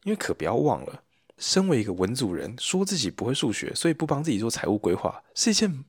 [0.02, 1.02] 因为可不要忘了，
[1.38, 5.84] 身为一个文组人，说自己不会数学，所以不帮自己做财务规划，是一件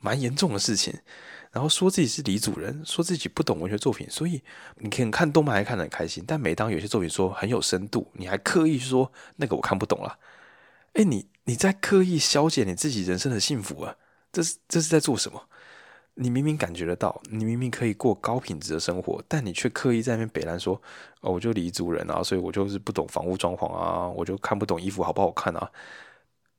[0.00, 0.92] 蛮严重的事情。
[1.56, 4.42] 然后说自己是理组人，说自己不懂文学作品，所以
[4.76, 6.22] 你可以看动漫还看得很开心。
[6.26, 10.18] 但每当有些作品说很有深度，你还刻意说那个我看不懂了。
[10.92, 13.96] 哎，你你在刻意消减你自己人生的幸福啊？
[14.30, 15.48] 这是这是在做什么？
[16.16, 20.74] 你明明感觉得到，你明明可以过高品质的生活，但你却刻意在那边北烂说
[21.22, 25.70] 哦，我就理组人啊，所以我就是不懂房屋装潢啊，我就看不懂衣服好不好看啊。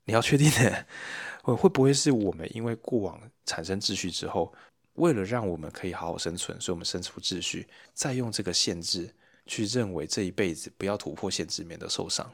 [0.06, 0.76] 你要确定呢？
[1.44, 4.52] 会会不会是我们因为过往产生秩序之后？
[4.98, 9.10] 为了让我们可以好好生存，所以我们生出秩序，再用这个限制
[9.48, 12.32] 去认为这一辈子不要突破限制，免得受伤。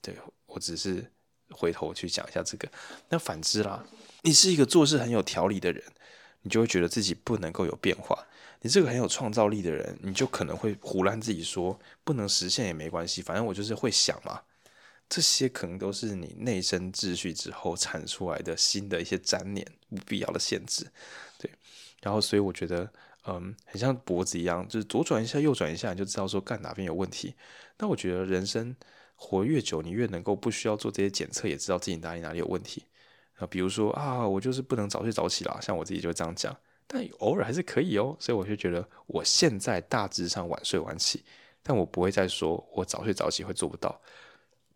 [0.00, 0.16] 对，
[0.46, 1.04] 我只是
[1.50, 2.68] 回头去讲一下这个。
[3.08, 3.84] 那反之啦，
[4.22, 5.82] 你是一个做事很有条理的人，
[6.42, 8.26] 你就会觉得自己不能够有变化。
[8.62, 14.40] 你这个很有创造力的人，你就可能会胡乱自己说不能实现也没关系，反正我就是会想嘛。
[15.08, 20.84] 这些可能都是你内生秩序之后产出来的新的一些粘连、不必要的限制。
[22.06, 22.88] 然后，所以我觉得，
[23.26, 27.34] 嗯，很像脖子一样，就是左转一下，右转一下，你就知道说干哪边有问题。
[27.78, 28.76] 那我觉得人生
[29.16, 32.84] 活越久，你越能够不需要做这些检测，也知道自己哪里哪里有问题。
[33.38, 36.56] 啊，比如说啊，我就是不能早睡早起啦，像我自己就这样讲，
[36.86, 38.16] 但偶尔还是可以哦。
[38.20, 41.24] 所以我就觉得，我现在大致上晚睡晚起，
[41.64, 44.00] 但我不会再说我早睡早起会做不到。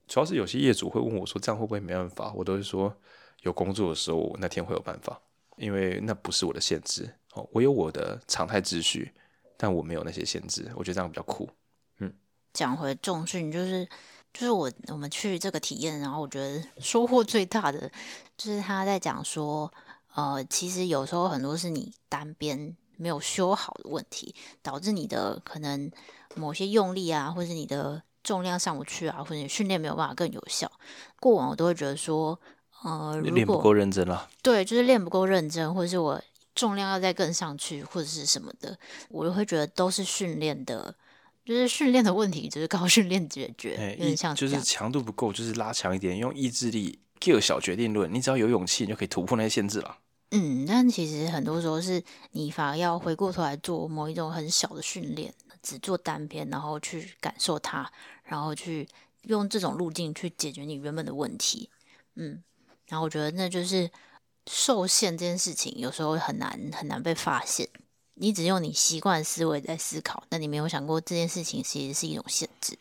[0.09, 2.33] 主要是有些业主会问我说，这样会不会没办法？
[2.35, 2.93] 我都会说，
[3.43, 5.23] 有工作的时候，那天会有办法，
[5.61, 7.09] 因为那不是我的限制。
[7.35, 9.13] 哦，我有我的常态秩序，
[9.57, 11.49] 但我没有那些限制，我觉得这样比较酷。
[11.99, 12.13] 嗯，
[12.53, 13.87] 讲回重训，就是
[14.33, 17.89] 就是我我们去这个体验，然后我觉得收获最大的
[18.37, 19.73] 就是他在讲说，
[20.15, 25.89] 呃，其实有时候很多是你单边没有修好的问题，导致你的可能
[26.35, 30.69] 某些用力啊，或是你的重量上不去啊，或者训练没有办法更有效。
[31.21, 32.41] 过往我都会觉得说，
[32.83, 34.29] 呃，练不够认真了。
[34.43, 36.21] 对，就是练不够认真，或者是我。
[36.53, 38.77] 重量要再更上去，或者是什么的，
[39.09, 40.95] 我就会觉得都是训练的，
[41.45, 43.77] 就是训练的问题，就是靠训练解决。
[43.77, 46.99] 欸、有点像就是强度不够，就是拉强一点，用意志力。
[47.21, 49.99] Q 小决定论，你只要有勇气，你就可以突破那些限制了。
[50.33, 52.03] 嗯，但其实很多时候是
[52.33, 55.33] 你反而要回过头来做某一种很小的训练，
[55.63, 57.91] 只做单篇，然后去感受它，
[58.25, 58.89] 然后去
[59.23, 61.71] 用这种路径去解决你原本的问题。
[62.17, 62.43] 嗯，
[62.91, 63.91] 然后我觉得那就是。
[64.51, 67.69] 受限这件事情有时候很难很难被发现，
[68.15, 72.77] 你只用你习惯思维在思考，但你没有想过这件事情其实是一种限制。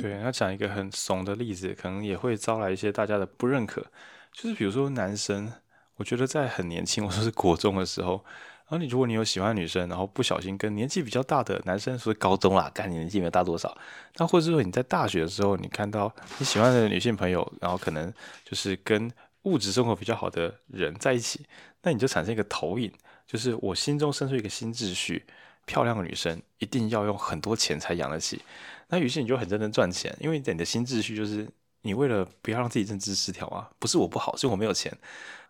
[0.00, 3.84] 对，要讲一个很怂的例子，可能也会招来一些大家的不认可。
[4.32, 5.52] 就是比如说男生，
[5.96, 8.24] 我觉得在很年轻，我说是国中的时候，
[8.68, 13.76] 然后你如果你有喜欢女生，然后不小心跟年纪比较大的男生说高中啦，看你年纪没有大多少，
[14.16, 18.10] 那或者说你在大学的时候，你看到你喜欢的女性朋友，然后可能
[18.44, 19.12] 就是跟。
[19.46, 21.46] 物质生活比较好的人在一起，
[21.82, 22.92] 那你就产生一个投影，
[23.26, 25.24] 就是我心中生出一个新秩序：
[25.64, 28.42] 漂亮的女生一定要用很多钱才养得起，
[28.88, 31.48] 那于是你就很认真赚钱，因为你的新秩序就是
[31.82, 34.92] 你为了不要让自己认知失调啊，不是我不好，是我没有钱，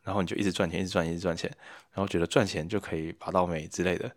[0.03, 1.51] 然后你就一直赚钱，一直赚，一直赚钱，
[1.93, 4.15] 然后觉得赚钱就可以拔到美之类的，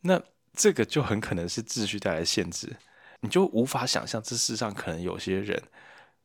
[0.00, 0.20] 那
[0.54, 2.74] 这个就很可能是秩序带来的限制，
[3.20, 5.62] 你就无法想象这世上可能有些人，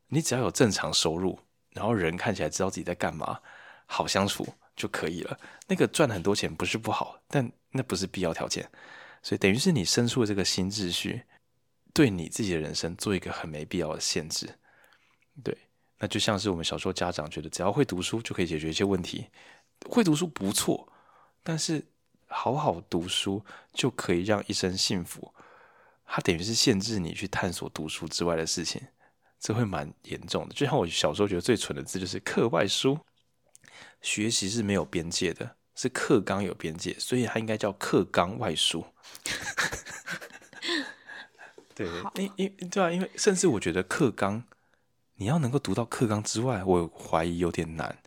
[0.08, 1.38] 你只要有正常收入，
[1.74, 3.40] 然后人看起来知道自己在干嘛，
[3.86, 5.40] 好相处就可以了。
[5.68, 8.70] 那个赚很多钱不是不好，但那不是必要条件。
[9.22, 11.24] 所以等于是你生出了这个新秩序，
[11.94, 14.60] 对你自己的人生做一个很没必要的限制。
[15.44, 15.58] 对，
[16.00, 19.28] 那就像是我们小时候家长觉得只要会读书就可以解决一些问题，
[19.90, 20.92] 会读书不错，
[21.42, 21.84] 但是
[22.28, 23.44] 好好读书
[23.74, 25.34] 就可以让一生幸福，
[26.06, 28.82] 它等于是限制你去探索读书之外的事情，
[29.44, 30.56] 这会蛮严重的。
[30.56, 32.98] 就像我小时候觉得最蠢的字就是课外书，
[34.02, 35.58] 学习是没有边界的。
[35.76, 38.86] 是课纲有边界，所以它应该叫课纲外书。
[41.74, 44.44] 对，因因对啊，因为甚至我觉得课纲，
[45.16, 47.98] 你要能够读到课纲之外，我怀疑有点难，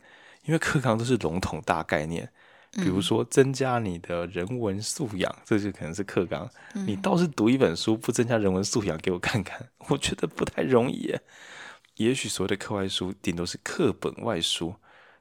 [0.44, 2.32] 因为课纲都是笼统大概念，
[2.76, 6.48] 比如说增加你的人文素养，嗯、这就可能是课纲。
[6.72, 11.22] 你倒是读一本书，不增加人文素养给我看看， 我觉得不太容易耶。
[11.96, 14.74] 也许所谓的课外书，顶多是课本外书，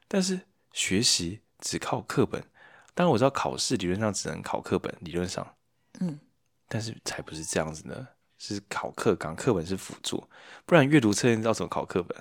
[0.07, 0.41] 但是
[0.71, 1.41] 学习。
[1.61, 2.43] 只靠课本，
[2.93, 5.55] 当然我知道考试理论上只能考课本，理论上，
[5.99, 6.19] 嗯，
[6.67, 8.07] 但是才不是这样子呢，
[8.37, 10.27] 是考课纲，课本是辅助，
[10.65, 12.15] 不然阅读测验要怎么考课本？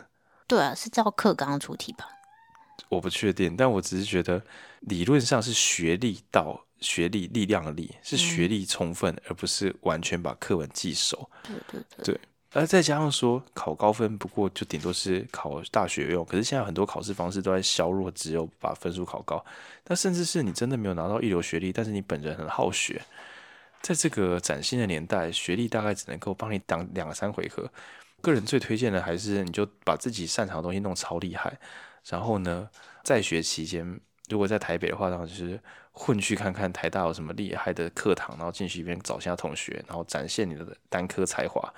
[0.47, 2.09] 对啊，是照课纲出题吧？
[2.89, 4.43] 我不确定，但我只是觉得
[4.81, 11.29] 理论上是学历到学历力量的力，是学历充分，嗯、而不是完全把课文记熟。
[11.43, 12.15] 对对对。
[12.15, 12.21] 对
[12.57, 16.25] 而再加上说考高分，不过就顶多是考大学用。
[16.25, 19.45] 可是现在很多考试方式都在削弱，只有把分数考高。
[19.87, 23.03] 那甚至是你真的没有拿到一流学历，但是你本人很好学，
[23.83, 27.69] 在这个崭新的年代，学历大概只能够帮你挡两三回合。
[28.21, 31.59] 个人最推荐的还是你就把自己擅长的东西弄超厉害，
[32.09, 32.69] 然后呢，
[33.03, 35.61] 在学期间，如果在台北的话，然后就是
[35.93, 41.73] 混去看看台大有什么厉害的课堂，然后进去一边找其他同学，然后展现你的单科才华。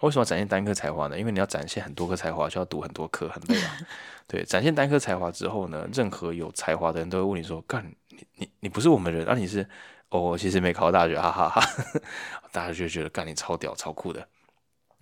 [0.00, 1.18] 为什么展现单科才华呢？
[1.18, 3.76] 因为你要展现很多科才华，就要读很多科，很累啊。
[4.28, 9.68] 对，展现单科才华之后呢，任何有才华的人都会问你说：“干，你你你不是我们人，那、啊、你是？
[10.10, 12.00] 哦，其实没考大学，哈哈哈，哈。”
[12.52, 14.26] 大家就觉得干你超屌、超酷的。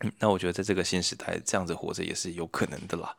[0.01, 3.15] 嗯，那我觉得在这个新时代，这样子活着也是有可能的啦。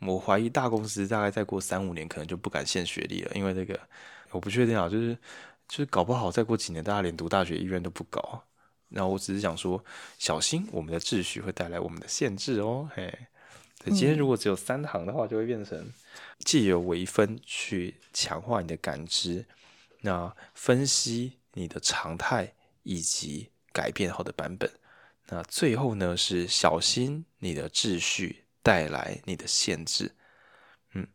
[0.00, 3.78] 我怀疑大公司大概再过三五年，可能就不敢限学历了，因为这个
[4.30, 5.16] 我不确定啊，就是
[5.68, 8.42] 就是搞不好再过几年，大家连读大学意愿都不高。
[8.88, 9.84] 然后我只是想说，
[10.18, 12.90] 小心我们的秩序会带来我们的限制哦。
[12.92, 13.16] 嘿，
[13.84, 15.92] 今天如果只有三行的话，就会变成
[16.40, 19.46] 借由微分去强化你的感知，
[20.00, 22.52] 那分析你的常态
[22.82, 24.68] 以及改变后的版本。
[25.28, 30.14] 那最后呢，是小心你的秩序带来你的限制。
[30.94, 31.06] 嗯，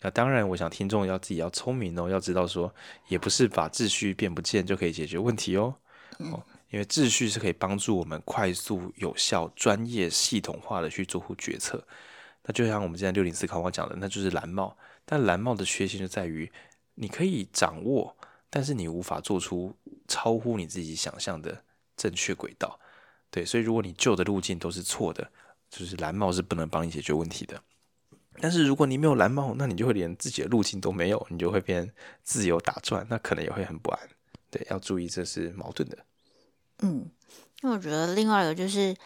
[0.00, 2.74] 那当然，我想听众要自己要聪明哦，要知道说，
[3.08, 5.74] 也不是把秩序变不见就可以解决问题哦。
[6.18, 6.42] 哦。
[6.70, 11.84] 因为秩序是可以帮助我们快速、有效、专业、系统化的去做出决策。
[12.44, 14.78] 那就像我们现在六零四考法讲的，那就是蓝帽。
[15.04, 16.48] 但蓝帽的缺陷就在于，
[16.94, 18.16] 你可以掌握，
[18.48, 21.64] 但是你无法做出超乎你自己想象的
[21.96, 22.78] 正确轨道。
[23.32, 25.28] 对，所以如果你旧的路径都是错的，
[25.70, 27.62] 就是蓝帽是不能帮你解决问题的。
[28.42, 31.92] 但是如果你没有蓝帽，那你就会连自己的路径都没有，你就会变
[32.22, 34.08] 自由打转，那可能也会很不安。
[34.50, 35.98] 对，要注意这是矛盾的。
[36.80, 37.10] 嗯，
[37.60, 38.96] 那我觉得另外一个就是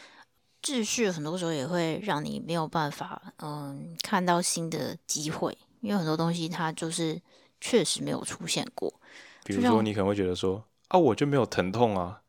[0.62, 7.20] 秩序，很多时候也会让你没有办法，嗯，看到新的机会，因为很多东西它就是
[7.60, 8.92] 确实没有出现过。
[9.42, 12.22] 比如说，你可能会觉得说啊，我就没有疼痛啊。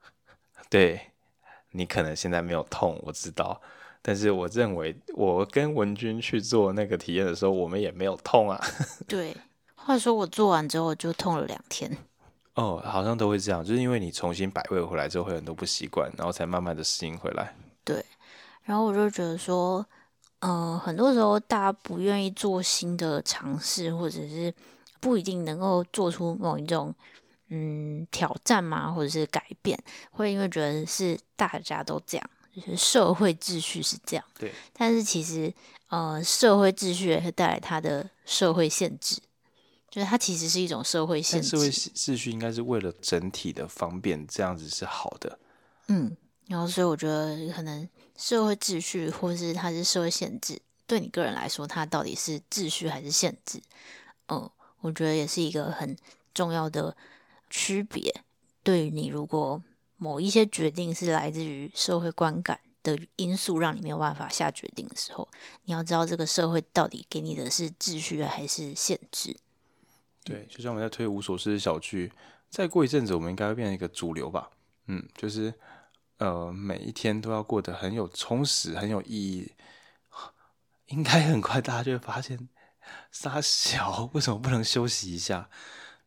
[0.70, 1.12] 对，
[1.76, 3.60] 你可能现在没有痛，我知道，
[4.02, 8.60] 但是我认为我跟文君去做那个体验的时候，我们也没有痛啊。
[9.06, 9.36] 对，
[9.74, 11.90] 话说我做完之后就痛了两天。
[12.54, 17.54] 哦，好像都会这样，就是因为你重新摆位回来之后，会很多不习惯，然后才慢慢的适应回来。
[17.84, 18.02] 对，
[18.62, 19.84] 然后我就觉得说，
[20.40, 24.52] 嗯、呃，很多时候大家不愿意做新的尝试，或者是
[25.00, 26.94] 不一定能够做出某一种
[27.48, 29.78] 嗯挑战嘛，或者是改变，
[30.10, 34.24] 会因为觉得是大家都这样，就是社会秩序是这样。
[34.38, 35.52] 对，但是其实
[35.88, 39.20] 呃，社会秩序也会带来它的社会限制。
[39.88, 45.38] 就是它其实是一种社会限制，社会秩序应该是为了整体的方便，这样子是好的。
[45.88, 46.14] 嗯，
[46.48, 53.58] 然后所以我觉得可能社会秩序，或是它是社会限制，对你个人来说，它到底是秩序还是限制？
[54.28, 54.50] 嗯，
[54.80, 55.96] 我觉得也是一个很
[56.34, 56.94] 重要的
[57.50, 58.22] 区别。
[58.62, 59.62] 对于你如果
[59.96, 65.28] 某一些决定是来自于社会观感的因素，让你没有办法下决定的时候，
[65.64, 69.36] 你要知道这个社会到底给你的是秩序还是限制。
[70.24, 72.12] 对，就像我们在推无所事事小聚，
[72.50, 74.50] 再过一阵子，我们应该会变成一个主流吧？
[74.86, 75.54] 嗯，就是
[76.18, 79.52] 呃，每一天都要过得很有充实、很有意义。
[80.88, 82.48] 应该很快大家就会发现，
[83.10, 85.48] 杀小为什么不能休息一下？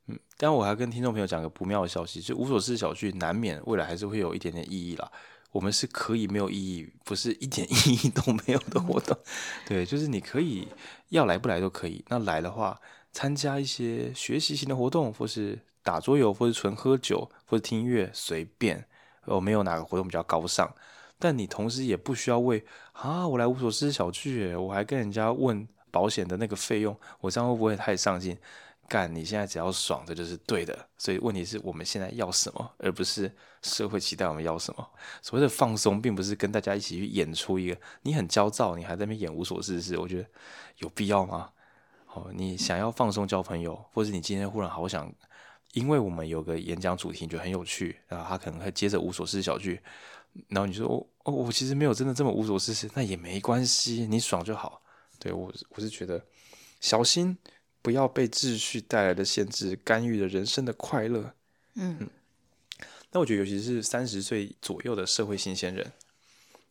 [0.10, 5.10] 嗯，但我还跟听众朋友讲个不妙的消息，就无所事事小聚难免未来还是会有一点点意义啦。
[5.52, 9.18] 我们是可以没有意义，不是一点 意义都没有的活动。
[9.68, 10.68] 对，就是你可以
[11.10, 12.03] 要来不来都可以。
[12.07, 12.80] 那来的话，
[13.11, 18.86] 参加一些学习型的活动，或是打桌游，或是纯喝酒，或者听音乐，随便。
[19.26, 20.72] 我没有哪个活动比较高尚。
[21.18, 22.64] 但你同时也不需要为
[22.94, 28.38] 啊，我来无所事事小聚，我还跟人家问保险的那个费用，我这样会不会太上进？
[28.90, 30.78] 干，你现在只要爽，这就是对的。
[30.98, 34.90] 所以问题是我们现在要什么，而不是社会期待我们要什么。
[35.22, 40.28] 所谓的放松，并不是跟大家一起去演出一个你很焦躁，你还在那边演无所事事，我觉得
[40.80, 41.52] 有必要吗？
[42.14, 45.14] 哦，你想要放松交朋友，或者你今天忽然好想，
[45.74, 49.80] 因为我们有个演讲主题，你觉得很有趣，然后他可能会接着无所事事小聚。
[50.48, 54.82] 然后你说哦哦，我其实没有真的这么无所事事，那也没关系，你爽就好。
[55.20, 56.24] 对，我我是觉得
[56.80, 57.38] 小心
[57.81, 61.34] 不要被秩序带来的限制干预了人生的快乐。
[61.76, 62.10] 嗯嗯。
[63.11, 65.91] 那我觉得尤其是三十岁左右的社会新鲜人，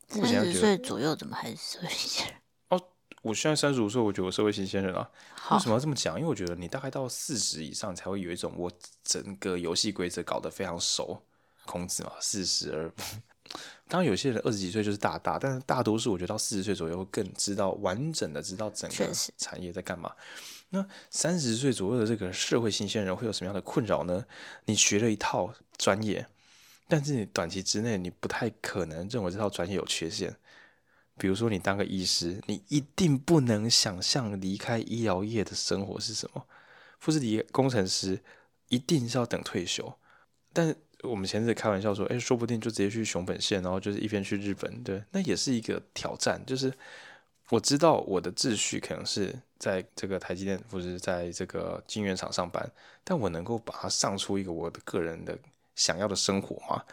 [0.08, 2.36] 三十岁左右怎么还是社会新鲜人？
[2.68, 2.82] 哦，
[3.22, 5.10] 我现在三十五岁，我觉得我社会新鲜人啊。
[5.50, 6.16] 为什么要这么讲？
[6.16, 8.70] 因为我觉得你大概到四十以上才会有一种我
[9.02, 11.22] 整个游戏规则搞得非常熟。
[11.64, 13.02] 孔子嘛，四十而不。
[13.88, 20.14] 当然，有些人二十几岁就是大大，但是大多数我觉得到四十岁左右会更知道完整的知道整个产业在干嘛。
[20.70, 24.24] 那三十岁左右的这个社会新鲜人会有什么样的困扰呢？
[24.66, 26.26] 你学了一套专业，
[26.88, 30.36] 但是你短期之内你不太可能认为这套专业有缺陷。
[31.16, 36.46] 比如说，你当个医师，你一定不能想象离开医疗业的生活是什么。
[37.00, 38.20] 或是你工程师，
[38.68, 39.94] 一定是要等退休，
[40.52, 40.74] 但。
[41.04, 46.44] 我们前阵子开玩笑说，哎，说不定就直接去熊本县，然后就是一边去日本，对，那也是一个挑战。
[46.44, 46.74] 就是
[47.50, 52.70] 我知道我的秩序可能是在这个台积电或者是在这个晶圆厂上班，
[53.02, 55.38] 但我能够把它上出一个我的个人的
[55.74, 56.84] 想要的生活吗？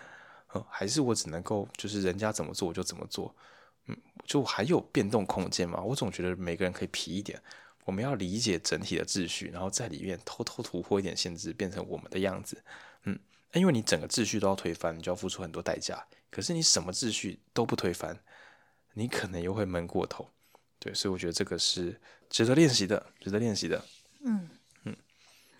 [0.54, 3.36] 嗯，还是我只能够就是人家怎么做我就怎么做？
[3.88, 5.82] 嗯，就还有变动空间吗？
[5.82, 7.42] 我总觉得每个人可以皮一点，
[7.84, 12.64] 我们要理解整体的秩序，然后在里面偷偷突破一点限制，变成我们的样子。
[13.04, 13.20] 嗯。
[13.54, 16.06] 因为你整个秩序都要推翻，你就要付出很多代价。
[16.30, 18.20] 可是你什么秩序都不推翻，
[18.96, 20.30] 你可能又会闷过头。
[20.86, 22.00] 对，所以我觉得这个是
[22.30, 23.84] 值得练习的，值得练习的。
[24.24, 24.48] 嗯
[24.84, 24.96] 嗯，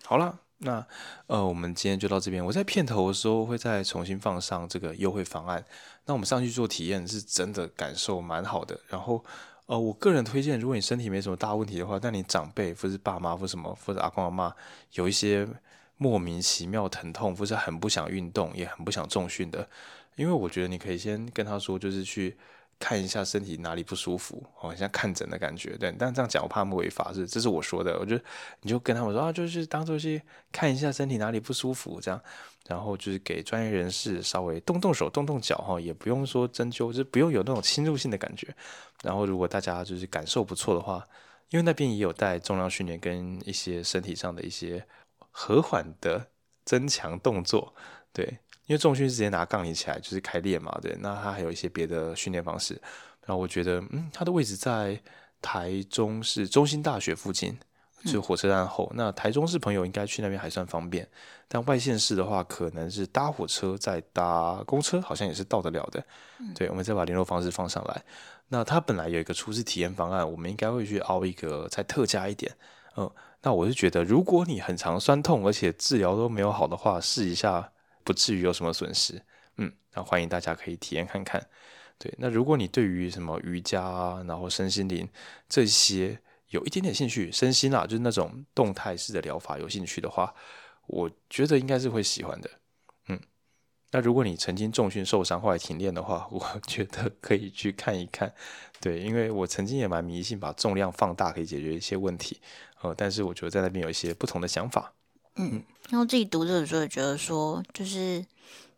[0.04, 0.86] 好了，那
[1.26, 2.44] 呃，我们今天就到这边。
[2.46, 5.64] 我在片头的时候会再重新放上这个优惠方案。
[6.04, 8.78] 那我们上去做体验是真的感受蛮好的。
[8.88, 9.24] 然后
[9.66, 14.54] 呃，我个人推荐，如果你身体没什么大问题的话，但你长辈或是爸妈或什么或者阿公阿妈
[14.92, 15.48] 有一些。
[15.98, 19.66] 莫名其妙疼痛，或是很不想运动，也很不想重训的，
[20.16, 22.36] 因为我觉得你可以先跟他说，就是去
[22.78, 25.94] 看一下身体哪里不舒服，好像看诊的感觉，对。
[25.98, 27.98] 但这样讲我怕他们违法，是这是我说的。
[27.98, 28.24] 我觉得
[28.60, 30.20] 你就跟他们说啊，就是当做是
[30.52, 32.20] 看一下身体哪里不舒服，这样，
[32.66, 38.54] 然后就是给专业人士稍微动动手、动动脚，哈，也不用说针灸，就不用有那种侵入性的感觉。
[39.02, 41.06] 然后如果大家就是感受不错的话，
[41.50, 44.86] 因为那边也有带重量训练跟一些身体上的一些。
[45.38, 46.28] 和缓的
[46.64, 47.74] 增强动作，
[48.10, 52.74] 对，因为重训是直接拿杠铃起来就是开练嘛，对，那他还有一些别的训练方式。
[53.24, 55.00] 然后我觉得，嗯，他的位置在
[55.40, 57.56] 台中市中心大学附近，
[58.04, 58.88] 就火车站后。
[58.92, 61.08] 嗯、那台中市朋友应该去那边还算方便，
[61.48, 66.04] 但外县市的话，可能是搭火车再搭公车，好像也是到得了的。
[66.38, 68.02] 嗯、对，我们再把联络方式放上来。
[68.48, 72.52] 那他本来有一个初次体验方案，我们应该会去凹一个再特价一点，
[72.96, 73.10] 嗯。
[73.42, 77.70] 那我是觉得，如果你很常酸痛，而且治疗都没有好的话，试一下
[78.06, 79.20] 不至于有什么损失。
[79.56, 81.44] 嗯，那欢迎大家可以体验看看。
[81.98, 85.08] 对，那如果你对于什么瑜伽啊，然后身心灵
[85.48, 86.20] 这些
[86.50, 90.32] 有一点点兴趣，身心啊，就是那种动态式的疗法有兴趣的话，
[90.86, 92.50] 我觉得应该是会喜欢的。
[93.08, 93.18] 嗯，
[93.90, 98.32] 那如果你曾经重训受伤后来停练的话， 我觉得可以去看一看。
[98.78, 102.40] 对，因为我曾经也蛮迷信，把重量放大可以解决一些问题。
[102.82, 104.92] 呃，但是我觉得在那边有一些不同的想法。
[105.36, 108.24] 嗯，然后自己读这本书也觉得说，就是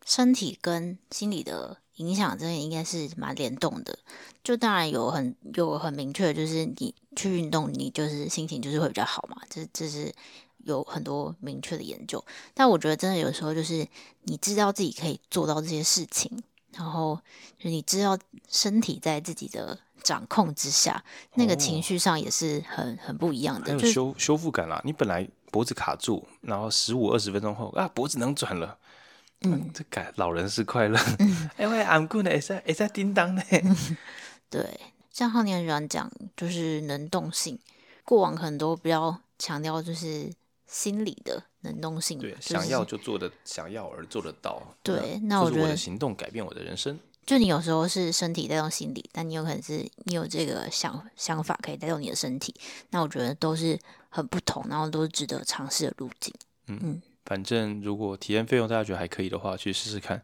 [0.05, 3.98] 身体跟心理的影响，真的应该是蛮联动的。
[4.43, 9.36] 就当然有很有很明确，就是你去运动，你就是心情就是会比较好嘛。
[9.51, 10.12] 这这是
[10.64, 12.24] 有很多明确的研究。
[12.55, 13.86] 但我觉得真的有时候就是
[14.22, 17.20] 你知道自己可以做到这些事情，然后
[17.59, 18.18] 就你知道
[18.48, 21.05] 身体在自己的掌控之下，
[21.35, 24.80] 那个情绪上也是很很不一样的，很有修修复感啦。
[24.85, 28.79] 你本来脖子卡住，然后十五二十分钟后啊，脖子能转了。
[29.43, 30.99] 嗯，这改老人是快乐。
[31.57, 33.43] 哎喂，I'm good 呢，也在也在叮当呢。
[34.51, 34.81] 对，
[35.12, 37.59] 像浩年软讲，就是能动性。
[38.05, 40.33] 过往很多比较强调就是
[40.66, 44.61] 心理的能动性，对，就是、想要就做的，想要而做得到。
[44.83, 46.99] 对，那我觉得行动改变我的人生。
[47.25, 52.55] 就你有时候是身体带动心理，但你有可能是你有这个想想法可以带动你的身体。
[52.89, 56.35] 那我觉得都是很不同，然后都是值得尝试的路径。
[56.66, 56.78] 嗯。
[56.82, 60.22] 嗯反正如果体验费用大家觉得还可以的话，去试试看，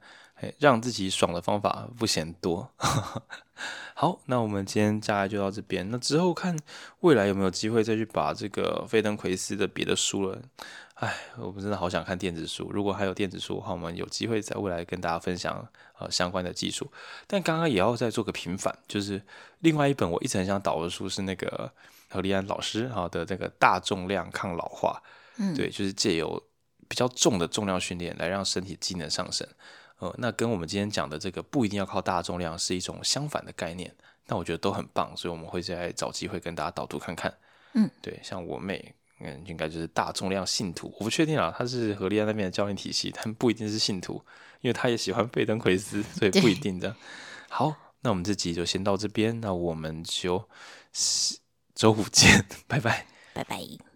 [0.59, 2.67] 让自己爽的方法不嫌多。
[3.95, 5.87] 好，那我们今天大概就到这边。
[5.91, 6.59] 那之后看
[7.01, 10.41] 未来有没有机会再去把这个费登奎斯的别的书了。
[10.95, 12.71] 哎，我们真的好想看电子书。
[12.73, 16.91] 如果还有电子书的话，我们有机会在未来跟大家分享呃相关的技术。
[17.27, 19.21] 但刚刚也要再做个平反，就是
[19.59, 21.71] 另外一本我一直很想导的书是那个
[22.15, 25.03] 何立安老师哈的这个大重量抗老化。
[25.37, 26.43] 嗯，对，就是借由。
[26.87, 29.49] 比较重的重量训练来让身体机能上升，
[29.99, 33.93] 呃，那跟我们今天讲的这个不一定要靠大重量是一种相反的概念。
[34.27, 37.35] 那我觉得都很棒，所以我们会再找机会跟大家导读看看。
[37.73, 44.23] 嗯，对，像我妹，嗯，应该就是大重量信徒，我不确定啊，她是何立安那边的教练体系，但不一定是信徒，
[44.61, 46.95] 因为她也喜欢费登奎斯，所以不一定的。
[47.49, 50.49] 好，那我们这集就先到这边，那我们就
[51.75, 53.07] 周五见 拜拜。
[53.33, 53.94] 拜拜。